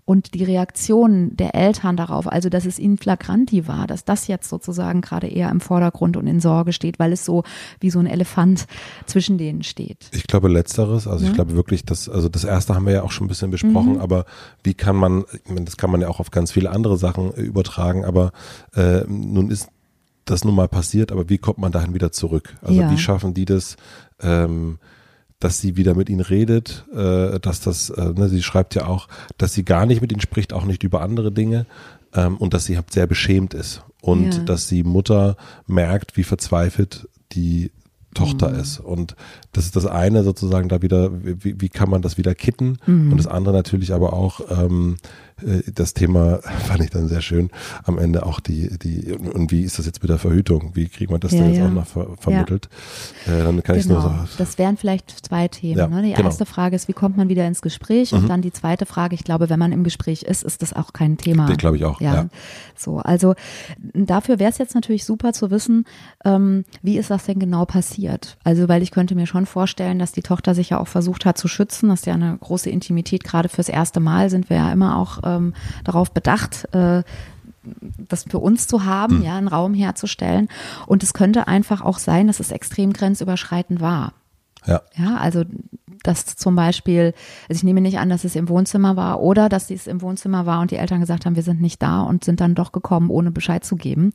und 0.07 0.35
die 0.35 0.45
Reaktion 0.45 1.35
der 1.35 1.53
Eltern 1.53 1.97
darauf, 1.97 2.31
also 2.31 2.47
dass 2.47 2.65
es 2.65 2.79
ihnen 2.79 2.97
flagranti 2.97 3.67
war, 3.67 3.87
dass 3.87 4.05
das 4.05 4.27
jetzt 4.27 4.47
sozusagen 4.47 5.01
gerade 5.01 5.27
eher 5.27 5.49
im 5.49 5.59
Vordergrund 5.59 6.15
und 6.15 6.27
in 6.27 6.39
Sorge 6.39 6.71
steht, 6.71 6.97
weil 6.97 7.11
es 7.11 7.25
so 7.25 7.43
wie 7.81 7.89
so 7.89 7.99
ein 7.99 8.07
Elefant 8.07 8.67
zwischen 9.05 9.37
denen 9.37 9.63
steht. 9.63 10.07
Ich 10.13 10.25
glaube 10.25 10.47
letzteres, 10.47 11.07
also 11.07 11.25
ja. 11.25 11.29
ich 11.29 11.35
glaube 11.35 11.55
wirklich, 11.55 11.83
dass, 11.83 12.07
also 12.07 12.29
das 12.29 12.45
erste 12.45 12.73
haben 12.73 12.85
wir 12.85 12.93
ja 12.93 13.03
auch 13.03 13.11
schon 13.11 13.25
ein 13.25 13.27
bisschen 13.27 13.51
besprochen, 13.51 13.95
mhm. 13.95 13.99
aber 13.99 14.23
wie 14.63 14.75
kann 14.75 14.95
man, 14.95 15.25
ich 15.43 15.49
meine, 15.49 15.65
das 15.65 15.75
kann 15.75 15.91
man 15.91 15.99
ja 15.99 16.07
auch 16.07 16.21
auf 16.21 16.31
ganz 16.31 16.53
viele 16.53 16.71
andere 16.71 16.97
Sachen 16.97 17.33
äh, 17.33 17.41
übertragen, 17.41 18.05
aber 18.05 18.31
äh, 18.75 19.01
nun 19.09 19.51
ist 19.51 19.67
das 20.23 20.45
nun 20.45 20.55
mal 20.55 20.69
passiert, 20.69 21.11
aber 21.11 21.27
wie 21.27 21.37
kommt 21.37 21.57
man 21.57 21.73
dahin 21.73 21.93
wieder 21.93 22.13
zurück? 22.13 22.55
Also 22.61 22.79
ja. 22.79 22.89
wie 22.89 22.97
schaffen 22.97 23.33
die 23.33 23.43
das, 23.43 23.75
ähm, 24.21 24.79
dass 25.39 25.59
sie 25.59 25.77
wieder 25.77 25.93
mit 25.93 26.09
ihnen 26.09 26.21
redet, 26.21 26.85
äh, 26.93 27.39
dass 27.39 27.61
das, 27.61 27.89
äh, 27.89 28.13
ne, 28.13 28.29
sie 28.29 28.41
schreibt 28.41 28.75
ja 28.75 28.87
auch, 28.87 29.07
dass 29.37 29.53
sie 29.53 29.63
gar 29.63 29.85
nicht 29.85 30.01
mit 30.01 30.11
ihnen 30.11 30.21
spricht, 30.21 30.53
auch 30.53 30.65
nicht 30.65 30.83
über 30.83 31.01
andere 31.01 31.31
Dinge 31.31 31.65
ähm, 32.13 32.37
und 32.37 32.53
dass 32.53 32.65
sie 32.65 32.75
halt 32.75 32.91
sehr 32.91 33.07
beschämt 33.07 33.53
ist 33.53 33.83
und 34.01 34.35
ja. 34.35 34.43
dass 34.43 34.67
die 34.67 34.83
Mutter 34.83 35.37
merkt, 35.67 36.17
wie 36.17 36.23
verzweifelt 36.23 37.07
die 37.33 37.71
Tochter 38.13 38.49
mhm. 38.49 38.59
ist. 38.59 38.79
Und 38.79 39.15
das 39.57 39.65
ist 39.65 39.75
das 39.75 39.87
eine 39.87 40.23
sozusagen 40.23 40.69
da 40.69 40.83
wieder, 40.83 41.09
wie, 41.23 41.59
wie 41.59 41.69
kann 41.69 41.89
man 41.89 42.03
das 42.03 42.17
wieder 42.17 42.35
kitten? 42.35 42.77
Mhm. 42.85 43.11
Und 43.11 43.17
das 43.17 43.25
andere 43.25 43.55
natürlich 43.55 43.91
aber 43.91 44.13
auch, 44.13 44.39
ähm, 44.51 44.97
äh, 45.41 45.63
das 45.73 45.95
Thema 45.95 46.39
fand 46.67 46.83
ich 46.83 46.91
dann 46.91 47.07
sehr 47.07 47.21
schön. 47.21 47.49
Am 47.83 47.97
Ende 47.97 48.23
auch 48.23 48.39
die, 48.39 48.77
die, 48.77 49.13
und 49.13 49.51
wie 49.51 49.63
ist 49.63 49.79
das 49.79 49.87
jetzt 49.87 50.03
mit 50.03 50.11
der 50.11 50.19
Verhütung? 50.19 50.71
Wie 50.75 50.87
kriegt 50.87 51.09
man 51.09 51.19
das 51.19 51.31
ja, 51.31 51.39
da 51.39 51.47
jetzt 51.47 51.57
ja. 51.57 51.65
auch 51.65 51.71
noch 51.71 51.87
ver 51.87 52.07
vermittelt? 52.19 52.69
Ja. 53.25 53.39
Äh, 53.39 53.43
dann 53.43 53.63
kann 53.63 53.79
genau. 53.79 53.79
ich 53.79 53.85
nur 53.87 54.01
so. 54.01 54.13
Das 54.37 54.59
wären 54.59 54.77
vielleicht 54.77 55.25
zwei 55.25 55.47
Themen. 55.47 55.89
ne? 55.89 56.03
Die 56.03 56.13
genau. 56.13 56.27
erste 56.27 56.45
Frage 56.45 56.75
ist, 56.75 56.87
wie 56.87 56.93
kommt 56.93 57.17
man 57.17 57.27
wieder 57.27 57.47
ins 57.47 57.63
Gespräch? 57.63 58.13
Und 58.13 58.23
mhm. 58.23 58.27
dann 58.27 58.41
die 58.43 58.53
zweite 58.53 58.85
Frage, 58.85 59.15
ich 59.15 59.23
glaube, 59.23 59.49
wenn 59.49 59.59
man 59.59 59.71
im 59.71 59.83
Gespräch 59.83 60.21
ist, 60.21 60.43
ist 60.43 60.61
das 60.61 60.73
auch 60.73 60.93
kein 60.93 61.17
Thema. 61.17 61.47
Das 61.47 61.57
glaube 61.57 61.77
ich 61.77 61.85
auch. 61.85 61.99
Ja. 61.99 62.27
So, 62.75 62.99
also 62.99 63.33
dafür 63.95 64.37
wäre 64.37 64.51
es 64.51 64.59
jetzt 64.59 64.75
natürlich 64.75 65.03
super 65.03 65.33
zu 65.33 65.49
wissen, 65.49 65.85
ähm, 66.25 66.63
wie 66.83 66.97
ist 66.97 67.09
das 67.09 67.25
denn 67.25 67.39
genau 67.39 67.65
passiert? 67.65 68.37
Also, 68.43 68.69
weil 68.69 68.83
ich 68.83 68.91
könnte 68.91 69.15
mir 69.15 69.25
schon 69.25 69.46
vorstellen, 69.47 69.99
dass 69.99 70.11
die 70.11 70.21
Tochter 70.21 70.53
sich 70.53 70.69
ja 70.69 70.79
auch 70.79 70.87
versucht 70.87 71.25
hat 71.25 71.37
zu 71.37 71.47
schützen. 71.47 71.89
Das 71.89 72.01
ist 72.01 72.05
ja 72.05 72.13
eine 72.13 72.37
große 72.37 72.69
Intimität. 72.69 73.23
Gerade 73.23 73.49
fürs 73.49 73.69
erste 73.69 73.99
Mal 73.99 74.29
sind 74.29 74.49
wir 74.49 74.57
ja 74.57 74.71
immer 74.71 74.97
auch 74.97 75.19
ähm, 75.23 75.53
darauf 75.83 76.11
bedacht, 76.11 76.73
äh, 76.73 77.03
das 77.97 78.23
für 78.23 78.39
uns 78.39 78.67
zu 78.67 78.85
haben, 78.85 79.17
mhm. 79.17 79.23
ja, 79.23 79.37
einen 79.37 79.47
Raum 79.47 79.73
herzustellen. 79.73 80.47
Und 80.85 81.03
es 81.03 81.13
könnte 81.13 81.47
einfach 81.47 81.81
auch 81.81 81.99
sein, 81.99 82.27
dass 82.27 82.39
es 82.39 82.51
extrem 82.51 82.93
grenzüberschreitend 82.93 83.81
war. 83.81 84.13
Ja. 84.65 84.81
Ja, 84.95 85.17
also 85.17 85.43
dass 86.03 86.35
zum 86.35 86.55
Beispiel, 86.55 87.13
also 87.49 87.59
ich 87.59 87.63
nehme 87.63 87.81
nicht 87.81 87.99
an, 87.99 88.09
dass 88.09 88.23
es 88.23 88.35
im 88.35 88.49
Wohnzimmer 88.49 88.95
war 88.95 89.21
oder 89.21 89.49
dass 89.49 89.69
es 89.69 89.87
im 89.87 90.01
Wohnzimmer 90.01 90.45
war 90.45 90.61
und 90.61 90.71
die 90.71 90.77
Eltern 90.77 90.99
gesagt 90.99 91.25
haben, 91.25 91.35
wir 91.35 91.43
sind 91.43 91.61
nicht 91.61 91.81
da 91.81 92.01
und 92.01 92.23
sind 92.23 92.41
dann 92.41 92.55
doch 92.55 92.71
gekommen, 92.71 93.09
ohne 93.09 93.31
Bescheid 93.31 93.63
zu 93.63 93.75
geben. 93.75 94.13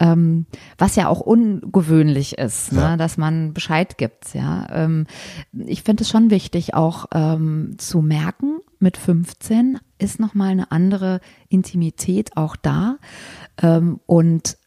Ähm, 0.00 0.46
was 0.76 0.96
ja 0.96 1.08
auch 1.08 1.20
ungewöhnlich 1.20 2.36
ist, 2.36 2.72
ne, 2.72 2.80
ja. 2.80 2.96
dass 2.96 3.16
man 3.16 3.54
Bescheid 3.54 3.96
gibt. 3.96 4.34
Ja, 4.34 4.66
ähm, 4.70 5.06
ich 5.52 5.84
finde 5.84 6.02
es 6.02 6.10
schon 6.10 6.30
wichtig, 6.30 6.74
auch 6.74 7.06
ähm, 7.14 7.76
zu 7.78 8.02
merken, 8.02 8.58
mit 8.80 8.96
15 8.96 9.78
ist 9.98 10.18
nochmal 10.18 10.50
eine 10.50 10.72
andere 10.72 11.20
Intimität 11.48 12.36
auch 12.36 12.56
da 12.56 12.98
ähm, 13.62 14.00
und 14.06 14.58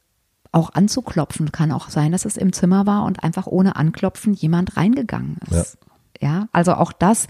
auch 0.51 0.73
anzuklopfen 0.73 1.51
kann 1.51 1.71
auch 1.71 1.89
sein, 1.89 2.11
dass 2.11 2.25
es 2.25 2.37
im 2.37 2.53
Zimmer 2.53 2.85
war 2.85 3.05
und 3.05 3.23
einfach 3.23 3.47
ohne 3.47 3.75
Anklopfen 3.75 4.33
jemand 4.33 4.75
reingegangen 4.77 5.37
ist. 5.49 5.77
Ja. 5.79 5.86
Ja, 6.19 6.47
also 6.51 6.73
auch 6.73 6.91
das 6.91 7.27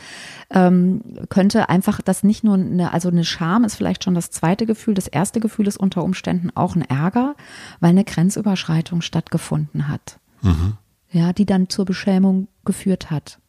ähm, 0.50 1.02
könnte 1.30 1.69
einfach 1.69 2.02
das 2.02 2.23
nicht 2.23 2.43
nur 2.43 2.56
eine, 2.56 2.93
also 2.93 3.10
eine 3.10 3.26
Scham 3.26 3.63
ist 3.63 3.76
vielleicht 3.76 4.04
schon 4.04 4.15
das 4.15 4.32
zweite 4.32 4.65
Gefühl. 4.65 4.93
Das 4.93 5.08
erste 5.08 5.39
Gefühl 5.39 5.67
ist 5.67 5.78
unter 5.78 6.04
Umständen 6.04 6.52
auch 6.56 6.76
ein 6.76 6.84
Ärger, 6.84 7.36
weil 7.80 7.89
eine 7.89 8.06
Grenzüberschreitung 8.06 9.02
stattgefunden 9.02 9.88
hat. 9.88 10.19
Mhm. 10.41 10.73
Ja, 11.12 11.34
die 11.34 11.45
dann 11.45 11.69
zur 11.69 11.86
Beschämung 11.86 12.47
geführt 12.63 13.12
hat. 13.12 13.39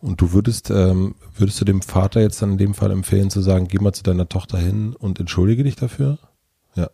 Und 0.00 0.20
du 0.20 0.32
würdest, 0.32 0.70
ähm, 0.70 1.14
würdest 1.36 1.60
du 1.60 1.64
dem 1.64 1.82
Vater 1.82 2.20
jetzt 2.20 2.42
dann 2.42 2.52
in 2.52 2.58
dem 2.58 2.74
Fall 2.74 2.90
empfehlen 2.90 3.30
zu 3.30 3.40
sagen, 3.40 3.68
geh 3.68 3.78
mal 3.78 3.92
zu 3.92 4.02
deiner 4.02 4.28
Tochter 4.28 4.58
hin 4.58 4.94
und 4.94 5.18
entschuldige 5.18 5.64
dich 5.64 5.76
dafür? 5.76 6.18
Ja. 6.74 6.90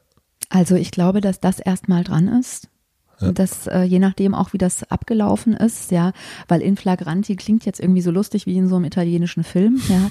Also 0.48 0.76
ich 0.76 0.92
glaube, 0.92 1.20
dass 1.20 1.40
das 1.40 1.58
erstmal 1.58 2.04
dran 2.04 2.28
ist. 2.28 2.68
Ja. 3.22 3.32
Das, 3.32 3.66
äh, 3.66 3.82
je 3.82 3.98
nachdem 3.98 4.34
auch, 4.34 4.52
wie 4.52 4.58
das 4.58 4.90
abgelaufen 4.90 5.54
ist, 5.54 5.90
ja, 5.90 6.12
weil 6.48 6.60
in 6.60 6.76
flagranti 6.76 7.36
klingt 7.36 7.64
jetzt 7.64 7.80
irgendwie 7.80 8.02
so 8.02 8.10
lustig 8.10 8.46
wie 8.46 8.56
in 8.56 8.68
so 8.68 8.76
einem 8.76 8.84
italienischen 8.84 9.44
Film, 9.44 9.80
ja. 9.88 10.10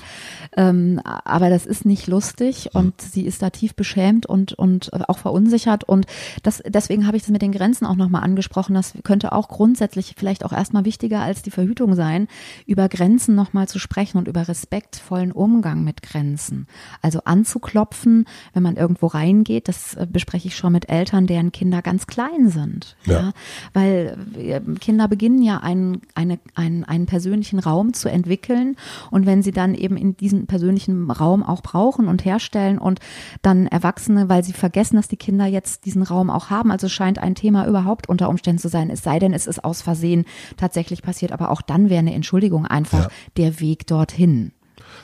ähm, 0.58 1.00
aber 1.04 1.50
das 1.50 1.66
ist 1.66 1.86
nicht 1.86 2.08
lustig 2.08 2.70
mhm. 2.74 2.80
und 2.80 3.02
sie 3.02 3.26
ist 3.26 3.42
da 3.42 3.50
tief 3.50 3.76
beschämt 3.76 4.26
und, 4.26 4.54
und 4.54 4.92
auch 5.10 5.18
verunsichert. 5.18 5.84
Und 5.84 6.06
das, 6.44 6.62
deswegen 6.68 7.08
habe 7.08 7.18
ich 7.18 7.24
das 7.24 7.32
mit 7.32 7.42
den 7.42 7.52
Grenzen 7.52 7.86
auch 7.86 7.96
nochmal 7.96 8.24
angesprochen. 8.24 8.74
Das 8.74 8.94
könnte 9.04 9.32
auch 9.32 9.48
grundsätzlich 9.48 10.14
vielleicht 10.18 10.46
auch 10.46 10.54
erstmal 10.54 10.86
wichtiger 10.86 11.22
als 11.22 11.42
die 11.42 11.52
Verhütung 11.52 11.96
sein, 11.96 12.28
über 12.66 12.90
Grenzen 12.90 13.36
nochmal 13.36 13.68
zu 13.68 13.80
sprechen 13.80 14.18
und 14.18 14.28
über 14.28 14.48
respektvollen 14.48 15.32
Umgang 15.32 15.84
mit 15.84 16.02
Grenzen. 16.02 16.68
Also 17.02 17.22
anzuklopfen, 17.26 18.26
wenn 18.54 18.64
man 18.64 18.76
irgendwo 18.78 19.08
reingeht, 19.08 19.68
das 19.68 19.96
äh, 19.96 20.08
bespreche 20.10 20.48
ich 20.48 20.56
schon 20.56 20.74
mit 20.74 20.90
Eltern, 20.90 21.28
deren 21.28 21.52
Kinder 21.52 21.82
ganz 21.82 22.08
klein 22.08 22.50
sind. 22.50 22.96
Ja. 23.06 23.14
ja. 23.14 23.32
Weil 23.74 24.18
äh, 24.38 24.60
Kinder 24.80 25.08
beginnen 25.08 25.42
ja 25.42 25.58
einen, 25.58 26.02
eine, 26.16 26.40
einen, 26.56 26.84
einen 26.84 27.06
persönlichen 27.06 27.60
Raum 27.60 27.94
zu 27.94 28.10
entwickeln 28.10 28.76
und 29.10 29.26
wenn 29.26 29.42
sie 29.42 29.52
dann 29.52 29.76
eben 29.76 29.98
in 29.98 30.16
diesen 30.18 30.48
persönlichen 30.48 31.10
Raum 31.10 31.44
auch 31.44 31.62
brauchen 31.62 32.08
und 32.08 32.26
herstellen 32.26 32.78
und 32.78 33.00
dann 33.42 33.68
Erwachsene, 33.68 34.30
weil 34.30 34.44
sie 34.44 34.54
vergessen, 34.54 34.96
dass 34.96 35.08
die 35.08 35.18
Kinder 35.18 35.46
jetzt 35.46 35.86
diesen 35.86 36.04
Raum 36.04 36.30
auch 36.30 36.50
haben, 36.50 36.72
also 36.72 36.90
scheint 36.90 37.20
ein 37.20 37.36
Thema 37.36 37.68
überhaupt 37.68 38.10
unter 38.10 38.30
Umständen 38.30 38.60
zu 38.60 38.70
sein, 38.70 38.90
es 38.90 39.04
sei 39.04 39.20
denn, 39.20 39.34
es 39.34 39.48
ist 39.48 39.64
aus 39.64 39.82
Versehen 39.82 40.26
tatsächlich 40.58 41.02
passiert, 41.02 41.32
aber 41.32 41.52
auch 41.52 41.62
dann 41.62 41.90
wäre 41.90 42.00
eine 42.00 42.14
Entschuldigung 42.14 42.66
einfach 42.66 43.06
ja. 43.06 43.10
der 43.38 43.60
Weg 43.60 43.88
dorthin. 43.88 44.52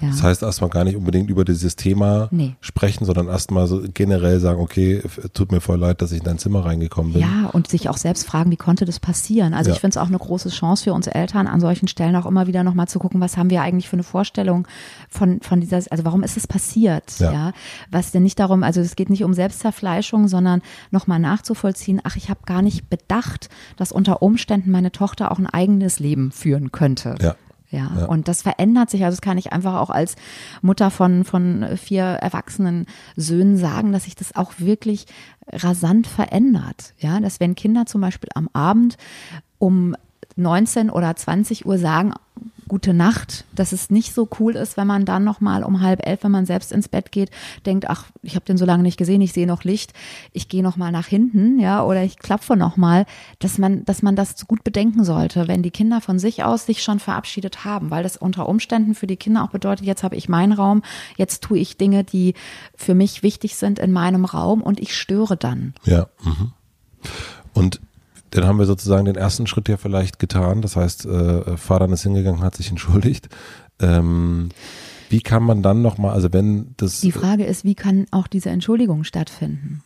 Ja. 0.02 0.10
Das 0.10 0.24
heißt 0.24 0.44
erstmal 0.44 0.70
gar 0.70 0.84
nicht 0.84 0.96
unbedingt 0.96 1.30
über 1.30 1.46
dieses 1.46 1.76
Thema 1.76 2.28
nee. 2.32 2.56
sprechen, 2.62 3.06
sondern 3.06 3.28
erstmal 3.28 3.68
so 3.68 3.84
generell 3.94 4.40
sagen, 4.40 4.60
okay, 4.60 5.02
tut 5.34 5.52
mir 5.52 5.62
voll 5.62 5.80
leid, 5.80 6.02
dass 6.02 6.12
ich 6.12 6.20
in 6.20 6.26
dein 6.26 6.38
Zimmer 6.38 6.66
reingekommen 6.66 7.14
bin. 7.14 7.22
Ja, 7.22 7.50
und 7.52 7.68
sich 7.68 7.90
auch 7.90 7.98
selbst 7.98 8.28
fragen, 8.28 8.52
wie 8.52 8.58
konnte 8.58 8.86
das 8.86 9.00
passieren? 9.00 9.54
Also 9.54 9.70
ja. 9.70 9.76
ich 9.76 9.82
finde 9.82 9.98
es 9.98 9.98
auch 9.98 10.08
eine 10.08 10.18
große 10.18 10.50
Chance 10.50 10.86
für 10.86 10.94
uns 10.94 11.08
Eltern, 11.08 11.48
an 11.48 11.60
solchen 11.60 11.88
Stellen 11.88 12.16
auch 12.16 12.26
immer 12.26 12.48
wieder 12.48 12.64
nochmal 12.64 12.88
zu 12.88 13.00
gucken, 13.00 13.22
was 13.22 13.38
haben 13.38 13.50
wir 13.50 13.62
eigentlich 13.62 13.90
für 13.90 13.96
eine 13.96 14.04
Vorstellung 14.04 14.68
von, 15.10 15.42
von 15.42 15.62
dieser, 15.62 15.82
also 15.90 16.06
warum 16.06 16.24
ist 16.24 16.38
es 16.38 16.48
passiert? 16.48 17.20
Ja. 17.20 17.32
ja. 17.32 17.52
Was 17.92 18.12
denn 18.12 18.24
nicht 18.24 18.40
darum, 18.40 18.64
also 18.64 18.82
es 18.82 18.96
geht 18.96 19.10
nicht 19.10 19.24
um 19.24 19.34
Selbstzerfleischung, 19.34 20.28
sondern 20.28 20.62
nochmal 20.92 21.20
nachzuvollziehen, 21.20 22.02
ach, 22.04 22.16
ich 22.16 22.30
habe 22.30 22.42
gar 22.46 22.62
nicht 22.62 22.90
bedacht, 22.90 23.50
dass 23.78 23.92
unter 23.92 24.22
Umständen 24.22 24.72
meine 24.72 24.92
Tochter 24.92 25.32
auch 25.32 25.40
ein 25.40 25.48
eigenes 25.48 26.00
Leben 26.00 26.32
führen 26.32 26.72
könnte. 26.72 27.16
Ja. 27.22 27.36
Ja, 27.70 27.92
ja, 27.98 28.06
und 28.06 28.30
das 28.30 28.42
verändert 28.42 28.90
sich. 28.90 29.04
Also 29.04 29.16
das 29.16 29.22
kann 29.22 29.38
ich 29.38 29.52
einfach 29.52 29.76
auch 29.76 29.90
als 29.90 30.16
Mutter 30.62 30.90
von, 30.90 31.26
von 31.26 31.66
vier 31.78 32.04
erwachsenen 32.04 32.86
Söhnen 33.18 33.58
sagen, 33.58 33.92
dass 33.92 34.06
sich 34.06 34.16
das 34.16 34.36
auch 34.36 34.54
wirklich 34.58 35.06
rasant 35.52 36.08
verändert. 36.08 36.94
Ja, 37.00 37.20
dass 37.20 37.40
wenn 37.40 37.56
Kinder 37.56 37.86
zum 37.86 38.02
Beispiel 38.02 38.30
am 38.36 38.50
Abend 38.54 38.98
um 39.60 39.96
19 40.38 40.90
oder 40.90 41.16
20 41.16 41.66
Uhr 41.66 41.78
sagen, 41.78 42.14
gute 42.68 42.94
Nacht, 42.94 43.46
dass 43.54 43.72
es 43.72 43.90
nicht 43.90 44.14
so 44.14 44.28
cool 44.40 44.56
ist, 44.56 44.78
wenn 44.78 44.88
man 44.88 45.06
dann 45.06 45.24
nochmal 45.24 45.64
um 45.64 45.82
halb 45.82 46.06
elf, 46.06 46.24
wenn 46.24 46.32
man 46.32 46.46
selbst 46.46 46.72
ins 46.72 46.88
Bett 46.88 47.12
geht, 47.12 47.32
denkt, 47.66 47.90
ach, 47.90 48.06
ich 48.22 48.36
habe 48.36 48.46
den 48.46 48.58
so 48.58 48.66
lange 48.66 48.84
nicht 48.84 48.98
gesehen, 48.98 49.22
ich 49.22 49.34
sehe 49.34 49.48
noch 49.48 49.64
Licht, 49.64 49.94
ich 50.34 50.50
gehe 50.50 50.64
nochmal 50.64 50.92
nach 50.92 51.08
hinten, 51.08 51.60
ja, 51.60 51.84
oder 51.84 52.04
ich 52.04 52.20
klapfe 52.20 52.56
nochmal, 52.56 53.06
dass 53.40 53.58
man, 53.58 53.86
dass 53.86 54.02
man 54.02 54.16
das 54.16 54.48
gut 54.48 54.64
bedenken 54.64 55.04
sollte, 55.04 55.48
wenn 55.48 55.64
die 55.64 55.72
Kinder 55.72 56.02
von 56.02 56.20
sich 56.20 56.44
aus 56.44 56.66
sich 56.66 56.84
schon 56.84 57.00
verabschiedet 57.00 57.66
haben, 57.66 57.90
weil 57.92 58.04
das 58.04 58.18
unter 58.18 58.50
Umständen 58.50 58.96
für 58.96 59.08
die 59.08 59.18
Kinder 59.18 59.44
auch 59.44 59.50
bedeutet, 59.50 59.86
jetzt 59.86 60.04
habe 60.04 60.16
ich 60.16 60.30
meinen 60.30 60.54
Raum, 60.54 60.84
jetzt 61.18 61.44
tue 61.44 61.60
ich 61.60 61.78
Dinge, 61.78 62.04
die 62.04 62.34
für 62.76 62.94
mich 62.94 63.24
wichtig 63.24 63.56
sind 63.56 63.80
in 63.80 63.92
meinem 63.92 64.26
Raum 64.26 64.62
und 64.62 64.80
ich 64.80 64.96
störe 64.96 65.38
dann. 65.38 65.74
Ja. 65.86 66.08
Mhm. 66.24 66.54
Und 67.54 67.82
dann 68.32 68.46
haben 68.46 68.60
wir 68.60 68.66
sozusagen 68.66 69.06
den 69.06 69.16
ersten 69.16 69.48
Schritt 69.48 69.70
ja 69.70 69.78
vielleicht 69.78 70.20
getan. 70.20 70.62
Das 70.62 70.76
heißt, 70.76 71.06
äh, 71.06 71.58
Vater 71.58 71.90
ist 71.90 72.04
hingegangen, 72.04 72.42
hat 72.42 72.56
sich 72.56 72.70
entschuldigt. 72.70 73.30
Ähm, 73.80 74.50
wie 75.10 75.22
kann 75.22 75.44
man 75.44 75.64
dann 75.64 75.82
nochmal, 75.82 76.14
also 76.14 76.34
wenn 76.34 76.74
das. 76.78 77.02
Die 77.02 77.12
Frage 77.12 77.46
ist, 77.46 77.64
wie 77.64 77.76
kann 77.76 78.06
auch 78.12 78.28
diese 78.28 78.50
Entschuldigung 78.50 79.04
stattfinden? 79.04 79.84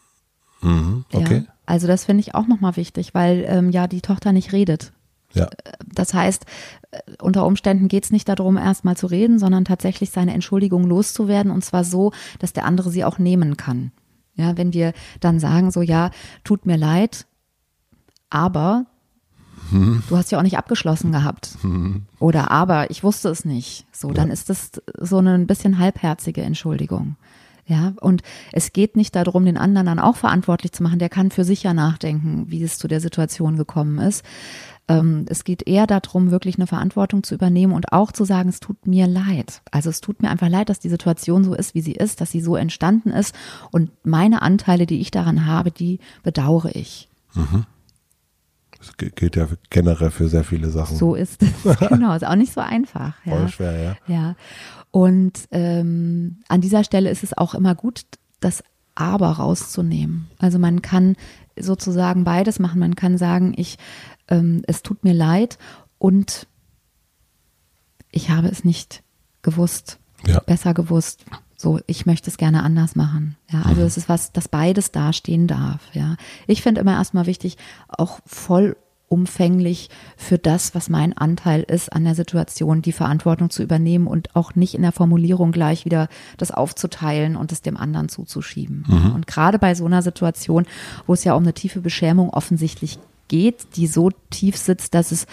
Mhm, 0.62 1.06
okay. 1.14 1.44
Ja, 1.46 1.54
also 1.66 1.88
das 1.88 2.06
finde 2.06 2.22
ich 2.22 2.36
auch 2.36 2.48
nochmal 2.48 2.76
wichtig, 2.76 3.14
weil 3.14 3.46
ähm, 3.48 3.72
ja 3.72 3.88
die 3.88 4.02
Tochter 4.02 4.32
nicht 4.32 4.54
redet. 4.54 4.92
Ja. 5.34 5.50
Das 5.94 6.14
heißt, 6.14 6.46
äh, 6.92 7.00
unter 7.22 7.46
Umständen 7.46 7.88
geht 7.88 8.06
es 8.06 8.12
nicht 8.12 8.28
darum, 8.28 8.58
erstmal 8.58 8.98
zu 8.98 9.08
reden, 9.08 9.40
sondern 9.40 9.66
tatsächlich 9.66 10.12
seine 10.12 10.34
Entschuldigung 10.34 10.86
loszuwerden 10.86 11.52
und 11.52 11.64
zwar 11.64 11.84
so, 11.84 12.12
dass 12.40 12.54
der 12.54 12.66
andere 12.66 12.90
sie 12.90 13.06
auch 13.06 13.18
nehmen 13.18 13.58
kann. 13.58 13.92
Ja, 14.36 14.58
wenn 14.58 14.74
wir 14.74 14.94
dann 15.20 15.40
sagen, 15.40 15.72
so 15.72 15.82
ja, 15.82 16.12
tut 16.44 16.66
mir 16.66 16.78
leid, 16.78 17.26
aber 18.32 18.86
Mhm. 19.72 20.04
Du 20.10 20.18
hast 20.18 20.32
ja 20.32 20.38
auch 20.38 20.44
nicht 20.44 20.58
abgeschlossen 20.58 21.12
gehabt. 21.12 21.58
Mhm. 21.64 22.04
Oder 22.20 22.52
aber 22.52 22.92
ich 22.92 23.04
wusste 23.04 23.30
es 23.30 23.46
nicht. 23.46 23.86
So, 23.92 24.12
dann 24.12 24.30
ist 24.30 24.50
das 24.50 24.72
so 25.00 25.18
eine 25.18 25.34
ein 25.34 25.48
bisschen 25.48 25.80
halbherzige 25.80 26.42
Entschuldigung. 26.42 27.16
Ja, 27.68 27.94
und 28.02 28.22
es 28.52 28.74
geht 28.74 28.98
nicht 28.98 29.16
darum, 29.16 29.46
den 29.46 29.58
anderen 29.58 29.86
dann 29.86 30.00
auch 30.00 30.18
verantwortlich 30.18 30.74
zu 30.74 30.84
machen. 30.84 31.00
Der 31.00 31.10
kann 31.10 31.32
für 31.32 31.46
sich 31.46 31.64
ja 31.64 31.74
nachdenken, 31.74 32.46
wie 32.48 32.62
es 32.64 32.78
zu 32.78 32.88
der 32.88 33.00
Situation 33.00 33.56
gekommen 33.56 34.00
ist. 34.00 34.26
Ähm, 34.88 35.26
es 35.30 35.46
geht 35.46 35.68
eher 35.68 35.88
darum, 35.88 36.32
wirklich 36.32 36.56
eine 36.56 36.68
Verantwortung 36.68 37.24
zu 37.24 37.36
übernehmen 37.36 37.72
und 37.72 37.94
auch 37.94 38.12
zu 38.12 38.26
sagen, 38.26 38.50
es 38.50 38.60
tut 38.60 38.88
mir 38.88 39.08
leid. 39.08 39.62
Also 39.72 39.90
es 39.90 40.02
tut 40.02 40.22
mir 40.22 40.32
einfach 40.32 40.50
leid, 40.50 40.70
dass 40.70 40.80
die 40.80 40.90
Situation 40.90 41.46
so 41.46 41.54
ist, 41.54 41.76
wie 41.76 41.82
sie 41.82 41.94
ist, 41.94 42.20
dass 42.20 42.32
sie 42.32 42.42
so 42.42 42.56
entstanden 42.56 43.12
ist. 43.12 43.34
Und 43.70 43.92
meine 44.04 44.42
Anteile, 44.42 44.86
die 44.86 45.00
ich 45.00 45.12
daran 45.12 45.46
habe, 45.46 45.72
die 45.72 46.00
bedauere 46.24 46.76
ich. 46.76 47.08
Mhm. 47.36 47.66
Das 48.82 48.98
gilt 48.98 49.36
ja 49.36 49.48
generell 49.70 50.10
für 50.10 50.28
sehr 50.28 50.44
viele 50.44 50.70
Sachen. 50.72 50.98
So 50.98 51.14
ist 51.14 51.44
es. 51.44 51.80
genau, 51.90 52.16
ist 52.16 52.26
auch 52.26 52.36
nicht 52.36 52.52
so 52.52 52.62
einfach. 52.62 53.14
Ja. 53.26 53.38
Voll 53.38 53.50
schwer, 53.50 53.80
ja. 53.80 53.96
Ja. 54.08 54.36
Und 54.90 55.48
ähm, 55.52 56.40
an 56.48 56.62
dieser 56.62 56.84
Stelle 56.84 57.12
ist 57.12 57.24
es 57.24 57.38
auch 57.38 57.54
immer 57.54 57.76
gut, 57.76 58.06
das 58.40 58.64
Aber 58.96 59.30
rauszunehmen. 59.34 60.28
Also 60.40 60.58
man 60.58 60.82
kann 60.82 61.16
sozusagen 61.60 62.24
beides 62.24 62.58
machen. 62.58 62.80
Man 62.80 62.96
kann 62.96 63.20
sagen, 63.20 63.54
ich, 63.56 63.78
ähm, 64.30 64.64
es 64.66 64.82
tut 64.82 65.04
mir 65.04 65.14
leid 65.14 65.60
und 66.00 66.48
ich 68.12 68.32
habe 68.32 68.48
es 68.48 68.64
nicht 68.66 69.04
gewusst, 69.44 70.00
ja. 70.26 70.40
besser 70.40 70.74
gewusst. 70.74 71.24
So, 71.62 71.80
ich 71.86 72.08
möchte 72.08 72.28
es 72.28 72.38
gerne 72.38 72.64
anders 72.64 72.96
machen. 72.96 73.38
Ja, 73.52 73.62
also 73.62 73.82
mhm. 73.82 73.88
es 73.88 73.96
ist 73.96 74.10
was, 74.10 74.32
dass 74.32 74.48
beides 74.48 74.92
dastehen 74.92 75.46
darf. 75.46 75.80
Ja, 75.94 76.16
ich 76.48 76.64
finde 76.64 76.82
immer 76.82 76.94
erstmal 76.94 77.28
wichtig, 77.28 77.56
auch 77.88 78.20
vollumfänglich 78.26 79.92
für 80.18 80.40
das, 80.40 80.74
was 80.74 80.90
mein 80.90 81.16
Anteil 81.16 81.62
ist 81.62 81.94
an 81.94 82.04
der 82.04 82.16
Situation, 82.16 82.82
die 82.82 82.92
Verantwortung 82.92 83.52
zu 83.52 83.62
übernehmen 83.62 84.08
und 84.08 84.36
auch 84.36 84.56
nicht 84.56 84.74
in 84.74 84.82
der 84.82 84.92
Formulierung 84.92 85.52
gleich 85.52 85.86
wieder 85.86 86.08
das 86.38 86.50
aufzuteilen 86.50 87.36
und 87.36 87.52
es 87.52 87.62
dem 87.62 87.78
anderen 87.78 88.10
zuzuschieben. 88.10 88.86
Mhm. 88.88 89.12
Und 89.12 89.28
gerade 89.28 89.60
bei 89.60 89.76
so 89.76 89.86
einer 89.86 90.02
Situation, 90.02 90.66
wo 91.06 91.14
es 91.14 91.24
ja 91.26 91.36
um 91.36 91.44
eine 91.44 91.54
tiefe 91.54 91.82
Beschämung 91.82 92.32
offensichtlich 92.32 92.98
geht, 93.28 93.76
die 93.76 93.86
so 93.86 94.10
tief 94.32 94.58
sitzt, 94.58 94.96
dass 94.96 95.12
es, 95.12 95.28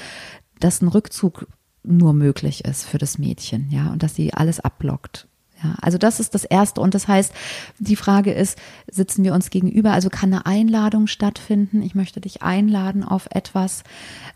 dass 0.61 0.83
ein 0.83 0.88
Rückzug 0.88 1.47
nur 1.85 2.12
möglich 2.12 2.67
ist 2.67 2.85
für 2.85 2.99
das 2.99 3.17
Mädchen, 3.17 3.71
ja, 3.71 3.91
und 3.91 4.03
dass 4.03 4.14
sie 4.14 4.35
alles 4.35 4.61
abblockt. 4.61 5.27
Ja, 5.62 5.75
also 5.81 5.99
das 5.99 6.21
ist 6.21 6.35
das 6.35 6.44
Erste. 6.44 6.81
Und 6.81 6.94
das 6.94 7.09
heißt, 7.09 7.33
die 7.79 7.97
Frage 7.97 8.33
ist, 8.33 8.59
sitzen 8.88 9.25
wir 9.25 9.35
uns 9.35 9.51
gegenüber? 9.51 9.92
Also 9.92 10.09
kann 10.09 10.33
eine 10.33 10.47
Einladung 10.47 11.07
stattfinden? 11.09 11.83
Ich 11.83 11.94
möchte 11.94 12.21
dich 12.21 12.42
einladen 12.42 13.03
auf 13.03 13.29
etwas. 13.31 13.83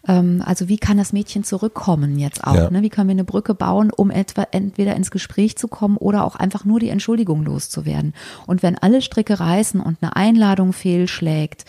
Ähm, 0.06 0.42
also 0.44 0.68
wie 0.68 0.78
kann 0.78 0.96
das 0.96 1.12
Mädchen 1.12 1.44
zurückkommen 1.44 2.18
jetzt 2.18 2.44
auch? 2.44 2.54
Ja. 2.54 2.70
Ne? 2.70 2.82
Wie 2.82 2.88
können 2.88 3.08
wir 3.08 3.12
eine 3.14 3.24
Brücke 3.24 3.54
bauen, 3.54 3.92
um 3.92 4.10
etwa 4.10 4.46
entweder 4.50 4.96
ins 4.96 5.12
Gespräch 5.12 5.56
zu 5.56 5.68
kommen 5.68 5.96
oder 5.96 6.24
auch 6.24 6.34
einfach 6.34 6.64
nur 6.64 6.80
die 6.80 6.88
Entschuldigung 6.88 7.44
loszuwerden? 7.44 8.14
Und 8.46 8.62
wenn 8.64 8.76
alle 8.76 9.00
Stricke 9.00 9.38
reißen 9.38 9.80
und 9.80 9.98
eine 10.00 10.16
Einladung 10.16 10.72
fehlschlägt, 10.72 11.66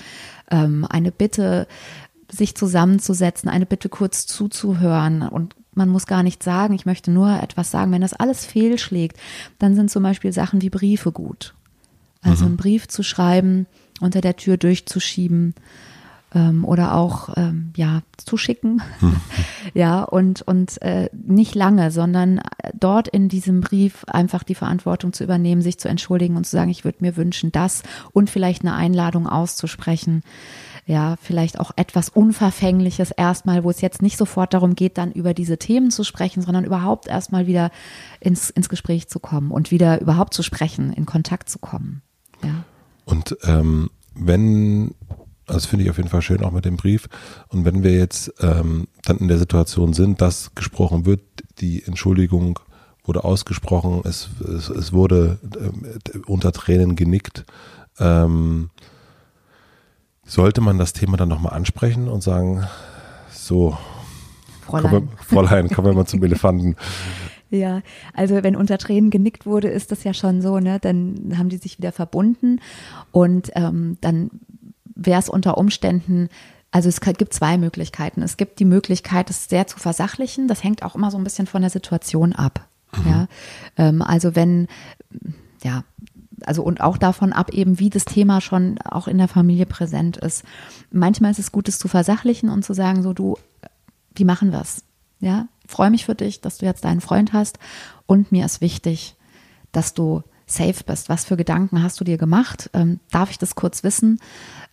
ähm, 0.50 0.88
eine 0.90 1.12
Bitte, 1.12 1.68
sich 2.32 2.56
zusammenzusetzen, 2.56 3.48
eine 3.50 3.68
Bitte 3.68 3.90
kurz 3.90 4.26
zuzuhören 4.26 5.22
und 5.22 5.56
man 5.76 5.90
muss 5.90 6.08
gar 6.08 6.24
nichts 6.24 6.46
sagen, 6.46 6.74
ich 6.74 6.86
möchte 6.86 7.12
nur 7.12 7.42
etwas 7.42 7.72
sagen. 7.72 7.92
Wenn 7.92 8.02
das 8.02 8.14
alles 8.14 8.46
fehlschlägt, 8.46 9.18
dann 9.60 9.76
sind 9.76 9.92
zum 9.92 10.04
Beispiel 10.04 10.32
Sachen 10.32 10.62
wie 10.62 10.70
Briefe 10.70 11.12
gut. 11.12 11.54
Also 12.22 12.44
mhm. 12.44 12.52
einen 12.52 12.58
Brief 12.58 12.88
zu 12.88 13.04
schreiben, 13.04 13.68
unter 14.00 14.22
der 14.22 14.36
Tür 14.36 14.58
durchzuschieben 14.58 15.54
ähm, 16.34 16.66
oder 16.66 16.96
auch 16.96 17.30
ähm, 17.36 17.72
ja 17.76 18.02
zu 18.18 18.38
schicken, 18.38 18.82
mhm. 19.02 19.16
ja 19.74 20.04
und 20.04 20.42
und 20.42 20.82
äh, 20.82 21.10
nicht 21.14 21.56
lange, 21.56 21.92
sondern 21.92 22.42
dort 22.74 23.08
in 23.08 23.30
diesem 23.30 23.62
Brief 23.62 24.04
einfach 24.06 24.44
die 24.44 24.56
Verantwortung 24.56 25.14
zu 25.14 25.24
übernehmen, 25.24 25.62
sich 25.62 25.78
zu 25.78 25.88
entschuldigen 25.88 26.36
und 26.36 26.46
zu 26.46 26.52
sagen, 26.52 26.72
ich 26.72 26.86
würde 26.86 27.00
mir 27.02 27.18
wünschen, 27.18 27.52
das 27.52 27.84
und 28.12 28.30
vielleicht 28.30 28.64
eine 28.64 28.74
Einladung 28.74 29.28
auszusprechen 29.28 30.24
ja, 30.86 31.16
vielleicht 31.22 31.60
auch 31.60 31.72
etwas 31.76 32.10
Unverfängliches 32.10 33.12
erstmal, 33.12 33.64
wo 33.64 33.70
es 33.70 33.82
jetzt 33.82 34.02
nicht 34.02 34.18
sofort 34.18 34.54
darum 34.54 34.76
geht, 34.76 34.98
dann 34.98 35.12
über 35.12 35.34
diese 35.34 35.58
Themen 35.58 35.92
zu 35.92 36.04
sprechen, 36.04 36.42
sondern 36.42 36.66
überhaupt 36.66 37.08
erstmal 37.08 37.48
wieder 37.48 37.72
ins, 38.20 38.50
ins 38.50 38.68
Gespräch 38.68 39.08
zu 39.08 39.20
kommen 39.20 39.52
und 39.52 39.72
wieder 39.72 40.02
überhaupt 40.02 40.34
zu 40.34 40.44
sprechen, 40.44 40.92
in 40.92 41.06
Kontakt 41.06 41.50
zu 41.50 41.60
kommen. 41.60 42.02
Ja. 42.44 42.66
Und 43.06 43.38
ähm, 43.44 43.90
wenn, 44.14 44.94
das 45.46 45.66
finde 45.66 45.86
ich 45.86 45.92
auf 45.92 45.98
jeden 45.98 46.10
Fall 46.10 46.22
schön 46.22 46.44
auch 46.44 46.52
mit 46.52 46.66
dem 46.66 46.76
Brief, 46.76 47.08
und 47.48 47.64
wenn 47.64 47.84
wir 47.84 47.94
jetzt 47.98 48.34
ähm, 48.42 48.88
dann 49.04 49.18
in 49.18 49.30
der 49.30 49.40
Situation 49.40 49.94
sind, 49.94 50.20
dass 50.20 50.54
gesprochen 50.54 51.06
wird, 51.06 51.22
die 51.60 51.84
Entschuldigung 51.84 52.60
wurde 53.06 53.24
ausgesprochen, 53.24 54.02
es, 54.04 54.30
es, 54.42 54.70
es 54.70 54.92
wurde 54.92 55.40
äh, 55.56 56.18
unter 56.26 56.52
Tränen 56.52 56.96
genickt, 56.96 57.46
ähm, 58.00 58.70
sollte 60.26 60.62
man 60.62 60.78
das 60.78 60.94
Thema 60.94 61.18
dann 61.18 61.30
nochmal 61.30 61.54
ansprechen 61.54 62.08
und 62.08 62.22
sagen, 62.22 62.66
so, 63.32 63.78
Fräulein, 64.62 64.92
kommen 64.92 65.10
wir, 65.10 65.18
Fräulein, 65.24 65.70
kommen 65.70 65.88
wir 65.88 65.94
mal 65.94 66.06
zum 66.06 66.24
Elefanten. 66.24 66.76
Ja, 67.50 67.84
also 68.16 68.42
wenn 68.42 68.56
unter 68.56 68.80
Tränen 68.80 69.12
genickt 69.12 69.46
wurde, 69.46 69.68
ist 69.68 69.92
das 69.92 70.04
ja 70.04 70.16
schon 70.16 70.42
so, 70.42 70.58
ne? 70.58 70.80
Dann 70.80 71.36
haben 71.38 71.50
die 71.50 71.58
sich 71.58 71.78
wieder 71.78 71.92
verbunden 71.92 72.60
und 73.12 73.52
ähm, 73.54 74.00
dann 74.02 74.32
wäre 74.96 75.20
es 75.20 75.30
unter 75.30 75.60
Umständen 75.60 76.30
also 76.74 76.90
es 76.90 77.02
gibt 77.02 77.36
zwei 77.36 77.60
Möglichkeiten. 77.60 78.24
Es 78.24 78.36
gibt 78.36 78.60
die 78.60 78.66
Möglichkeit, 78.66 79.30
es 79.30 79.48
sehr 79.48 79.68
zu 79.68 79.78
versachlichen. 79.78 80.48
Das 80.48 80.64
hängt 80.64 80.82
auch 80.82 80.96
immer 80.96 81.12
so 81.12 81.20
ein 81.20 81.24
bisschen 81.24 81.46
von 81.46 81.62
der 81.62 81.70
Situation 81.70 82.34
ab. 82.34 82.68
Mhm. 82.98 83.12
Ja, 83.12 83.28
ähm, 83.78 84.02
also 84.02 84.36
wenn 84.36 84.68
ja 85.64 85.84
also 86.48 86.64
und 86.64 86.82
auch 86.82 86.98
davon 86.98 87.34
ab, 87.34 87.52
eben 87.52 87.80
wie 87.80 87.90
das 87.90 88.06
Thema 88.06 88.42
schon 88.42 88.78
auch 88.80 89.08
in 89.08 89.18
der 89.18 89.28
Familie 89.28 89.66
präsent 89.66 90.18
ist. 90.18 90.44
Manchmal 90.92 91.32
ist 91.32 91.40
es 91.40 91.52
gut, 91.52 91.68
es 91.68 91.80
zu 91.80 91.88
versachlichen 91.88 92.50
und 92.50 92.64
zu 92.64 92.74
sagen, 92.74 93.04
so 93.04 93.14
du, 93.14 93.38
wie 94.16 94.26
machen 94.26 94.52
wir 94.52 94.62
es? 94.62 94.84
Ja, 95.20 95.48
freue 95.68 95.90
mich 95.90 96.06
für 96.06 96.16
dich, 96.16 96.42
dass 96.42 96.58
du 96.58 96.66
jetzt 96.66 96.84
deinen 96.84 97.02
Freund 97.02 97.34
hast 97.34 97.60
und 98.06 98.32
mir 98.32 98.46
ist 98.46 98.62
wichtig, 98.62 99.16
dass 99.72 99.94
du 99.94 100.24
safe 100.46 100.84
bist. 100.86 101.10
Was 101.10 101.26
für 101.26 101.38
Gedanken 101.38 101.84
hast 101.84 102.00
du 102.00 102.04
dir 102.04 102.18
gemacht? 102.18 102.70
Ähm, 102.74 103.00
darf 103.12 103.32
ich 103.32 103.38
das 103.38 103.56
kurz 103.56 103.84
wissen? 103.84 104.20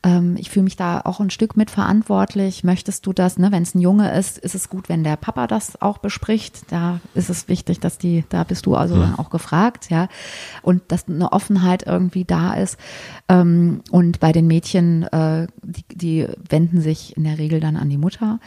Ähm, 0.03 0.37
ich 0.39 0.51
fühle 0.51 0.65
mich 0.65 0.77
da 0.77 1.01
auch 1.05 1.21
ein 1.21 1.31
Stück 1.31 1.57
mitverantwortlich. 1.57 2.65
Möchtest 2.65 3.07
du 3.07 3.13
das, 3.13 3.39
ne? 3.39 3.53
wenn 3.53 3.63
es 3.63 3.75
ein 3.75 3.81
Junge 3.81 4.13
ist, 4.13 4.39
ist 4.39 4.55
es 4.55 4.71
gut, 4.71 4.89
wenn 4.89 5.05
der 5.05 5.17
Papa 5.17 5.47
das 5.47 5.81
auch 5.83 5.99
bespricht. 5.99 6.71
Da 6.71 7.01
ist 7.15 7.29
es 7.29 7.49
wichtig, 7.49 7.81
dass 7.81 7.99
die, 7.99 8.25
da 8.31 8.45
bist 8.45 8.67
du 8.67 8.77
also 8.77 8.97
mhm. 8.97 9.15
auch 9.17 9.31
gefragt, 9.31 9.91
ja. 9.91 10.09
Und 10.63 10.83
dass 10.89 11.09
eine 11.09 11.33
Offenheit 11.33 11.87
irgendwie 11.87 12.25
da 12.25 12.55
ist. 12.55 12.79
Ähm, 13.29 13.83
und 13.91 14.21
bei 14.21 14.33
den 14.33 14.47
Mädchen, 14.47 15.03
äh, 15.05 15.47
die, 15.63 15.85
die 15.95 16.27
wenden 16.49 16.81
sich 16.81 17.17
in 17.17 17.25
der 17.25 17.39
Regel 17.39 17.61
dann 17.61 17.77
an 17.77 17.91
die 17.91 17.99
Mutter. 17.99 18.41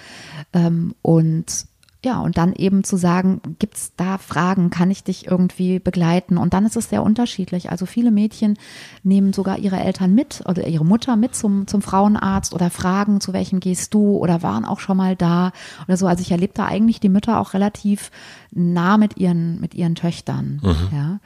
Ähm, 0.53 0.95
und 1.01 1.67
ja, 2.05 2.19
und 2.19 2.37
dann 2.37 2.53
eben 2.53 2.83
zu 2.83 2.97
sagen, 2.97 3.41
gibt's 3.59 3.93
da 3.95 4.17
Fragen, 4.17 4.69
kann 4.69 4.91
ich 4.91 5.05
dich 5.05 5.27
irgendwie 5.27 5.79
begleiten? 5.79 6.37
Und 6.37 6.53
dann 6.53 6.65
ist 6.65 6.75
es 6.75 6.89
sehr 6.89 7.01
unterschiedlich. 7.01 7.71
Also 7.71 7.85
viele 7.85 8.11
Mädchen 8.11 8.57
nehmen 9.03 9.31
sogar 9.31 9.57
ihre 9.57 9.79
Eltern 9.79 10.13
mit 10.13 10.43
oder 10.45 10.67
ihre 10.67 10.85
Mutter 10.85 11.15
mit 11.15 11.33
zum, 11.33 11.65
zum 11.65 11.81
Frauenarzt 11.81 12.53
oder 12.53 12.69
fragen, 12.69 13.21
zu 13.21 13.31
welchem 13.31 13.61
gehst 13.61 13.93
du 13.93 14.17
oder 14.17 14.43
waren 14.43 14.65
auch 14.65 14.81
schon 14.81 14.97
mal 14.97 15.15
da 15.15 15.53
oder 15.87 15.95
so. 15.95 16.05
Also 16.05 16.21
ich 16.21 16.31
erlebe 16.31 16.53
da 16.53 16.65
eigentlich 16.65 16.99
die 16.99 17.09
Mütter 17.09 17.39
auch 17.39 17.53
relativ 17.53 18.11
nah 18.55 18.97
mit 18.97 19.17
ihren, 19.17 19.59
mit 19.59 19.73
ihren 19.73 19.95
Töchtern. 19.95 20.61
Mhm. 20.63 20.97
Ja. 20.97 21.19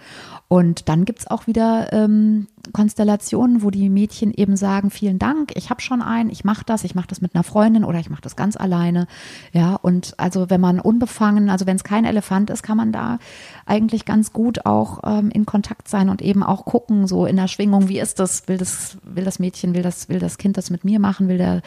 Und 0.47 0.87
dann 0.87 1.03
gibt's 1.03 1.27
auch 1.27 1.45
wieder 1.45 1.91
ähm, 1.91 2.47
Konstellationen, 2.71 3.63
wo 3.63 3.69
die 3.69 3.89
Mädchen 3.89 4.33
eben 4.33 4.55
sagen, 4.55 4.89
vielen 4.91 5.19
Dank, 5.19 5.51
ich 5.55 5.69
habe 5.69 5.81
schon 5.81 6.01
einen, 6.01 6.29
ich 6.29 6.45
mache 6.45 6.63
das, 6.65 6.83
ich 6.85 6.95
mache 6.95 7.07
das 7.07 7.19
mit 7.19 7.35
einer 7.35 7.43
Freundin 7.43 7.83
oder 7.83 7.99
ich 7.99 8.09
mache 8.09 8.21
das 8.21 8.35
ganz 8.35 8.55
alleine. 8.55 9.07
Ja, 9.51 9.75
und 9.75 10.13
also 10.17 10.49
wenn 10.49 10.61
man 10.61 10.79
unbefangen, 10.79 11.49
also 11.49 11.65
wenn 11.65 11.75
es 11.75 11.83
kein 11.83 12.05
Elefant 12.05 12.49
ist, 12.49 12.63
kann 12.63 12.77
man 12.77 12.91
da 12.91 13.19
eigentlich 13.65 14.05
ganz 14.05 14.31
gut 14.31 14.65
auch 14.65 15.01
ähm, 15.05 15.29
in 15.31 15.45
Kontakt 15.45 15.89
sein 15.89 16.09
und 16.09 16.21
eben 16.21 16.43
auch 16.43 16.63
gucken, 16.63 17.07
so 17.07 17.25
in 17.25 17.35
der 17.35 17.47
Schwingung, 17.47 17.89
wie 17.89 17.99
ist 17.99 18.19
das, 18.19 18.47
will 18.47 18.57
das, 18.57 18.97
will 19.03 19.25
das 19.25 19.39
Mädchen, 19.39 19.75
will 19.75 19.83
das, 19.83 20.07
will 20.07 20.19
das 20.19 20.37
Kind 20.37 20.57
das 20.57 20.69
mit 20.69 20.85
mir 20.85 20.99
machen, 20.99 21.27
will 21.27 21.37
der 21.37 21.61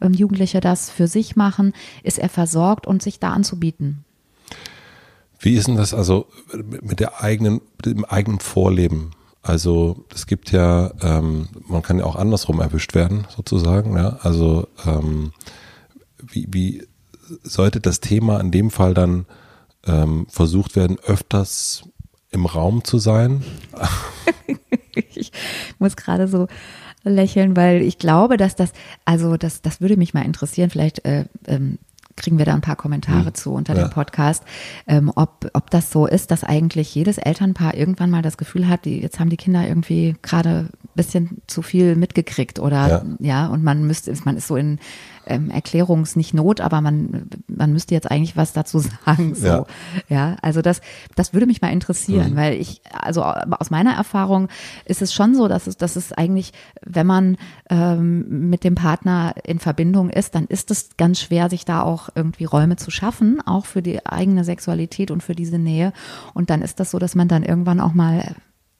ähm, 0.00 0.14
Jugendliche 0.14 0.60
das 0.60 0.90
für 0.90 1.06
sich 1.06 1.36
machen, 1.36 1.74
ist 2.02 2.18
er 2.18 2.30
versorgt 2.30 2.86
und 2.86 3.02
sich 3.02 3.20
da 3.20 3.32
anzubieten. 3.32 4.04
Wie 5.42 5.54
ist 5.54 5.66
denn 5.66 5.76
das 5.76 5.92
also 5.92 6.28
mit 6.60 7.00
der 7.00 7.20
eigenen, 7.20 7.60
dem 7.84 8.04
eigenen 8.04 8.38
Vorleben? 8.38 9.10
Also 9.42 10.04
es 10.14 10.26
gibt 10.26 10.52
ja, 10.52 10.92
ähm, 11.02 11.48
man 11.66 11.82
kann 11.82 11.98
ja 11.98 12.04
auch 12.04 12.14
andersrum 12.14 12.60
erwischt 12.60 12.94
werden, 12.94 13.26
sozusagen. 13.28 13.96
Ja? 13.96 14.20
Also 14.22 14.68
ähm, 14.86 15.32
wie, 16.22 16.46
wie 16.50 16.86
sollte 17.42 17.80
das 17.80 17.98
Thema 17.98 18.38
in 18.38 18.52
dem 18.52 18.70
Fall 18.70 18.94
dann 18.94 19.26
ähm, 19.84 20.26
versucht 20.30 20.76
werden, 20.76 20.96
öfters 21.04 21.82
im 22.30 22.46
Raum 22.46 22.84
zu 22.84 22.98
sein? 22.98 23.42
ich 25.14 25.32
muss 25.80 25.96
gerade 25.96 26.28
so 26.28 26.46
lächeln, 27.02 27.56
weil 27.56 27.82
ich 27.82 27.98
glaube, 27.98 28.36
dass 28.36 28.54
das, 28.54 28.72
also 29.04 29.36
das, 29.36 29.60
das 29.60 29.80
würde 29.80 29.96
mich 29.96 30.14
mal 30.14 30.24
interessieren. 30.24 30.70
Vielleicht 30.70 31.04
äh, 31.04 31.24
ähm, 31.48 31.78
kriegen 32.16 32.38
wir 32.38 32.44
da 32.44 32.54
ein 32.54 32.60
paar 32.60 32.76
Kommentare 32.76 33.26
mhm. 33.26 33.34
zu 33.34 33.52
unter 33.52 33.74
ja. 33.74 33.84
dem 33.84 33.90
Podcast, 33.90 34.44
ähm, 34.86 35.10
ob, 35.14 35.50
ob 35.52 35.70
das 35.70 35.90
so 35.90 36.06
ist, 36.06 36.30
dass 36.30 36.44
eigentlich 36.44 36.94
jedes 36.94 37.18
Elternpaar 37.18 37.74
irgendwann 37.74 38.10
mal 38.10 38.22
das 38.22 38.36
Gefühl 38.36 38.68
hat, 38.68 38.84
die, 38.84 39.00
jetzt 39.00 39.20
haben 39.20 39.30
die 39.30 39.36
Kinder 39.36 39.66
irgendwie 39.66 40.16
gerade 40.22 40.68
bisschen 40.94 41.42
zu 41.46 41.62
viel 41.62 41.96
mitgekriegt 41.96 42.58
oder 42.58 42.88
ja, 42.88 43.04
ja 43.20 43.46
und 43.46 43.62
man 43.62 43.86
müsste, 43.86 44.14
man 44.24 44.36
ist 44.36 44.46
so 44.46 44.56
in 44.56 44.78
ähm, 45.26 45.50
Erklärungs 45.50 46.16
nicht 46.16 46.34
Not, 46.34 46.60
aber 46.60 46.80
man, 46.80 47.28
man 47.46 47.72
müsste 47.72 47.94
jetzt 47.94 48.10
eigentlich 48.10 48.36
was 48.36 48.52
dazu 48.52 48.78
sagen. 49.04 49.34
So. 49.34 49.46
Ja. 49.46 49.66
ja, 50.08 50.36
also 50.42 50.62
das, 50.62 50.80
das 51.14 51.32
würde 51.32 51.46
mich 51.46 51.62
mal 51.62 51.72
interessieren, 51.72 52.32
mhm. 52.32 52.36
weil 52.36 52.54
ich, 52.54 52.82
also 52.92 53.22
aus 53.22 53.70
meiner 53.70 53.92
Erfahrung 53.92 54.48
ist 54.84 55.02
es 55.02 55.14
schon 55.14 55.34
so, 55.34 55.48
dass 55.48 55.66
es, 55.66 55.76
dass 55.76 55.96
es 55.96 56.12
eigentlich, 56.12 56.52
wenn 56.84 57.06
man 57.06 57.36
ähm, 57.70 58.50
mit 58.50 58.64
dem 58.64 58.74
Partner 58.74 59.34
in 59.44 59.58
Verbindung 59.58 60.10
ist, 60.10 60.34
dann 60.34 60.46
ist 60.46 60.70
es 60.70 60.96
ganz 60.96 61.20
schwer, 61.20 61.50
sich 61.50 61.64
da 61.64 61.82
auch 61.82 62.08
irgendwie 62.14 62.44
Räume 62.44 62.76
zu 62.76 62.90
schaffen, 62.90 63.40
auch 63.44 63.66
für 63.66 63.82
die 63.82 64.04
eigene 64.04 64.44
Sexualität 64.44 65.10
und 65.10 65.22
für 65.22 65.34
diese 65.34 65.58
Nähe. 65.58 65.92
Und 66.34 66.50
dann 66.50 66.62
ist 66.62 66.80
das 66.80 66.90
so, 66.90 66.98
dass 66.98 67.14
man 67.14 67.28
dann 67.28 67.42
irgendwann 67.42 67.80
auch 67.80 67.94
mal 67.94 68.34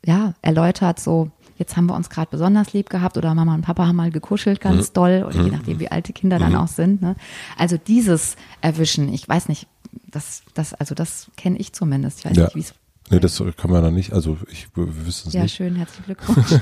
ja, 0.05 0.35
erläutert, 0.43 0.99
so, 0.99 1.31
jetzt 1.57 1.77
haben 1.77 1.87
wir 1.87 1.95
uns 1.95 2.11
gerade 2.11 2.29
besonders 2.31 2.73
lieb 2.73 2.91
gehabt 2.91 3.17
oder 3.17 3.35
Mama 3.35 3.55
und 3.55 3.63
Papa 3.63 3.87
haben 3.87 3.97
mal 3.97 4.11
gekuschelt 4.11 4.61
ganz 4.61 4.89
mhm. 4.89 4.95
doll, 4.95 5.25
oder 5.27 5.37
je 5.37 5.51
mhm. 5.51 5.57
nachdem, 5.57 5.81
wie 5.81 5.91
alt 5.91 6.09
die 6.09 6.13
Kinder 6.13 6.39
dann 6.39 6.53
mhm. 6.53 6.59
auch 6.59 6.69
sind. 6.69 7.03
Ne? 7.03 7.17
Also 7.57 7.77
dieses 7.77 8.37
Erwischen, 8.61 9.13
ich 9.13 9.29
weiß 9.29 9.49
nicht, 9.49 9.67
das, 10.11 10.43
das, 10.55 10.75
also 10.75 10.95
das 10.95 11.31
kenne 11.37 11.59
ich 11.59 11.73
zumindest. 11.73 12.21
Ich 12.21 12.25
weiß 12.25 12.37
ja. 12.37 12.45
nicht, 12.45 12.55
wie 12.55 12.61
es 12.61 12.75
Nee, 13.11 13.21
das 13.21 13.43
kann 13.59 13.71
man 13.71 13.83
noch 13.83 13.91
nicht. 13.91 14.15
Also 14.15 14.39
ich 14.51 14.69
wissen 14.75 15.29
es 15.29 15.35
ja, 15.35 15.43
nicht. 15.43 15.59
Ja, 15.59 15.65
schön, 15.67 15.77
herzlichen 15.77 16.05
Glückwunsch. 16.07 16.61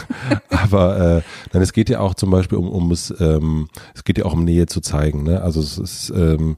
Aber 0.49 1.19
äh, 1.19 1.23
nein, 1.53 1.63
es 1.63 1.73
geht 1.73 1.89
ja 1.89 2.01
auch 2.01 2.15
zum 2.15 2.31
Beispiel 2.31 2.59
um, 2.59 2.69
um 2.69 2.91
es, 2.91 3.15
ähm, 3.21 3.69
es 3.95 4.03
geht 4.03 4.19
ja 4.19 4.25
auch 4.25 4.33
um 4.33 4.45
Nähe 4.45 4.67
zu 4.67 4.81
zeigen. 4.81 5.23
Ne? 5.23 5.43
Also 5.43 5.61
es 5.61 5.79
ist 5.79 6.11
ähm, 6.11 6.57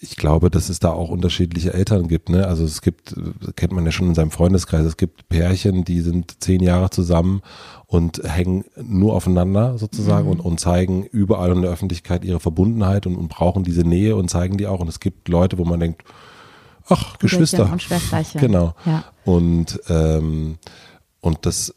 ich 0.00 0.16
glaube, 0.16 0.50
dass 0.50 0.68
es 0.68 0.78
da 0.78 0.90
auch 0.90 1.08
unterschiedliche 1.08 1.72
Eltern 1.72 2.08
gibt. 2.08 2.28
Ne? 2.28 2.46
Also 2.46 2.64
es 2.64 2.82
gibt, 2.82 3.14
kennt 3.56 3.72
man 3.72 3.84
ja 3.84 3.92
schon 3.92 4.08
in 4.08 4.14
seinem 4.14 4.30
Freundeskreis, 4.30 4.84
es 4.84 4.96
gibt 4.96 5.28
Pärchen, 5.28 5.84
die 5.84 6.00
sind 6.00 6.42
zehn 6.42 6.62
Jahre 6.62 6.90
zusammen 6.90 7.42
und 7.86 8.22
hängen 8.24 8.64
nur 8.76 9.14
aufeinander 9.14 9.78
sozusagen 9.78 10.26
mhm. 10.26 10.32
und, 10.32 10.40
und 10.40 10.60
zeigen 10.60 11.04
überall 11.04 11.52
in 11.52 11.62
der 11.62 11.70
Öffentlichkeit 11.70 12.24
ihre 12.24 12.40
Verbundenheit 12.40 13.06
und, 13.06 13.16
und 13.16 13.28
brauchen 13.28 13.64
diese 13.64 13.82
Nähe 13.82 14.16
und 14.16 14.28
zeigen 14.28 14.58
die 14.58 14.66
auch. 14.66 14.80
Und 14.80 14.88
es 14.88 15.00
gibt 15.00 15.28
Leute, 15.28 15.56
wo 15.56 15.64
man 15.64 15.80
denkt, 15.80 16.02
ach, 16.88 17.18
Geschwister. 17.18 17.70
Und 17.72 17.82
Schwesterchen. 17.82 18.40
Genau. 18.40 18.74
Ja. 18.84 19.04
Und, 19.24 19.80
ähm, 19.88 20.58
und 21.20 21.46
das 21.46 21.74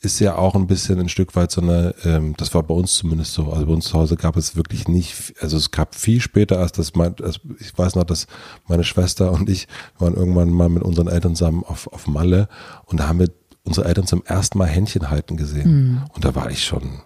ist 0.00 0.18
ja 0.18 0.36
auch 0.36 0.54
ein 0.54 0.66
bisschen 0.66 0.98
ein 0.98 1.08
Stück 1.08 1.36
weit 1.36 1.50
so 1.50 1.60
eine, 1.60 1.94
ähm, 2.04 2.34
das 2.36 2.54
war 2.54 2.62
bei 2.62 2.74
uns 2.74 2.94
zumindest 2.94 3.34
so, 3.34 3.52
also 3.52 3.66
bei 3.66 3.72
uns 3.72 3.86
zu 3.86 3.98
Hause 3.98 4.16
gab 4.16 4.36
es 4.36 4.56
wirklich 4.56 4.88
nicht, 4.88 5.34
also 5.40 5.56
es 5.56 5.70
gab 5.70 5.94
viel 5.94 6.20
später, 6.20 6.58
als 6.58 6.72
das 6.72 6.94
mein, 6.94 7.14
als, 7.22 7.40
ich 7.58 7.76
weiß 7.76 7.96
noch, 7.96 8.04
dass 8.04 8.26
meine 8.66 8.84
Schwester 8.84 9.30
und 9.30 9.48
ich 9.50 9.68
waren 9.98 10.14
irgendwann 10.14 10.50
mal 10.50 10.70
mit 10.70 10.82
unseren 10.82 11.08
Eltern 11.08 11.36
zusammen 11.36 11.64
auf, 11.64 11.86
auf 11.92 12.06
Malle 12.06 12.48
und 12.86 13.00
da 13.00 13.08
haben 13.08 13.18
wir 13.18 13.30
unsere 13.62 13.86
Eltern 13.86 14.06
zum 14.06 14.24
ersten 14.24 14.56
Mal 14.58 14.68
Händchen 14.68 15.10
halten 15.10 15.36
gesehen. 15.36 15.70
Mhm. 15.70 16.02
Und 16.14 16.24
da 16.24 16.34
war 16.34 16.50
ich 16.50 16.64
schon 16.64 17.02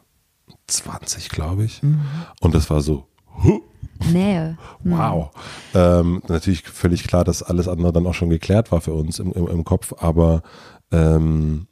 20, 0.69 1.29
glaube 1.29 1.65
ich. 1.65 1.83
Mhm. 1.83 2.01
Und 2.41 2.55
das 2.55 2.71
war 2.71 2.81
so, 2.81 3.09
huh, 3.43 3.61
Nähe. 4.13 4.57
Wow. 4.85 5.31
Mhm. 5.73 5.81
Ähm, 5.81 6.23
natürlich 6.29 6.63
völlig 6.63 7.05
klar, 7.05 7.25
dass 7.25 7.43
alles 7.43 7.69
andere 7.69 7.93
dann 7.93 8.07
auch 8.07 8.15
schon 8.15 8.31
geklärt 8.31 8.71
war 8.71 8.81
für 8.81 8.93
uns 8.93 9.19
im, 9.19 9.33
im, 9.33 9.49
im 9.49 9.65
Kopf, 9.65 9.95
aber 9.99 10.43
ähm, 10.93 11.67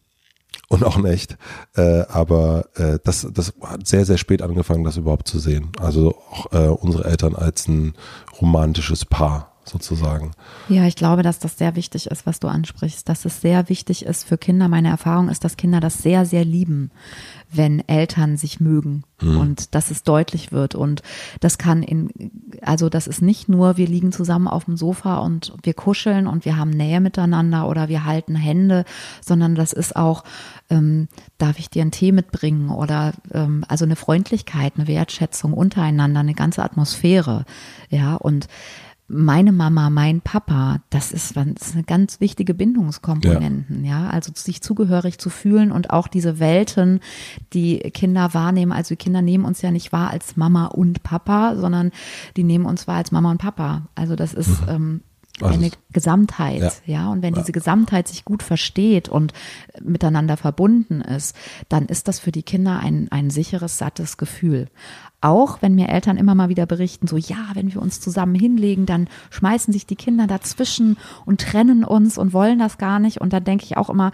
und 0.73 0.85
auch 0.85 0.97
nicht. 0.97 1.37
Äh, 1.77 2.05
aber 2.09 2.65
äh, 2.77 2.99
das, 3.05 3.27
das 3.31 3.53
hat 3.63 3.87
sehr, 3.87 4.07
sehr 4.07 4.17
spät 4.17 4.41
angefangen, 4.41 4.85
das 4.85 4.97
überhaupt 4.97 5.29
zu 5.29 5.39
sehen. 5.39 5.71
Also 5.79 6.17
auch 6.31 6.53
äh, 6.53 6.69
unsere 6.69 7.05
Eltern 7.05 7.37
als 7.37 7.69
ein 7.69 7.95
romantisches 8.41 9.05
Paar 9.05 9.52
sozusagen. 9.65 10.33
Ja, 10.69 10.87
ich 10.87 10.97
glaube, 10.97 11.23
dass 11.23 11.39
das 11.39 11.57
sehr 11.57 11.77
wichtig 11.77 12.07
ist, 12.07 12.27
was 12.27 12.41
du 12.41 12.49
ansprichst, 12.49 13.09
dass 13.09 13.25
es 13.25 13.41
sehr 13.41 13.69
wichtig 13.69 14.05
ist 14.05 14.25
für 14.25 14.37
Kinder. 14.37 14.69
Meine 14.69 14.89
Erfahrung 14.89 15.29
ist, 15.29 15.45
dass 15.45 15.57
Kinder 15.57 15.81
das 15.81 16.03
sehr, 16.03 16.27
sehr 16.27 16.45
lieben, 16.45 16.91
wenn 17.53 17.87
Eltern 17.87 18.37
sich 18.37 18.61
mögen 18.61 19.05
mhm. 19.21 19.39
und 19.39 19.75
dass 19.75 19.91
es 19.91 20.03
deutlich 20.03 20.51
wird. 20.51 20.75
Und 20.75 21.03
das 21.41 21.59
kann 21.59 21.83
in, 21.83 22.11
also 22.63 22.89
das 22.89 23.07
ist 23.07 23.23
nicht 23.23 23.49
nur, 23.49 23.77
wir 23.77 23.87
liegen 23.87 24.11
zusammen 24.11 24.49
auf 24.49 24.65
dem 24.65 24.77
Sofa 24.77 25.19
und 25.19 25.53
wir 25.63 25.75
kuscheln 25.75 26.27
und 26.27 26.45
wir 26.45 26.57
haben 26.57 26.71
Nähe 26.71 27.01
miteinander 27.01 27.69
oder 27.69 27.89
wir 27.89 28.05
halten 28.05 28.35
Hände, 28.35 28.85
sondern 29.21 29.55
das 29.55 29.73
ist 29.73 29.95
auch, 29.95 30.25
ähm, 30.71 31.09
darf 31.39 31.59
ich 31.59 31.71
dir 31.71 31.83
einen 31.83 31.93
Tee 31.93 32.13
mitbringen 32.13 32.71
oder 32.71 33.13
ähm, 33.33 33.65
also 33.69 33.85
eine 33.85 33.97
Freundlichkeit, 33.97 34.75
eine 34.77 34.89
Wertschätzung 34.89 35.53
untereinander, 35.53 36.21
eine 36.21 36.35
ganze 36.35 36.65
Atmosphäre. 36.65 37.45
Ja, 37.91 38.17
und 38.17 38.49
meine 39.13 39.53
Mama, 39.53 39.91
mein 39.91 40.21
Papa, 40.21 40.81
das 40.91 41.13
ist, 41.13 41.37
das 41.37 41.69
ist 41.69 41.75
eine 41.75 41.85
ganz 41.85 42.21
wichtige 42.21 42.55
Bindungskomponenten, 42.55 43.85
ja. 43.85 44.05
ja. 44.05 44.11
Also 44.11 44.33
sich 44.35 44.63
zugehörig 44.63 45.19
zu 45.19 45.31
fühlen 45.31 45.71
und 45.71 45.91
auch 45.91 46.09
diese 46.09 46.39
Welten, 46.39 47.01
die 47.53 47.79
Kinder 47.79 48.35
wahrnehmen. 48.35 48.73
Also 48.73 48.95
die 48.95 49.03
Kinder 49.03 49.23
nehmen 49.23 49.45
uns 49.45 49.63
ja 49.63 49.71
nicht 49.71 49.93
wahr 49.93 50.11
als 50.11 50.37
Mama 50.37 50.67
und 50.67 51.03
Papa, 51.03 51.57
sondern 51.57 51.93
die 52.37 52.45
nehmen 52.45 52.65
uns 52.65 52.89
wahr 52.89 52.97
als 52.97 53.13
Mama 53.13 53.31
und 53.31 53.39
Papa. 53.39 53.83
Also 53.95 54.17
das 54.17 54.35
ist, 54.35 54.63
mhm. 54.63 54.69
ähm, 54.69 55.01
also 55.45 55.59
eine 55.59 55.71
Gesamtheit, 55.93 56.83
ja. 56.87 56.95
ja. 56.95 57.09
Und 57.11 57.23
wenn 57.23 57.35
ja. 57.35 57.41
diese 57.41 57.53
Gesamtheit 57.53 58.09
sich 58.09 58.25
gut 58.25 58.43
versteht 58.43 59.09
und 59.09 59.33
miteinander 59.81 60.37
verbunden 60.37 61.01
ist, 61.01 61.37
dann 61.69 61.87
ist 61.87 62.09
das 62.09 62.19
für 62.19 62.33
die 62.33 62.43
Kinder 62.43 62.81
ein, 62.81 63.09
ein 63.11 63.31
sicheres, 63.31 63.79
sattes 63.79 64.17
Gefühl. 64.17 64.69
Auch 65.21 65.63
wenn 65.63 65.77
mir 65.77 65.89
Eltern 65.89 66.17
immer 66.17 66.35
mal 66.35 66.49
wieder 66.49 66.67
berichten, 66.67 67.07
so 67.07 67.17
ja, 67.17 67.51
wenn 67.55 67.73
wir 67.73 67.81
uns 67.81 68.01
zusammen 68.01 68.35
hinlegen, 68.35 68.87
dann 68.87 69.09
schmeißen 69.31 69.73
sich 69.73 69.87
die 69.87 69.95
Kinder 69.95 70.27
dazwischen 70.27 70.97
und 71.25 71.41
trennen 71.41 71.85
uns 71.85 72.19
und 72.19 72.33
wollen 72.33 72.59
das 72.59 72.77
gar 72.77 72.99
nicht. 72.99 73.21
Und 73.21 73.33
da 73.33 73.39
denke 73.39 73.65
ich 73.65 73.77
auch 73.77 73.89
immer, 73.89 74.11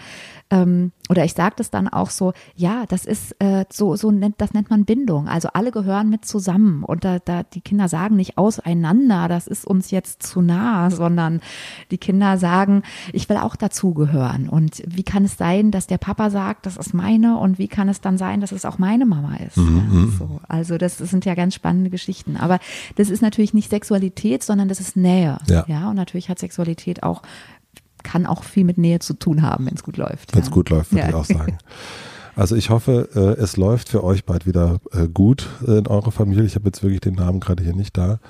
ähm, 0.50 0.92
oder 1.08 1.24
ich 1.24 1.32
sage 1.32 1.54
das 1.56 1.70
dann 1.70 1.88
auch 1.88 2.10
so, 2.10 2.32
ja, 2.54 2.84
das 2.88 3.04
ist 3.06 3.34
äh, 3.38 3.64
so, 3.70 3.96
so 3.96 4.10
nennt, 4.10 4.40
das 4.40 4.52
nennt 4.52 4.70
man 4.70 4.84
Bindung. 4.84 5.28
Also 5.28 5.48
alle 5.52 5.70
gehören 5.70 6.10
mit 6.10 6.24
zusammen 6.24 6.84
und 6.84 7.04
da, 7.04 7.18
da 7.18 7.42
die 7.42 7.60
Kinder 7.60 7.88
sagen 7.88 8.16
nicht 8.16 8.36
auseinander, 8.38 9.28
das 9.28 9.46
ist 9.46 9.66
uns 9.66 9.90
jetzt 9.90 10.22
zu 10.22 10.42
nah, 10.42 10.90
sondern 10.90 11.40
die 11.90 11.98
Kinder 11.98 12.38
sagen, 12.38 12.82
ich 13.12 13.28
will 13.28 13.38
auch 13.38 13.56
dazugehören. 13.56 14.48
Und 14.48 14.82
wie 14.86 15.02
kann 15.02 15.24
es 15.24 15.36
sein, 15.36 15.70
dass 15.70 15.86
der 15.86 15.98
Papa 15.98 16.30
sagt, 16.30 16.66
das 16.66 16.76
ist 16.76 16.92
meine 16.94 17.38
und 17.38 17.58
wie 17.58 17.68
kann 17.68 17.88
es 17.88 18.00
dann 18.00 18.18
sein, 18.18 18.40
dass 18.40 18.52
es 18.52 18.64
auch 18.64 18.78
meine 18.78 19.06
Mama 19.06 19.36
ist? 19.36 19.56
Mhm. 19.56 19.76
Ja, 19.76 19.82
mhm. 19.82 20.16
so. 20.18 20.40
Also 20.48 20.76
das 20.76 20.98
das 20.98 21.10
sind 21.10 21.24
ja 21.24 21.34
ganz 21.34 21.54
spannende 21.54 21.90
Geschichten. 21.90 22.36
Aber 22.36 22.58
das 22.96 23.10
ist 23.10 23.22
natürlich 23.22 23.54
nicht 23.54 23.70
Sexualität, 23.70 24.42
sondern 24.42 24.68
das 24.68 24.80
ist 24.80 24.96
Nähe. 24.96 25.38
Ja. 25.48 25.64
ja 25.68 25.90
und 25.90 25.96
natürlich 25.96 26.28
hat 26.28 26.38
Sexualität 26.38 27.02
auch, 27.02 27.22
kann 28.02 28.26
auch 28.26 28.44
viel 28.44 28.64
mit 28.64 28.78
Nähe 28.78 28.98
zu 28.98 29.14
tun 29.14 29.42
haben, 29.42 29.66
wenn 29.66 29.74
es 29.74 29.82
gut 29.82 29.96
läuft. 29.96 30.34
Wenn 30.34 30.42
es 30.42 30.48
ja. 30.48 30.54
gut 30.54 30.70
läuft, 30.70 30.92
würde 30.92 31.02
ja. 31.02 31.08
ich 31.08 31.14
auch 31.14 31.24
sagen. 31.24 31.58
Also 32.36 32.54
ich 32.54 32.70
hoffe, 32.70 33.08
äh, 33.16 33.42
es 33.42 33.56
läuft 33.56 33.88
für 33.88 34.04
euch 34.04 34.24
bald 34.24 34.46
wieder 34.46 34.78
äh, 34.92 35.08
gut 35.08 35.48
äh, 35.66 35.78
in 35.78 35.88
eurer 35.88 36.12
Familie. 36.12 36.44
Ich 36.44 36.54
habe 36.54 36.66
jetzt 36.66 36.84
wirklich 36.84 37.00
den 37.00 37.14
Namen 37.14 37.40
gerade 37.40 37.64
hier 37.64 37.74
nicht 37.74 37.96
da. 37.96 38.20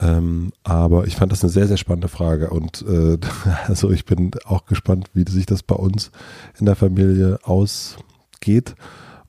Ähm, 0.00 0.52
aber 0.62 1.08
ich 1.08 1.16
fand 1.16 1.32
das 1.32 1.42
eine 1.42 1.50
sehr, 1.50 1.66
sehr 1.66 1.76
spannende 1.76 2.06
Frage 2.06 2.50
und 2.50 2.84
äh, 2.88 3.18
also 3.66 3.90
ich 3.90 4.04
bin 4.04 4.30
auch 4.44 4.66
gespannt, 4.66 5.10
wie 5.12 5.28
sich 5.28 5.44
das 5.44 5.64
bei 5.64 5.74
uns 5.74 6.12
in 6.60 6.66
der 6.66 6.76
Familie 6.76 7.40
ausgeht. 7.42 8.76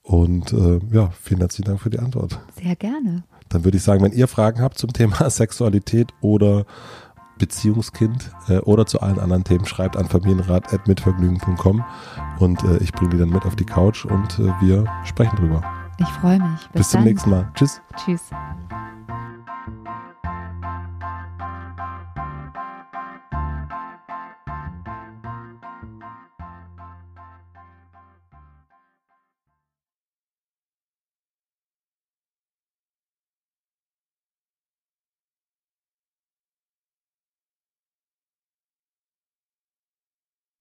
Und 0.04 0.54
äh, 0.54 0.80
ja, 0.92 1.10
vielen 1.22 1.40
herzlichen 1.40 1.68
Dank 1.68 1.82
für 1.82 1.90
die 1.90 2.00
Antwort. 2.00 2.40
Sehr 2.62 2.76
gerne. 2.76 3.24
Dann 3.50 3.64
würde 3.64 3.78
ich 3.78 3.84
sagen, 3.84 4.04
wenn 4.04 4.12
ihr 4.12 4.28
Fragen 4.28 4.62
habt 4.62 4.78
zum 4.78 4.94
Thema 4.94 5.28
Sexualität 5.30 6.10
oder 6.22 6.66
Beziehungskind 7.40 8.32
äh, 8.48 8.58
oder 8.60 8.86
zu 8.86 9.02
allen 9.02 9.20
anderen 9.20 9.44
Themen, 9.44 9.66
schreibt 9.66 9.98
an 9.98 10.08
familienrat.mitvergnügen.com 10.08 11.84
und 12.38 12.64
äh, 12.64 12.78
ich 12.78 12.92
bringe 12.92 13.12
die 13.12 13.18
dann 13.18 13.30
mit 13.30 13.46
auf 13.46 13.56
die 13.56 13.66
Couch 13.66 14.06
und 14.06 14.38
äh, 14.38 14.52
wir 14.62 14.86
sprechen 15.06 15.36
drüber. 15.38 15.64
Ich 15.98 16.08
freue 16.08 16.40
mich. 16.40 16.68
Bis, 16.68 16.82
Bis 16.82 16.90
zum 16.90 17.04
nächsten 17.04 17.30
Mal. 17.32 17.52
Tschüss. 17.56 17.82
Tschüss. 17.98 18.30